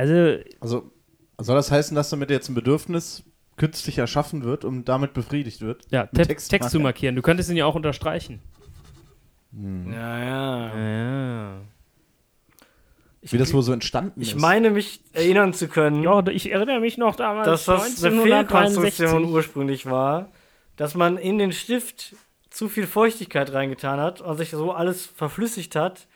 Also, 0.00 0.42
Also, 0.60 0.90
soll 1.38 1.56
das 1.56 1.70
heißen, 1.70 1.94
dass 1.94 2.10
damit 2.10 2.30
jetzt 2.30 2.48
ein 2.48 2.54
Bedürfnis 2.54 3.22
künstlich 3.56 3.98
erschaffen 3.98 4.42
wird 4.44 4.64
und 4.64 4.86
damit 4.88 5.12
befriedigt 5.12 5.60
wird? 5.60 5.86
ja, 5.90 6.06
Te 6.06 6.22
Textmarker. 6.26 6.48
Text 6.48 6.70
zu 6.70 6.80
markieren. 6.80 7.16
Du 7.16 7.22
könntest 7.22 7.50
ihn 7.50 7.56
ja 7.56 7.66
auch 7.66 7.74
unterstreichen. 7.74 8.40
Ja, 9.52 10.18
ja. 10.18 10.78
Ja. 10.78 11.60
Ich, 13.22 13.32
Wie 13.34 13.38
das 13.38 13.52
wohl 13.52 13.62
so 13.62 13.72
entstanden 13.72 14.20
ich 14.22 14.32
ist. 14.34 14.40
meine, 14.40 14.70
mich 14.70 15.02
erinnern 15.12 15.52
zu 15.52 15.68
können, 15.68 16.02
Ja, 16.02 16.26
ich 16.28 16.50
erinnere 16.50 16.80
mich 16.80 16.96
noch 16.96 17.16
damals. 17.16 17.46
dass 17.46 17.64
das 17.66 18.02
eine 18.04 18.16
1963. 18.22 18.94
Fehlkonstruktion 18.94 19.24
ursprünglich 19.34 19.86
war, 19.86 20.30
dass 20.76 20.94
man 20.94 21.18
in 21.18 21.36
den 21.38 21.52
Stift 21.52 22.14
zu 22.48 22.68
viel 22.70 22.86
Feuchtigkeit 22.86 23.52
reingetan 23.52 24.00
hat 24.00 24.22
und 24.22 24.38
sich 24.38 24.50
so 24.50 24.72
alles 24.72 25.04
verflüssigt 25.04 25.76
hat 25.76 26.06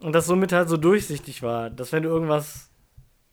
und 0.00 0.12
das 0.12 0.26
somit 0.26 0.52
halt 0.52 0.68
so 0.68 0.76
durchsichtig 0.76 1.42
war, 1.42 1.70
dass 1.70 1.92
wenn 1.92 2.02
du 2.02 2.10
irgendwas 2.10 2.68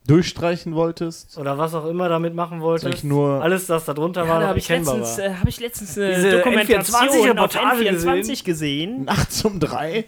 durchstreichen 0.07 0.73
wolltest. 0.75 1.37
oder 1.37 1.57
was 1.57 1.73
auch 1.75 1.85
immer 1.85 2.09
damit 2.09 2.33
machen 2.33 2.59
wolltest, 2.61 2.85
Eigentlich 2.87 3.03
nur- 3.03 3.41
alles, 3.41 3.67
das 3.67 3.85
da 3.85 3.93
drunter 3.93 4.23
Ja, 4.23 4.29
war, 4.29 4.39
da 4.41 4.47
habe 4.47 4.57
ich, 4.59 4.67
letztens, 4.67 5.17
war. 5.17 5.25
äh, 5.25 5.33
hab 5.35 5.47
ich 5.47 5.59
letztens 5.59 5.97
eine 5.97 6.15
Diese 6.15 6.31
Dokumentation 6.31 7.37
auf 7.39 7.55
N24-Reportage 7.55 7.89
N24 8.23 8.43
gesehen. 8.43 9.03
Nachts 9.05 9.45
um 9.45 9.59
drei, 9.59 10.05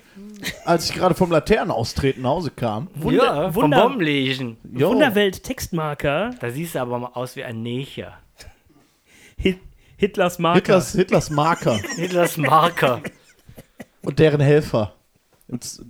als 0.66 0.90
ich 0.90 0.96
gerade 0.96 1.14
vom 1.16 1.32
Laternenaustreten 1.32 2.24
nach 2.24 2.32
Hause 2.32 2.52
kam. 2.52 2.88
Wunder, 2.96 3.24
ja, 3.24 3.52
vom 3.52 3.64
Wunder, 3.64 3.82
Bombenlesen. 3.84 4.58
Jo. 4.74 4.90
Wunderwelt 4.90 5.44
Textmarker. 5.44 6.32
Da 6.40 6.50
siehst 6.50 6.74
du 6.76 6.80
aber 6.80 6.98
mal 6.98 7.12
aus 7.14 7.36
wie 7.36 7.44
ein 7.44 7.62
Necher. 7.62 8.14
Hit 9.38 9.60
Hitlers 9.98 10.40
Marker. 10.40 10.56
Hitlers, 10.58 10.92
Hitlers 10.94 11.30
Marker 11.30 11.80
Hitlers 11.96 12.38
Marker. 12.38 13.00
und 14.02 14.18
deren 14.20 14.42
Helfer. 14.42 14.96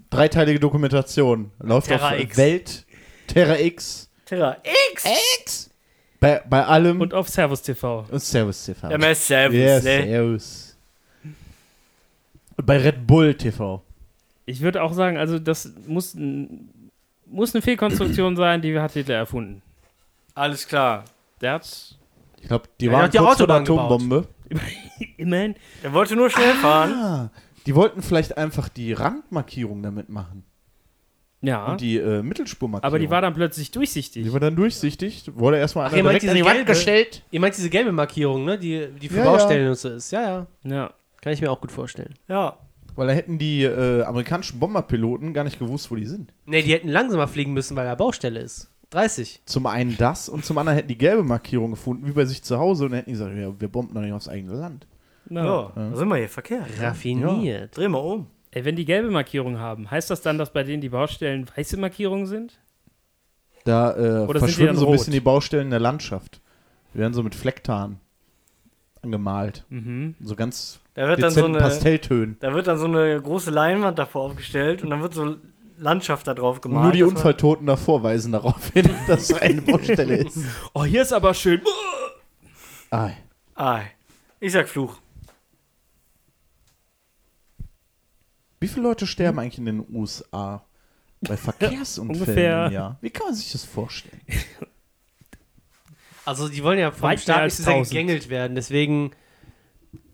Dreiteilige 0.09 0.59
Dokumentation. 0.59 1.51
Läuft 1.59 1.87
Terra 1.87 2.09
auf 2.11 2.19
X. 2.19 2.37
Welt, 2.37 2.82
Terra 3.33 3.57
X. 3.59 4.09
Terra 4.25 4.57
X. 4.93 5.05
X. 5.41 5.69
Bei, 6.19 6.41
bei 6.47 6.63
allem. 6.65 7.01
Und 7.01 7.13
auf 7.13 7.27
Servus 7.27 7.61
TV. 7.61 8.05
und 8.09 8.19
Servus 8.21 8.63
TV. 8.65 8.89
Ja, 8.89 8.97
mehr 8.97 9.15
Servus, 9.15 9.57
Ja, 9.57 9.75
ne? 9.75 9.81
Servus. 9.81 10.77
Und 12.55 12.65
bei 12.65 12.77
Red 12.77 13.05
Bull 13.07 13.33
TV. 13.33 13.81
Ich 14.45 14.61
würde 14.61 14.81
auch 14.83 14.93
sagen, 14.93 15.17
also 15.17 15.39
das 15.39 15.71
muss, 15.87 16.15
muss 17.25 17.55
eine 17.55 17.61
Fehlkonstruktion 17.61 18.35
sein, 18.35 18.61
die 18.61 18.77
hat 18.79 18.91
Hitler 18.91 19.15
erfunden. 19.15 19.61
Alles 20.35 20.67
klar. 20.67 21.05
Der 21.41 21.53
hat 21.53 21.95
Ich 22.39 22.47
glaube, 22.47 22.67
die 22.79 22.85
Ja, 22.85 22.91
waren 22.91 22.99
der 22.99 23.05
hat 23.07 23.13
die 23.13 23.17
kurz 23.17 23.37
vor 23.39 23.47
der. 23.47 23.55
Atombombe. 23.57 24.27
immerhin. 25.17 25.55
Er 25.81 25.93
wollte 25.93 26.15
nur 26.15 26.29
schnell 26.29 26.53
fahren. 26.55 26.91
Ah, 26.93 27.29
die 27.65 27.73
wollten 27.75 28.01
vielleicht 28.01 28.37
einfach 28.37 28.69
die 28.69 28.93
Randmarkierung 28.93 29.81
damit 29.81 30.09
machen. 30.09 30.43
Ja. 31.43 31.71
Und 31.73 31.81
die 31.81 31.97
äh, 31.97 32.23
Mittelspurmarkierung. 32.23 32.87
aber 32.87 32.99
die 32.99 33.09
war 33.09 33.21
dann 33.21 33.33
plötzlich 33.33 33.69
durchsichtig. 33.69 34.23
Die 34.23 34.31
war 34.33 34.39
dann 34.39 34.55
durchsichtig. 34.55 35.29
Wurde 35.35 35.57
erstmal 35.57 35.87
Ach, 35.89 35.93
ihr 35.95 36.03
meint 36.03 36.21
diese 36.21 36.31
an 36.31 36.37
die 36.37 36.45
Wand 36.45 36.55
gelbe? 36.55 36.71
gestellt. 36.71 37.21
Ihr 37.31 37.39
meint 37.41 37.55
diese 37.57 37.69
gelbe 37.69 37.91
Markierung, 37.91 38.45
ne? 38.45 38.57
Die, 38.57 38.87
die 39.01 39.09
für 39.09 39.17
Ja, 39.17 39.25
Baustellen 39.25 39.67
und 39.67 39.77
so 39.77 39.89
ist. 39.89 40.11
Ja, 40.11 40.21
ja. 40.21 40.47
Ja. 40.63 40.93
Kann 41.21 41.33
ich 41.33 41.41
mir 41.41 41.51
auch 41.51 41.59
gut 41.61 41.71
vorstellen. 41.71 42.13
Ja. 42.29 42.57
Weil 42.95 43.07
da 43.07 43.13
hätten 43.13 43.37
die 43.39 43.63
äh, 43.63 44.03
amerikanischen 44.03 44.59
Bomberpiloten 44.59 45.33
gar 45.33 45.43
nicht 45.43 45.59
gewusst, 45.59 45.91
wo 45.91 45.95
die 45.95 46.05
sind. 46.05 46.31
Ne, 46.45 46.61
die 46.63 46.71
hätten 46.71 46.87
langsamer 46.89 47.27
fliegen 47.27 47.51
müssen, 47.53 47.75
weil 47.75 47.85
da 47.85 47.95
Baustelle 47.95 48.39
ist. 48.39 48.69
30. 48.91 49.41
Zum 49.45 49.65
einen 49.65 49.97
das 49.97 50.29
und 50.29 50.45
zum 50.45 50.57
anderen 50.59 50.75
hätten 50.77 50.87
die 50.89 50.97
gelbe 50.97 51.23
Markierung 51.23 51.71
gefunden, 51.71 52.05
wie 52.07 52.11
bei 52.11 52.25
sich 52.25 52.43
zu 52.43 52.57
Hause. 52.59 52.85
Und 52.85 52.91
dann 52.91 52.97
hätten 52.99 53.09
die 53.09 53.17
gesagt, 53.17 53.35
ja, 53.35 53.51
wir 53.59 53.67
bomben 53.67 53.93
doch 53.95 54.01
nicht 54.01 54.13
aufs 54.13 54.29
eigene 54.29 54.53
Land. 54.53 54.85
Ja. 55.29 55.43
Ja, 55.45 55.71
da 55.75 55.95
sind 55.95 56.07
wir 56.07 56.17
hier 56.17 56.29
verkehrt. 56.29 56.67
Raffiniert. 56.79 57.75
Dreh 57.75 57.87
mal 57.87 57.97
um. 57.97 58.27
Ey, 58.53 58.65
wenn 58.65 58.75
die 58.75 58.85
gelbe 58.85 59.09
Markierung 59.09 59.57
haben, 59.59 59.89
heißt 59.89 60.09
das 60.09 60.21
dann, 60.21 60.37
dass 60.37 60.53
bei 60.53 60.63
denen 60.63 60.81
die 60.81 60.89
Baustellen 60.89 61.47
weiße 61.55 61.77
Markierungen 61.77 62.27
sind? 62.27 62.59
Da 63.65 63.95
äh, 63.95 64.25
Oder 64.27 64.39
dann 64.41 64.49
so 64.49 64.63
ein 64.67 64.77
rot? 64.77 64.91
bisschen 64.91 65.13
die 65.13 65.19
Baustellen 65.19 65.65
in 65.65 65.69
der 65.71 65.79
Landschaft. 65.79 66.39
Die 66.93 66.99
werden 66.99 67.13
so 67.13 67.23
mit 67.23 67.33
Flecktarn 67.33 67.99
angemalt. 69.01 69.65
Mhm. 69.69 70.15
So 70.21 70.35
ganz 70.35 70.79
Da 70.93 71.07
wird 71.07 71.23
dann 71.23 71.31
so 71.31 71.45
eine, 71.45 71.57
Pastelltönen. 71.57 72.37
da 72.41 72.53
wird 72.53 72.67
dann 72.67 72.77
so 72.77 72.85
eine 72.85 73.19
große 73.21 73.49
Leinwand 73.51 73.97
davor 73.99 74.23
aufgestellt 74.23 74.83
und 74.83 74.89
dann 74.91 75.01
wird 75.01 75.13
so 75.13 75.37
Landschaft 75.77 76.27
da 76.27 76.33
drauf 76.35 76.57
Und 76.57 76.61
gemalt. 76.61 76.83
nur 76.83 76.91
die 76.91 77.03
Unfalltoten 77.03 77.65
davor 77.65 78.03
weisen 78.03 78.31
darauf 78.33 78.69
hin, 78.69 78.87
dass 79.07 79.31
es 79.31 79.33
eine 79.41 79.61
Baustelle 79.61 80.17
ist. 80.17 80.37
Oh, 80.73 80.83
hier 80.85 81.01
ist 81.01 81.11
aber 81.13 81.33
schön. 81.33 81.61
Ah, 82.91 83.09
Ah, 83.55 83.81
ich 84.39 84.51
sag 84.51 84.67
Fluch. 84.69 84.97
Wie 88.63 88.69
viele 88.69 88.83
Leute 88.83 89.05
sterben 89.07 89.39
eigentlich 89.39 89.57
in 89.57 89.65
den 89.65 89.85
USA 89.93 90.63
bei 91.19 91.35
Verkehrsunfällen 91.35 92.21
Ungefähr- 92.21 92.65
im 92.67 92.71
Jahr? 92.71 92.97
Wie 93.01 93.09
kann 93.09 93.27
man 93.27 93.35
sich 93.35 93.51
das 93.51 93.65
vorstellen? 93.65 94.21
Also 96.25 96.47
die 96.47 96.63
wollen 96.63 96.79
ja 96.79 96.89
vom 96.91 97.01
Weit 97.01 97.19
Staat 97.19 97.43
nicht 97.43 97.55
sehr 97.57 97.67
1000. 97.73 97.89
gegängelt 97.91 98.29
werden, 98.29 98.55
deswegen 98.55 99.11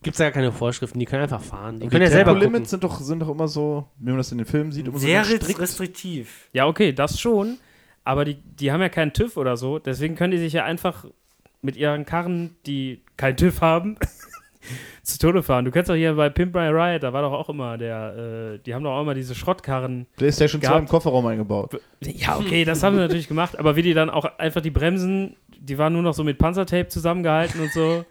gibt 0.01 0.15
es 0.15 0.17
da 0.17 0.23
gar 0.23 0.31
keine 0.31 0.51
Vorschriften. 0.51 0.97
Die 0.97 1.05
können 1.05 1.21
einfach 1.21 1.43
fahren. 1.43 1.75
Die 1.75 1.81
Die 1.85 1.89
können 1.89 2.01
ja 2.01 2.09
selber 2.09 2.33
gucken. 2.39 2.65
Sind 2.65 2.83
doch, 2.83 2.99
sind 2.99 3.19
doch 3.19 3.29
immer 3.29 3.47
so, 3.47 3.87
wie 3.99 4.09
man 4.09 4.17
das 4.17 4.31
in 4.31 4.39
den 4.39 4.47
Filmen 4.47 4.71
sieht, 4.71 4.87
immer 4.87 4.97
Sehr 4.97 5.23
so 5.23 5.35
strikt. 5.35 5.59
restriktiv. 5.59 6.49
Ja, 6.51 6.65
okay, 6.65 6.93
das 6.93 7.19
schon. 7.19 7.59
Aber 8.03 8.25
die, 8.25 8.41
die 8.41 8.71
haben 8.71 8.81
ja 8.81 8.89
keinen 8.89 9.13
TÜV 9.13 9.37
oder 9.37 9.55
so. 9.55 9.77
Deswegen 9.77 10.15
können 10.15 10.31
die 10.31 10.39
sich 10.39 10.53
ja 10.53 10.63
einfach 10.65 11.05
mit 11.61 11.77
ihren 11.77 12.07
Karren, 12.07 12.55
die 12.65 13.03
keinen 13.15 13.37
TÜV 13.37 13.61
haben, 13.61 13.97
zu 15.03 15.17
Tode 15.19 15.43
fahren. 15.43 15.65
Du 15.65 15.71
kennst 15.71 15.89
doch 15.89 15.95
hier 15.95 16.13
bei 16.15 16.29
Pimp 16.29 16.53
My 16.55 16.67
Ride, 16.67 16.99
da 16.99 17.13
war 17.13 17.21
doch 17.21 17.33
auch 17.33 17.49
immer 17.49 17.77
der, 17.77 18.53
äh, 18.55 18.59
die 18.59 18.73
haben 18.73 18.83
doch 18.83 18.91
auch 18.97 19.01
immer 19.01 19.13
diese 19.13 19.35
Schrottkarren. 19.35 20.07
PlayStation 20.17 20.61
2 20.61 20.67
Gehabt. 20.67 20.79
im 20.81 20.87
Kofferraum 20.87 21.25
eingebaut. 21.27 21.79
Ja, 22.01 22.37
okay, 22.37 22.65
das 22.65 22.83
haben 22.83 22.95
sie 22.95 23.01
natürlich 23.01 23.27
gemacht. 23.27 23.57
Aber 23.57 23.75
wie 23.75 23.81
die 23.81 23.93
dann 23.93 24.09
auch 24.09 24.25
einfach 24.37 24.61
die 24.61 24.71
Bremsen, 24.71 25.35
die 25.59 25.77
waren 25.77 25.93
nur 25.93 26.01
noch 26.03 26.13
so 26.13 26.23
mit 26.23 26.37
Panzertape 26.37 26.87
zusammengehalten 26.87 27.61
und 27.61 27.71
so. 27.71 28.05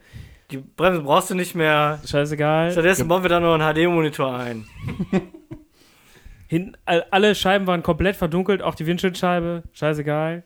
Die 0.51 0.57
Bremse 0.59 1.03
brauchst 1.03 1.29
du 1.31 1.35
nicht 1.35 1.55
mehr. 1.55 2.01
Scheißegal. 2.07 2.73
Stattdessen 2.73 3.07
bauen 3.09 3.23
wir 3.23 3.29
da 3.29 3.39
noch 3.41 3.55
einen 3.55 3.75
HD-Monitor 3.75 4.35
ein. 4.35 4.65
Hin, 6.49 6.75
all- 6.87 7.05
alle 7.11 7.35
Scheiben 7.35 7.67
waren 7.67 7.83
komplett 7.83 8.17
verdunkelt, 8.17 8.63
auch 8.63 8.75
die 8.75 8.87
Windschutzscheibe. 8.87 9.65
Scheißegal. 9.75 10.45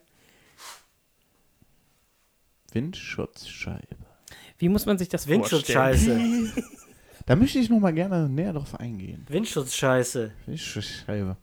Windschutzscheibe. 2.73 3.97
Wie 4.63 4.69
muss 4.69 4.87
man 4.87 4.97
sich 4.97 5.09
das 5.09 5.25
vorstellen? 5.25 5.43
Windschutzscheiße. 5.43 6.53
Da 7.27 7.37
möchte 7.37 7.59
ich 7.59 7.69
noch 7.71 7.79
mal 7.81 7.93
gerne 7.93 8.29
näher 8.29 8.53
drauf 8.53 8.79
eingehen. 8.79 9.25
Windschutzscheiße. 9.29 10.31
Windschutzscheibe. 10.47 11.37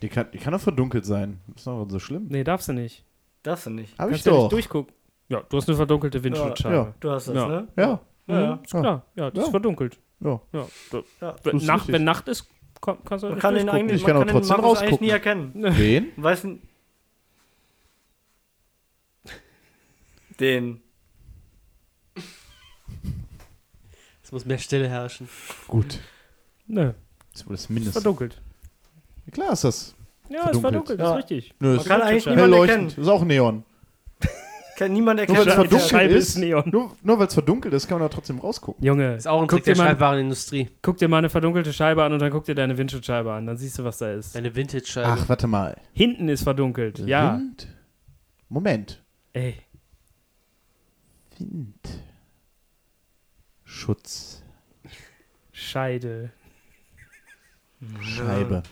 Die 0.00 0.08
kann, 0.08 0.26
die 0.32 0.38
kann 0.38 0.52
doch 0.52 0.60
verdunkelt 0.60 1.04
sein. 1.04 1.38
Ist 1.56 1.66
doch 1.66 1.86
so 1.88 1.98
schlimm. 2.00 2.26
Nee, 2.28 2.42
darfst 2.44 2.68
du 2.68 2.72
nicht. 2.72 3.04
Darfst 3.44 3.66
du 3.66 3.70
nicht. 3.70 3.96
Hab 3.98 4.08
ich 4.08 4.14
Kannst 4.14 4.26
ja 4.26 4.32
nicht 4.32 4.42
doch. 4.42 4.48
durchgucken. 4.48 4.94
Ja, 5.28 5.42
du 5.48 5.56
hast 5.56 5.68
eine 5.68 5.76
verdunkelte 5.76 6.22
Windschutzscheibe. 6.22 6.74
Ja. 6.74 6.94
Du 7.00 7.10
hast 7.10 7.26
das, 7.28 7.34
Ja. 7.36 7.48
ne? 7.48 7.68
Ja, 7.76 8.00
Ja, 8.28 8.40
Ja, 8.40 8.54
ist 8.62 8.70
klar. 8.70 9.06
Ja, 9.16 9.30
das 9.30 9.38
Ja. 9.38 9.42
ist 9.44 9.50
verdunkelt. 9.50 9.98
ja. 10.20 10.40
Ja. 10.52 10.66
da- 10.90 11.02
ja. 11.20 11.36
Wenn, 11.44 11.56
ist 11.58 11.66
Nacht, 11.66 11.78
richtig. 11.80 11.94
wenn 11.94 12.04
Nacht 12.04 12.28
ist, 12.28 12.48
kann, 12.80 12.98
kannst 13.04 13.22
du 13.24 13.26
Man 13.28 13.34
nicht 13.34 13.42
kann 13.42 13.54
den 13.54 13.66
durchgucken. 13.66 13.80
eigentlich, 13.88 14.00
Ich 14.00 14.06
kann 14.06 14.14
man 14.16 14.22
auch 14.22 14.26
kann 14.26 14.36
den 14.36 14.40
trotzdem 14.48 14.56
Markus 14.62 14.78
eigentlich 14.78 14.92
rausgucken. 14.92 15.06
nie 15.06 15.12
erkennen. 15.12 15.52
Wen? 15.78 16.06
Weißt 16.16 16.44
du? 16.44 16.58
Den. 20.40 20.80
Es 24.32 24.36
muss 24.36 24.46
mehr 24.46 24.56
Stille 24.56 24.88
herrschen. 24.88 25.28
Gut. 25.68 25.98
Nö, 26.66 26.92
Das 27.32 27.42
ist 27.42 27.46
wohl 27.46 27.52
das 27.54 27.60
ist 27.64 27.68
Mindeste. 27.70 27.92
verdunkelt. 28.00 28.40
Klar 29.30 29.52
ist 29.52 29.64
das. 29.64 29.94
Ja, 30.30 30.38
ist 30.38 30.58
Verdunkelt. 30.58 30.62
verdunkelt, 30.62 31.00
das 31.00 31.06
Ja. 31.06 31.12
ist 31.18 31.18
richtig. 31.30 31.54
Nö, 31.60 31.68
Man 31.68 31.76
ist 31.76 31.86
kann 31.86 32.00
eigentlich 32.00 32.24
niemand 32.26 32.50
leuchtend. 32.50 32.82
erkennen. 32.88 33.02
Ist 33.02 33.08
auch 33.10 33.24
Neon. 33.26 33.64
Kann 34.78 34.92
niemand 34.94 35.18
Nur 35.18 35.20
erkennen. 35.28 35.38
weil 35.38 35.48
es 35.48 35.54
verdunkelt 35.90 36.10
ist 36.12 36.28
ist, 36.30 36.36
Neon. 36.38 36.62
nur, 36.72 36.96
nur 37.02 37.18
weil 37.18 37.26
es 37.26 37.34
verdunkelt 37.34 37.74
ist, 37.74 37.86
kann 37.88 37.98
man 37.98 38.08
da 38.08 38.14
trotzdem 38.14 38.38
rausgucken. 38.38 38.82
Junge, 38.82 39.16
Ist 39.16 39.28
auch 39.28 39.42
ein 39.42 39.46
guck 39.46 39.58
Trick 39.58 39.64
der 39.64 39.74
dir, 39.74 39.82
mal, 39.82 39.88
Schreibwarenindustrie. 39.90 40.70
guck 40.80 40.96
dir 40.96 41.08
mal 41.08 41.18
eine 41.18 41.28
verdunkelte 41.28 41.74
Scheibe 41.74 42.02
an 42.02 42.14
und 42.14 42.18
dann 42.22 42.30
guck 42.32 42.44
dir 42.46 42.54
deine 42.54 42.78
Windschutzscheibe 42.78 43.30
an. 43.30 43.44
Dann 43.46 43.58
siehst 43.58 43.78
du, 43.78 43.84
was 43.84 43.98
da 43.98 44.12
ist. 44.14 44.34
Eine 44.34 44.54
Vintage-Scheibe. 44.56 45.08
Ach, 45.08 45.28
warte 45.28 45.46
mal. 45.46 45.76
Hinten 45.92 46.30
ist 46.30 46.42
verdunkelt. 46.44 47.00
Ja. 47.00 47.34
Wind? 47.36 47.68
Moment. 48.48 49.02
Ey, 49.34 49.56
Wind. 51.38 51.76
Schutz. 53.72 54.42
Scheide. 55.52 56.30
Scheibe. 58.02 58.62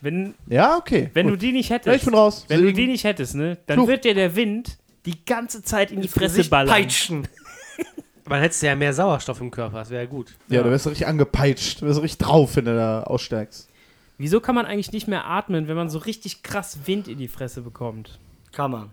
Wenn, 0.00 0.34
Ja, 0.46 0.76
okay. 0.76 1.10
wenn 1.14 1.26
du 1.26 1.32
gut. 1.32 1.42
die 1.42 1.52
nicht 1.52 1.70
ja, 1.70 1.76
ich 1.76 1.84
hättest, 1.86 2.04
bin 2.04 2.14
raus. 2.14 2.44
wenn 2.48 2.58
du 2.60 2.66
Deswegen- 2.66 2.76
die 2.86 2.92
nicht 2.92 3.04
hättest, 3.04 3.34
ne, 3.34 3.58
dann 3.66 3.78
Fluch. 3.78 3.88
wird 3.88 4.04
dir 4.04 4.14
der 4.14 4.36
Wind 4.36 4.78
die 5.06 5.24
ganze 5.24 5.62
Zeit 5.62 5.90
in 5.90 6.00
die 6.00 6.08
Fresse 6.08 6.44
ballern. 6.48 6.68
peitschen. 6.68 7.26
Aber 8.24 8.34
dann 8.36 8.42
hättest 8.42 8.62
du 8.62 8.66
ja 8.66 8.74
mehr 8.76 8.92
Sauerstoff 8.92 9.40
im 9.40 9.50
Körper. 9.50 9.78
Das 9.78 9.90
wäre 9.90 10.02
ja 10.04 10.08
gut. 10.08 10.34
ja, 10.48 10.62
du 10.62 10.70
wirst 10.70 10.86
richtig 10.86 11.06
angepeitscht. 11.06 11.80
Du 11.80 11.86
wirst 11.86 12.02
richtig 12.02 12.18
drauf, 12.26 12.56
wenn 12.56 12.64
du 12.64 12.74
da 12.76 13.04
aussteigst. 13.04 13.68
Wieso 14.18 14.40
kann 14.40 14.54
man 14.54 14.66
eigentlich 14.66 14.92
nicht 14.92 15.06
mehr 15.08 15.26
atmen, 15.26 15.68
wenn 15.68 15.76
man 15.76 15.88
so 15.90 15.98
richtig 15.98 16.42
krass 16.42 16.78
Wind 16.86 17.06
in 17.08 17.18
die 17.18 17.28
Fresse 17.28 17.62
bekommt? 17.62 18.18
Kann 18.52 18.70
man. 18.72 18.90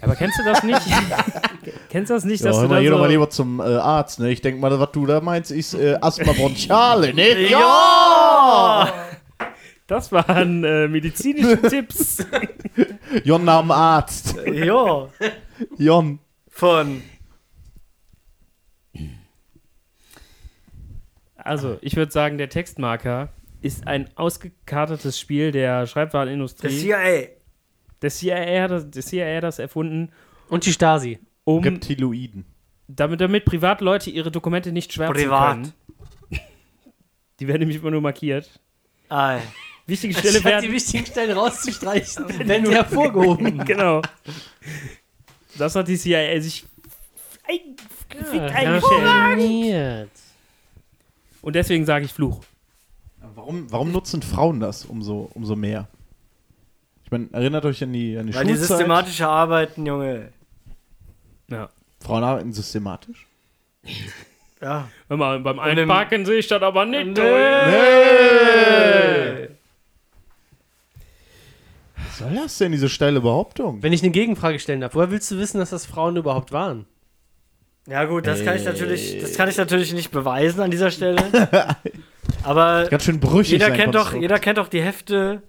Aber 0.00 0.14
kennst 0.14 0.38
du 0.38 0.44
das 0.44 0.62
nicht? 0.62 0.80
kennst 1.90 2.10
du 2.10 2.14
das 2.14 2.24
nicht, 2.24 2.40
Ja, 2.40 2.50
dass 2.50 2.56
hör 2.56 2.68
du 2.68 2.74
dann 2.74 2.82
geh 2.82 2.88
doch 2.88 2.96
so, 2.96 3.02
mal 3.02 3.10
lieber 3.10 3.30
zum 3.30 3.60
äh, 3.60 3.64
Arzt. 3.64 4.20
Ne? 4.20 4.30
Ich 4.30 4.40
denke 4.40 4.60
mal, 4.60 4.78
was 4.78 4.92
du 4.92 5.06
da 5.06 5.20
meinst, 5.20 5.50
ist 5.50 5.74
äh, 5.74 5.98
Asthma 6.00 6.32
bronchiale. 6.32 7.12
Ne? 7.14 7.48
Ja! 7.48 8.92
Das 9.86 10.12
waren 10.12 10.64
äh, 10.64 10.86
medizinische 10.86 11.60
Tipps. 11.68 12.24
Jon 13.24 13.48
am 13.48 13.70
Arzt. 13.70 14.36
Ja. 14.46 15.08
Jon. 15.78 16.18
Von. 16.48 17.02
Also, 21.36 21.78
ich 21.80 21.96
würde 21.96 22.12
sagen, 22.12 22.36
der 22.36 22.50
Textmarker 22.50 23.30
ist 23.62 23.86
ein 23.86 24.10
ausgekartetes 24.16 25.18
Spiel 25.18 25.52
der 25.52 25.86
Schreibwarenindustrie. 25.86 26.68
Das 26.68 26.78
CIA. 26.80 27.37
Der 28.02 28.10
CIA, 28.10 28.62
hat 28.62 28.70
das, 28.70 28.90
der 28.90 29.02
CIA 29.02 29.36
hat 29.36 29.42
das 29.44 29.58
erfunden, 29.58 30.10
Und 30.48 30.64
die 30.66 30.72
Stasi. 30.72 31.18
um 31.44 31.62
Reptiloiden. 31.64 32.44
damit, 32.86 33.20
damit 33.20 33.44
Privatleute 33.44 34.10
ihre 34.10 34.30
Dokumente 34.30 34.72
nicht 34.72 34.92
schwärzen 34.92 35.14
Privat. 35.14 35.54
können. 35.54 35.72
Die 37.40 37.46
werden 37.48 37.60
nämlich 37.60 37.78
immer 37.78 37.90
nur 37.90 38.00
markiert. 38.00 38.48
Ei. 39.08 39.40
Wichtige 39.86 40.12
Stelle 40.14 40.32
Statt 40.40 40.42
die 40.42 40.44
werden. 40.46 40.72
wichtigen 40.72 41.06
Stellen 41.06 41.36
rauszustreichen, 41.38 42.28
werden 42.48 42.64
die 42.64 42.74
hervorgehoben. 42.74 43.58
genau. 43.64 44.02
Das 45.56 45.74
hat 45.74 45.88
die 45.88 45.96
CIA 45.96 46.40
sich 46.40 46.66
ein, 47.46 47.76
Ja, 48.34 48.42
eingestellt. 48.46 50.10
Und 51.40 51.54
deswegen 51.56 51.86
sage 51.86 52.04
ich 52.04 52.12
Fluch. 52.12 52.40
Warum, 53.34 53.70
warum 53.70 53.92
nutzen 53.92 54.20
Frauen 54.22 54.60
das 54.60 54.84
umso, 54.84 55.30
umso 55.34 55.56
mehr? 55.56 55.88
Ich 57.08 57.12
meine, 57.12 57.28
erinnert 57.32 57.64
euch 57.64 57.82
an 57.82 57.90
die, 57.94 58.18
an 58.18 58.26
die 58.26 58.34
Weil 58.34 58.44
die 58.44 58.50
Schulzeit. 58.50 58.68
systematische 58.68 59.26
Arbeiten, 59.26 59.86
Junge. 59.86 60.28
Ja. 61.50 61.70
Frauen 62.04 62.22
arbeiten 62.22 62.52
systematisch. 62.52 63.26
Ja. 64.60 64.90
Hör 65.08 65.16
mal, 65.16 65.40
beim 65.40 65.54
im- 65.56 65.60
Einparken 65.60 66.26
sehe 66.26 66.36
ich 66.38 66.48
das 66.48 66.60
aber 66.60 66.84
nicht. 66.84 67.06
Nee. 67.16 67.22
Was 71.96 72.18
soll 72.18 72.34
das 72.34 72.58
denn, 72.58 72.72
diese 72.72 72.90
steile 72.90 73.22
Behauptung? 73.22 73.82
Wenn 73.82 73.94
ich 73.94 74.02
eine 74.02 74.10
Gegenfrage 74.12 74.58
stellen 74.58 74.82
darf, 74.82 74.94
woher 74.94 75.10
willst 75.10 75.30
du 75.30 75.38
wissen, 75.38 75.58
dass 75.60 75.70
das 75.70 75.86
Frauen 75.86 76.14
überhaupt 76.16 76.52
waren? 76.52 76.84
Ja 77.86 78.04
gut, 78.04 78.26
das 78.26 78.44
kann 78.44 78.54
ich 78.54 78.64
natürlich, 78.66 79.18
das 79.18 79.32
kann 79.34 79.48
ich 79.48 79.56
natürlich 79.56 79.94
nicht 79.94 80.10
beweisen 80.10 80.60
an 80.60 80.70
dieser 80.70 80.90
Stelle. 80.90 81.24
Aber 82.42 82.86
Ganz 82.90 83.04
schön 83.04 83.18
brüchig. 83.18 83.52
jeder 83.52 83.70
kennt 83.70 83.94
doch, 83.94 84.12
jeder 84.12 84.38
kennt 84.38 84.58
doch 84.58 84.68
die 84.68 84.82
Hefte 84.82 85.42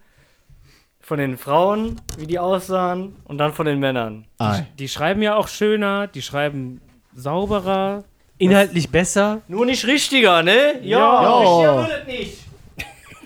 von 1.10 1.18
den 1.18 1.40
Frauen, 1.40 2.00
wie 2.20 2.28
die 2.28 2.38
aussahen, 2.38 3.16
und 3.24 3.40
dann 3.40 3.52
von 3.52 3.66
den 3.66 3.80
Männern. 3.80 4.26
Ei. 4.38 4.68
Die 4.78 4.88
schreiben 4.88 5.24
ja 5.24 5.36
auch 5.36 5.48
schöner, 5.48 6.06
die 6.06 6.22
schreiben 6.22 6.82
sauberer. 7.16 8.04
Inhaltlich 8.38 8.90
besser. 8.92 9.42
Nur 9.48 9.66
nicht 9.66 9.88
richtiger, 9.88 10.44
ne? 10.44 10.80
Ja. 10.84 11.40
richtiger 11.40 11.78
wird 11.88 12.02
es 12.02 12.08
nicht. 12.08 12.38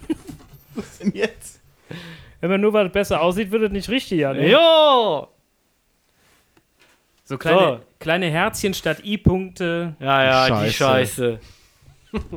Was 0.76 0.98
denn 1.00 1.12
jetzt? 1.14 1.60
Wenn 2.40 2.52
man 2.52 2.62
nur 2.62 2.72
was 2.72 2.90
besser 2.90 3.22
aussieht, 3.22 3.52
wird 3.52 3.64
es 3.64 3.72
nicht 3.72 3.90
richtiger. 3.90 4.34
Ne? 4.34 4.50
Ja. 4.50 5.28
So 7.26 7.38
kleine, 7.38 7.60
So. 7.60 7.80
kleine 8.00 8.30
Herzchen 8.30 8.74
statt 8.74 9.04
I-Punkte. 9.04 9.96
Ja, 10.00 10.24
ja, 10.24 10.64
die 10.64 10.72
Scheiße. 10.72 11.40
Scheiße. 12.12 12.22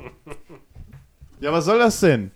Ja, 1.39 1.53
was 1.53 1.67
soll 1.67 1.79
das 1.79 2.01
denn? 2.01 2.31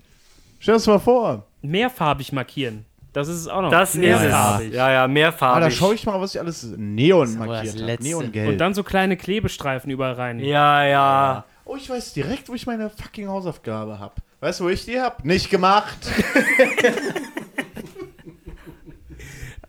Stell 0.58 0.74
das 0.74 0.86
mal 0.86 0.98
vor. 0.98 1.46
Mehrfarbig 1.62 2.32
markieren. 2.32 2.84
Das 3.12 3.26
ist 3.28 3.36
es 3.40 3.48
auch 3.48 3.62
noch. 3.62 3.70
Das 3.70 3.94
ist 3.96 4.02
es. 4.04 4.22
Ja, 4.22 4.60
ja, 4.60 5.04
Ah, 5.04 5.08
mehrfarbig. 5.08 5.64
da 5.64 5.70
schaue 5.70 5.94
ich 5.94 6.06
mal, 6.06 6.20
was 6.20 6.34
ich 6.34 6.40
alles 6.40 6.62
Neon 6.76 7.36
markiert 7.38 7.80
habe. 7.80 7.96
Neongelb. 8.02 8.48
Und 8.48 8.58
dann 8.58 8.72
so 8.74 8.84
kleine 8.84 9.16
Klebestreifen 9.16 9.90
überall 9.90 10.12
rein. 10.14 10.38
Ja, 10.38 10.84
ja. 10.84 11.44
oh, 11.64 11.74
ich 11.76 11.90
weiß 11.90 12.12
direkt, 12.14 12.48
wo 12.48 12.54
ich 12.54 12.66
meine 12.66 12.88
fucking 12.90 13.26
Hausaufgabe 13.28 13.98
habe. 13.98 14.14
Weißt 14.40 14.60
du, 14.60 14.64
wo 14.64 14.68
ich 14.68 14.84
die 14.84 15.00
hab? 15.00 15.24
Nicht 15.24 15.50
gemacht. 15.50 15.98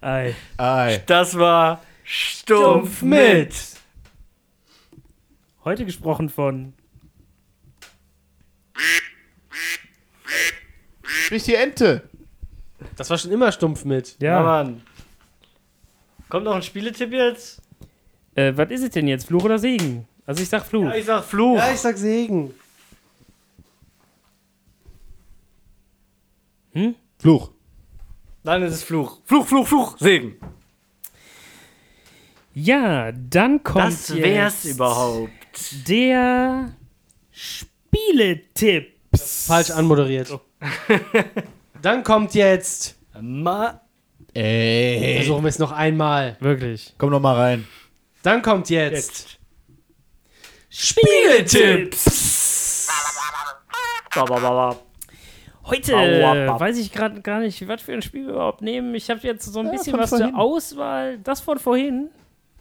Ei. 0.01 0.35
Ei. 0.57 1.01
Das 1.05 1.37
war 1.37 1.81
stumpf 2.03 3.01
mit. 3.01 3.53
Heute 5.63 5.85
gesprochen 5.85 6.29
von. 6.29 6.73
Sprich 11.03 11.43
die 11.43 11.55
Ente. 11.55 12.09
Das 12.95 13.09
war 13.09 13.17
schon 13.17 13.31
immer 13.31 13.51
stumpf 13.51 13.85
mit. 13.85 14.15
Ja, 14.19 14.33
Ja. 14.39 14.43
Mann. 14.43 14.81
Kommt 16.29 16.45
noch 16.45 16.55
ein 16.55 16.61
Spieletipp 16.61 17.11
jetzt? 17.11 17.61
Äh, 18.35 18.53
was 18.55 18.69
ist 18.71 18.83
es 18.83 18.89
denn 18.91 19.07
jetzt? 19.07 19.27
Fluch 19.27 19.43
oder 19.43 19.59
Segen? 19.59 20.07
Also 20.25 20.41
ich 20.41 20.49
sag 20.49 20.65
Fluch. 20.65 20.85
Ja, 20.85 20.95
ich 20.95 21.05
sag 21.05 21.23
Fluch. 21.25 21.57
Ja, 21.57 21.71
ich 21.73 21.79
sag 21.79 21.97
Segen. 21.97 22.53
Fluch. 27.19 27.51
Dann 28.43 28.63
ist 28.63 28.73
es 28.73 28.83
Fluch. 28.83 29.19
Fluch, 29.25 29.45
Fluch, 29.45 29.67
Fluch, 29.67 29.97
Segen. 29.99 30.35
Ja, 32.53 33.11
dann 33.11 33.61
kommt 33.63 33.85
Das 33.85 34.15
wär's 34.15 34.63
jetzt 34.63 34.75
überhaupt. 34.75 35.29
der 35.87 36.73
Spieletipp. 37.31 38.93
Falsch 39.15 39.71
anmoderiert. 39.71 40.39
Dann 41.81 42.03
kommt 42.03 42.33
jetzt. 42.33 42.97
Ma 43.19 43.81
Ey. 44.33 45.15
Versuchen 45.17 45.43
wir 45.43 45.49
es 45.49 45.59
noch 45.59 45.73
einmal. 45.73 46.37
Wirklich. 46.39 46.93
Komm 46.97 47.09
noch 47.09 47.19
mal 47.19 47.35
rein. 47.35 47.67
Dann 48.23 48.41
kommt 48.41 48.69
jetzt. 48.69 49.37
Spieletipps. 50.69 52.87
Ba, 54.15 54.23
ba. 54.25 54.75
Heute 55.65 55.93
weiß 55.93 56.77
ich 56.77 56.91
gerade 56.91 57.21
gar 57.21 57.39
nicht, 57.39 57.65
was 57.67 57.81
für 57.81 57.93
ein 57.93 58.01
Spiel 58.01 58.25
wir 58.25 58.33
überhaupt 58.33 58.61
nehmen. 58.61 58.93
Ich 58.95 59.09
habe 59.09 59.19
jetzt 59.23 59.45
so 59.45 59.59
ein 59.59 59.67
Ja, 59.67 59.71
bisschen 59.73 59.97
was 59.97 60.09
vorhin. 60.09 60.29
zur 60.31 60.39
Auswahl. 60.39 61.17
Das 61.19 61.39
von 61.41 61.59
vorhin. 61.59 62.09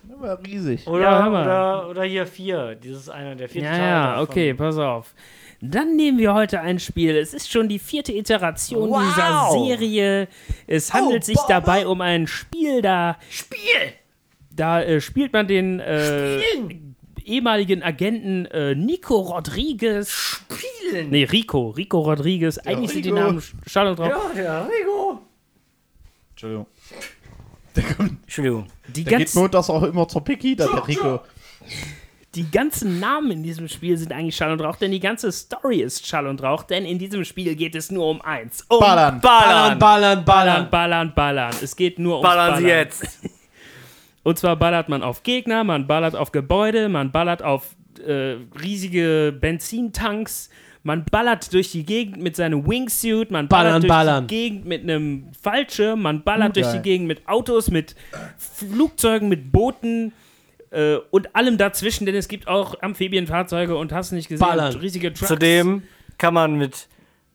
Das 0.03 0.21
war 0.21 0.39
riesig. 0.45 0.87
Oder, 0.87 1.03
Ja, 1.03 1.23
Hammer. 1.23 1.43
oder, 1.43 1.89
oder 1.89 2.05
hier 2.05 2.27
vier. 2.27 2.75
Dieses 2.75 3.09
einer 3.09 3.35
der 3.37 3.49
vierte 3.49 3.69
Ja, 3.69 3.77
ja, 3.79 4.21
okay, 4.23 4.55
pass 4.55 4.77
auf. 4.77 5.15
Dann 5.63 5.95
nehmen 5.97 6.19
wir 6.19 6.33
heute 6.33 6.61
ein 6.61 6.79
Spiel. 6.79 7.17
Es 7.17 7.35
ist 7.35 7.51
schon 7.51 7.69
die 7.69 7.79
vierte 7.79 8.13
Iteration 8.13 8.89
Wow. 8.89 9.03
dieser 9.03 9.51
Serie. 9.67 10.29
Es 10.67 10.93
handelt 10.93 11.25
sich 11.25 11.39
dabei 11.49 11.87
um 11.87 12.01
ein 12.01 12.27
Spiel, 12.27 12.81
da, 12.81 13.19
Spiel! 13.29 13.93
da 14.51 14.83
äh, 14.83 15.01
spielt 15.01 15.33
man 15.35 15.47
den 15.49 15.81
äh, 15.81 16.41
ehemaligen 17.25 17.83
Agenten 17.83 18.47
äh, 18.47 18.75
Nico 18.75 19.17
Rodriguez. 19.21 20.11
Spielen! 20.11 21.11
Nee, 21.11 21.25
Rico. 21.25 21.71
Rico 21.71 22.01
Rodriguez. 22.01 22.59
Eigentlich 22.59 22.91
sind 22.93 23.05
die 23.05 23.11
Rico. 23.11 23.21
Namen 23.21 23.37
und 23.89 23.99
drauf. 23.99 24.09
Ja, 24.09 24.31
der 24.35 24.69
Rigo. 24.69 25.21
Entschuldigung. 26.31 26.67
Entschuldigung. 28.23 28.67
Die, 28.89 29.05
Der 29.05 29.19
geht 29.19 29.35
montags 29.35 29.69
auch 29.71 29.83
immer 29.83 30.09
zur 30.09 30.25
Piki, 30.25 30.57
da 30.57 30.67
der 30.67 30.89
Rico. 30.89 31.21
Die 32.35 32.49
ganzen 32.49 33.01
Namen 33.01 33.33
in 33.33 33.43
diesem 33.43 33.67
Spiel 33.69 33.97
sind 33.97 34.13
eigentlich 34.13 34.37
Schall 34.37 34.53
und 34.53 34.61
Rauch, 34.61 34.77
denn 34.77 34.93
die 34.93 35.01
ganze 35.01 35.33
Story 35.33 35.81
ist 35.81 36.07
Schall 36.07 36.29
und 36.29 36.43
Rauch, 36.43 36.63
denn 36.63 36.85
in 36.85 36.99
diesem 36.99 37.25
Spiel 37.25 37.57
geht 37.57 37.75
es 37.75 37.91
nur 37.91 38.09
um 38.09 38.23
eins. 38.23 38.65
Um 38.69 38.79
Ballern. 38.79 39.21
Ballern! 39.21 39.79
ballern, 39.79 40.25
Ballern, 40.25 40.71
ballern, 40.71 41.13
ballern. 41.15 41.55
Es 41.61 41.75
geht 41.75 41.99
nur 41.99 42.19
um 42.19 42.23
Ballern 42.23 42.59
Sie 42.59 42.69
jetzt! 42.69 43.21
Und 44.23 44.39
zwar 44.39 44.57
ballert 44.57 44.89
man 44.89 45.03
auf 45.03 45.23
Gegner, 45.23 45.65
man 45.65 45.87
ballert 45.87 46.15
auf 46.15 46.31
Gebäude, 46.31 46.89
man 46.89 47.11
ballert 47.11 47.43
auf 47.43 47.75
äh, 48.07 48.37
riesige 48.63 49.35
Benzintanks, 49.39 50.51
man 50.83 51.07
ballert 51.07 51.53
durch 51.55 51.73
die 51.73 51.85
Gegend 51.85 52.19
mit 52.19 52.37
seinem 52.37 52.67
Wingsuit, 52.69 53.31
man 53.31 53.49
ballert 53.49 53.49
Ballern, 53.49 53.81
durch 53.83 53.89
ballern. 53.89 54.27
die 54.27 54.35
Gegend 54.35 54.67
mit 54.67 54.83
einem 54.83 55.33
Fallschirm, 55.41 56.03
man 56.03 56.23
ballert 56.23 56.51
Uh, 56.51 56.61
durch 56.61 56.73
die 56.73 56.83
Gegend 56.83 57.09
mit 57.09 57.27
Autos, 57.27 57.71
mit 57.71 57.97
Flugzeugen, 58.37 59.29
mit 59.29 59.51
Booten 59.51 60.13
äh, 60.71 60.97
und 61.11 61.35
allem 61.35 61.59
dazwischen, 61.59 62.07
denn 62.07 62.15
es 62.15 62.29
gibt 62.29 62.49
auch 62.49 62.81
Amphibienfahrzeuge 62.81 63.77
und 63.77 63.93
hast 63.93 64.11
du 64.13 64.17
nicht 64.17 64.29
gesehen, 64.29 64.47
Ballern. 64.47 64.75
riesige 64.77 65.13
Trucks. 65.13 65.29
Zudem 65.29 65.83
kann 66.19 66.35
man 66.35 66.55
mit 66.55 66.89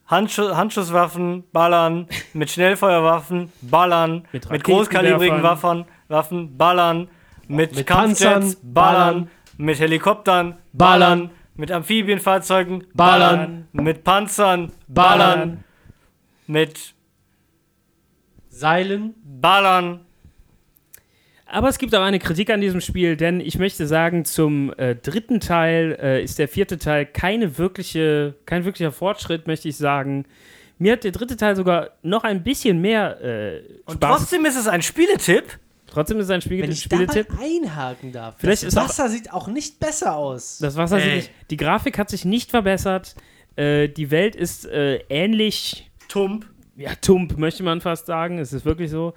Handschu 0.08 0.56
Handschusswaffen 0.56 1.44
ballern, 1.52 2.08
mit 2.34 2.50
Schnellfeuerwaffen 2.52 3.52
ballern, 3.62 4.28
Mit 4.32 4.50
mit, 4.50 4.64
großkalibrigen. 4.64 5.42
Waffen, 5.42 5.86
Waffen 6.08 6.58
ballern, 6.58 7.08
mit, 7.48 7.76
Mit 7.76 7.88
Kampfjets 7.88 8.56
Panzern, 8.56 8.56
ballern, 8.74 9.32
mit 9.58 9.80
Helikoptern 9.80 10.58
Ballern. 10.74 11.00
ballern, 11.20 11.32
mit 11.56 11.72
Amphibienfahrzeugen 11.72 12.84
Ballern. 12.94 13.68
mit 13.72 14.04
Panzern 14.04 14.72
ballern, 14.88 15.64
mit 16.48 16.94
Seilen. 18.50 19.16
Ballern. 19.24 20.05
Aber 21.48 21.70
es 21.70 21.78
gibt 21.78 21.94
auch 21.96 22.02
eine 22.02 22.20
Kritik 22.20 22.50
an 22.50 22.60
diesem 22.60 22.82
Spiel, 22.82 23.16
denn 23.18 23.40
ich 23.40 23.60
möchte 23.60 23.86
sagen, 23.86 24.26
zum 24.26 24.74
äh, 24.78 24.96
dritten 24.96 25.40
Teil 25.40 25.98
äh, 26.02 26.24
ist 26.24 26.40
der 26.40 26.48
vierte 26.48 26.78
Teil 26.80 27.06
keine 27.06 27.58
wirkliche, 27.60 28.34
kein 28.46 28.66
wirklicher 28.66 28.92
Fortschritt, 28.92 29.46
möchte 29.46 29.70
ich 29.70 29.78
sagen. 29.78 30.26
Mir 30.80 30.94
hat 30.94 31.04
der 31.04 31.12
dritte 31.12 31.38
Teil 31.38 31.56
sogar 31.56 31.92
noch 32.02 32.24
ein 32.24 32.44
bisschen 32.44 32.82
mehr 32.82 33.22
äh, 33.22 33.62
Und 33.86 33.96
Spaß. 33.96 34.18
trotzdem 34.20 34.46
ist 34.46 34.58
es 34.58 34.68
ein 34.68 34.82
Spieletipp. 34.82 35.44
trotzdem 35.88 36.18
ist 36.20 36.26
es 36.26 36.32
ein 36.32 36.42
Spiel 36.42 36.64
Wenn 36.64 36.72
ich 36.72 36.90
da 36.90 36.98
mal 36.98 37.04
Spieletipp. 37.10 37.40
einhaken 37.40 38.12
darf. 38.12 38.36
Vielleicht 38.40 38.64
das 38.64 38.74
ist 38.74 38.78
auch- 38.78 38.90
Wasser 38.90 39.10
sieht 39.10 39.32
auch 39.32 39.48
nicht 39.48 39.80
besser 39.80 40.16
aus. 40.16 40.58
Das 40.58 40.76
Wasser 40.76 40.98
sieht 41.00 41.08
Ey. 41.10 41.16
nicht, 41.18 41.32
die 41.52 41.58
Grafik 41.58 41.98
hat 42.00 42.10
sich 42.10 42.26
nicht 42.26 42.50
verbessert. 42.50 43.16
Äh, 43.56 43.88
die 43.88 44.10
Welt 44.12 44.36
ist 44.36 44.66
äh, 44.66 44.98
ähnlich 45.10 45.90
Tump. 46.10 46.48
ja, 46.76 46.92
tump, 46.96 47.38
möchte 47.38 47.62
man 47.64 47.80
fast 47.82 48.08
sagen. 48.08 48.40
Es 48.40 48.52
ist 48.52 48.66
wirklich 48.66 48.90
so. 48.90 49.14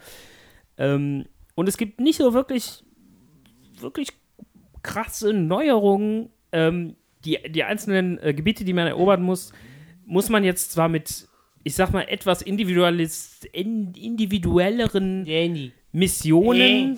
Ähm, 0.77 1.25
und 1.59 1.69
es 1.69 1.77
gibt 1.77 1.99
nicht 1.99 2.19
so 2.19 2.35
wirklich, 2.35 2.85
wirklich 3.81 4.11
krasse 4.85 5.33
Neuerungen. 5.33 6.31
Ähm, 6.53 6.95
die, 7.25 7.37
die 7.49 7.65
einzelnen 7.65 8.17
äh, 8.23 8.33
Gebiete, 8.33 8.65
die 8.65 8.73
man 8.73 8.87
erobern 8.87 9.23
muss, 9.23 9.53
muss 10.07 10.29
man 10.29 10.45
jetzt 10.45 10.71
zwar 10.71 10.89
mit, 10.89 11.27
ich 11.65 11.75
sag 11.75 11.93
mal, 11.93 12.03
etwas 12.03 12.43
in, 12.43 12.61
individuelleren 12.61 15.25
Danny. 15.25 15.73
Missionen, 15.91 16.97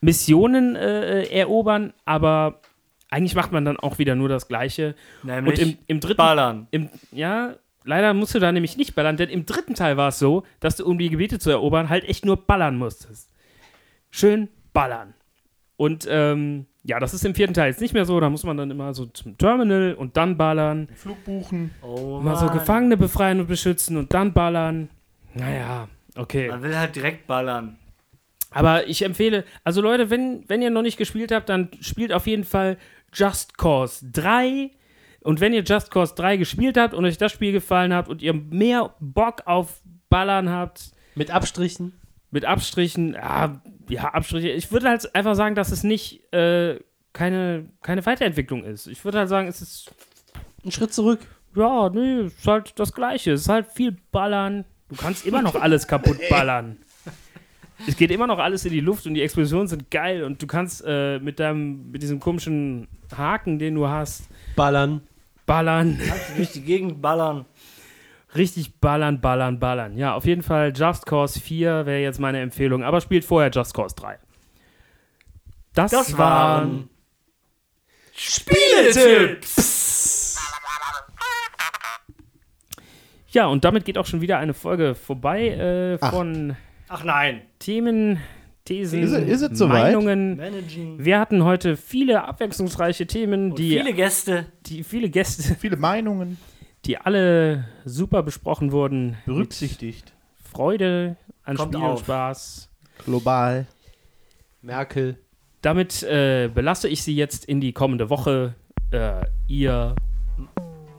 Missionen 0.00 0.74
äh, 0.74 1.26
erobern, 1.26 1.92
aber 2.04 2.62
eigentlich 3.08 3.36
macht 3.36 3.52
man 3.52 3.64
dann 3.64 3.76
auch 3.76 4.00
wieder 4.00 4.16
nur 4.16 4.28
das 4.28 4.48
Gleiche. 4.48 4.96
Nämlich 5.22 5.60
Und 5.60 5.68
im, 5.68 5.78
im 5.86 6.00
dritten 6.00 6.16
Ballern. 6.16 6.66
im, 6.72 6.88
ja, 7.12 7.54
leider 7.84 8.14
musst 8.14 8.34
du 8.34 8.40
da 8.40 8.50
nämlich 8.50 8.76
nicht 8.76 8.96
ballern, 8.96 9.16
denn 9.16 9.28
im 9.28 9.46
dritten 9.46 9.74
Teil 9.74 9.96
war 9.96 10.08
es 10.08 10.18
so, 10.18 10.42
dass 10.58 10.74
du, 10.74 10.84
um 10.84 10.98
die 10.98 11.08
Gebiete 11.08 11.38
zu 11.38 11.50
erobern, 11.50 11.88
halt 11.88 12.02
echt 12.02 12.24
nur 12.24 12.36
ballern 12.36 12.76
musstest. 12.76 13.30
Schön 14.10 14.48
ballern. 14.72 15.14
Und 15.76 16.06
ähm, 16.10 16.66
ja, 16.82 16.98
das 16.98 17.14
ist 17.14 17.24
im 17.24 17.34
vierten 17.34 17.54
Teil 17.54 17.68
jetzt 17.70 17.80
nicht 17.80 17.94
mehr 17.94 18.04
so, 18.04 18.18
da 18.20 18.30
muss 18.30 18.44
man 18.44 18.56
dann 18.56 18.70
immer 18.70 18.94
so 18.94 19.06
zum 19.06 19.36
Terminal 19.38 19.94
und 19.94 20.16
dann 20.16 20.36
ballern. 20.36 20.88
Flug 20.94 21.24
buchen. 21.24 21.70
Oh 21.82 22.20
Mal 22.20 22.36
so. 22.36 22.48
Gefangene 22.48 22.96
befreien 22.96 23.40
und 23.40 23.46
beschützen 23.46 23.96
und 23.96 24.12
dann 24.12 24.32
ballern. 24.32 24.90
Naja, 25.34 25.88
okay. 26.16 26.48
Man 26.48 26.62
will 26.62 26.76
halt 26.76 26.96
direkt 26.96 27.26
ballern. 27.26 27.76
Aber 28.50 28.88
ich 28.88 29.02
empfehle, 29.02 29.44
also 29.62 29.80
Leute, 29.80 30.10
wenn, 30.10 30.44
wenn 30.48 30.60
ihr 30.60 30.70
noch 30.70 30.82
nicht 30.82 30.96
gespielt 30.96 31.32
habt, 31.32 31.48
dann 31.48 31.68
spielt 31.80 32.12
auf 32.12 32.26
jeden 32.26 32.44
Fall 32.44 32.78
Just 33.12 33.56
Cause 33.56 34.06
3. 34.10 34.70
Und 35.20 35.40
wenn 35.40 35.52
ihr 35.52 35.62
Just 35.62 35.90
Cause 35.90 36.14
3 36.16 36.36
gespielt 36.38 36.76
habt 36.76 36.94
und 36.94 37.04
euch 37.04 37.18
das 37.18 37.30
Spiel 37.30 37.52
gefallen 37.52 37.94
hat 37.94 38.08
und 38.08 38.22
ihr 38.22 38.32
mehr 38.32 38.94
Bock 39.00 39.42
auf 39.46 39.80
Ballern 40.08 40.50
habt, 40.50 40.90
Mit 41.14 41.30
Abstrichen. 41.30 41.92
Mit 42.30 42.44
Abstrichen, 42.44 43.14
ja, 43.14 43.60
ja 43.88 44.04
Abstriche, 44.14 44.50
ich 44.50 44.70
würde 44.72 44.88
halt 44.88 45.14
einfach 45.14 45.34
sagen, 45.34 45.54
dass 45.54 45.72
es 45.72 45.82
nicht 45.82 46.32
äh, 46.32 46.78
keine, 47.12 47.66
keine 47.82 48.04
Weiterentwicklung 48.06 48.64
ist. 48.64 48.86
Ich 48.86 49.04
würde 49.04 49.18
halt 49.18 49.28
sagen, 49.28 49.48
es 49.48 49.60
ist, 49.60 49.90
Ein 50.64 50.70
Schritt 50.70 50.92
zurück. 50.94 51.20
ja, 51.56 51.88
nee, 51.90 52.20
es 52.20 52.34
ist 52.38 52.46
halt 52.46 52.72
das 52.78 52.92
Gleiche. 52.92 53.32
Es 53.32 53.42
ist 53.42 53.48
halt 53.48 53.66
viel 53.66 53.96
Ballern. 54.12 54.64
Du 54.88 54.96
kannst 54.96 55.26
immer 55.26 55.42
noch 55.42 55.54
alles 55.56 55.86
kaputt 55.86 56.18
ballern. 56.30 56.76
Es 57.86 57.96
geht 57.96 58.10
immer 58.10 58.26
noch 58.26 58.38
alles 58.38 58.64
in 58.66 58.72
die 58.72 58.80
Luft 58.80 59.06
und 59.06 59.14
die 59.14 59.22
Explosionen 59.22 59.66
sind 59.66 59.90
geil 59.90 60.22
und 60.24 60.42
du 60.42 60.46
kannst 60.46 60.84
äh, 60.86 61.18
mit 61.18 61.40
deinem, 61.40 61.90
mit 61.90 62.02
diesem 62.02 62.20
komischen 62.20 62.86
Haken, 63.16 63.58
den 63.58 63.74
du 63.74 63.88
hast, 63.88 64.24
Ballern. 64.54 65.00
ballern. 65.46 65.98
Kannst 66.06 66.30
du 66.30 66.34
durch 66.36 66.52
die 66.52 66.60
Gegend 66.60 67.00
ballern. 67.00 67.46
Richtig 68.34 68.80
ballern, 68.80 69.20
ballern, 69.20 69.58
ballern. 69.58 69.96
Ja, 69.96 70.14
auf 70.14 70.24
jeden 70.24 70.42
Fall 70.42 70.72
Just 70.74 71.06
Cause 71.06 71.40
4 71.40 71.86
wäre 71.86 72.00
jetzt 72.00 72.20
meine 72.20 72.40
Empfehlung, 72.40 72.84
aber 72.84 73.00
spielt 73.00 73.24
vorher 73.24 73.50
Just 73.50 73.74
Cause 73.74 73.94
3. 73.96 74.18
Das, 75.74 75.90
Das 75.90 76.16
waren 76.18 76.88
Spieletipps. 78.12 80.38
Ja, 83.32 83.46
und 83.46 83.64
damit 83.64 83.84
geht 83.84 83.96
auch 83.96 84.06
schon 84.06 84.20
wieder 84.20 84.38
eine 84.38 84.54
Folge 84.54 84.94
vorbei 84.96 85.48
äh, 85.48 85.98
Ach. 86.00 86.10
von 86.10 86.56
Ach 86.88 87.04
nein. 87.04 87.42
Themen, 87.60 88.18
Thesen, 88.64 89.02
ist 89.04 89.42
es 89.42 89.56
soweit? 89.58 89.84
Meinungen. 89.84 90.36
Managen. 90.36 91.04
Wir 91.04 91.20
hatten 91.20 91.44
heute 91.44 91.76
viele 91.76 92.24
abwechslungsreiche 92.24 93.06
Themen, 93.06 93.50
Und 93.50 93.58
die 93.58 93.78
viele 93.78 93.92
Gäste. 93.94 94.46
die 94.66 94.82
viele 94.82 95.08
Gäste, 95.08 95.54
Viele 95.60 95.76
Meinungen. 95.76 96.38
Die 96.84 96.98
alle 96.98 97.66
super 97.84 98.22
besprochen 98.22 98.72
wurden. 98.72 99.16
Berücksichtigt. 99.26 100.12
Freude 100.42 101.16
an 101.44 101.56
Kommt 101.56 101.74
Spiel 101.74 101.84
und 101.84 101.92
auf. 101.92 102.00
Spaß. 102.00 102.68
Global. 103.04 103.66
Merkel. 104.62 105.18
Damit 105.62 106.02
äh, 106.02 106.48
belasse 106.52 106.88
ich 106.88 107.02
Sie 107.02 107.14
jetzt 107.14 107.44
in 107.44 107.60
die 107.60 107.72
kommende 107.72 108.10
Woche. 108.10 108.54
Äh, 108.90 109.26
ihr 109.46 109.94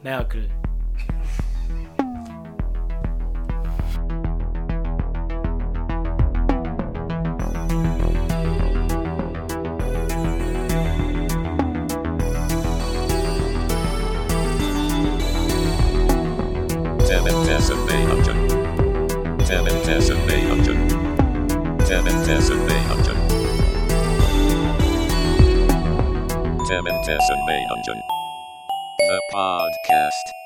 Merkel. 0.02 0.48
The 28.98 29.20
podcast. 29.34 30.41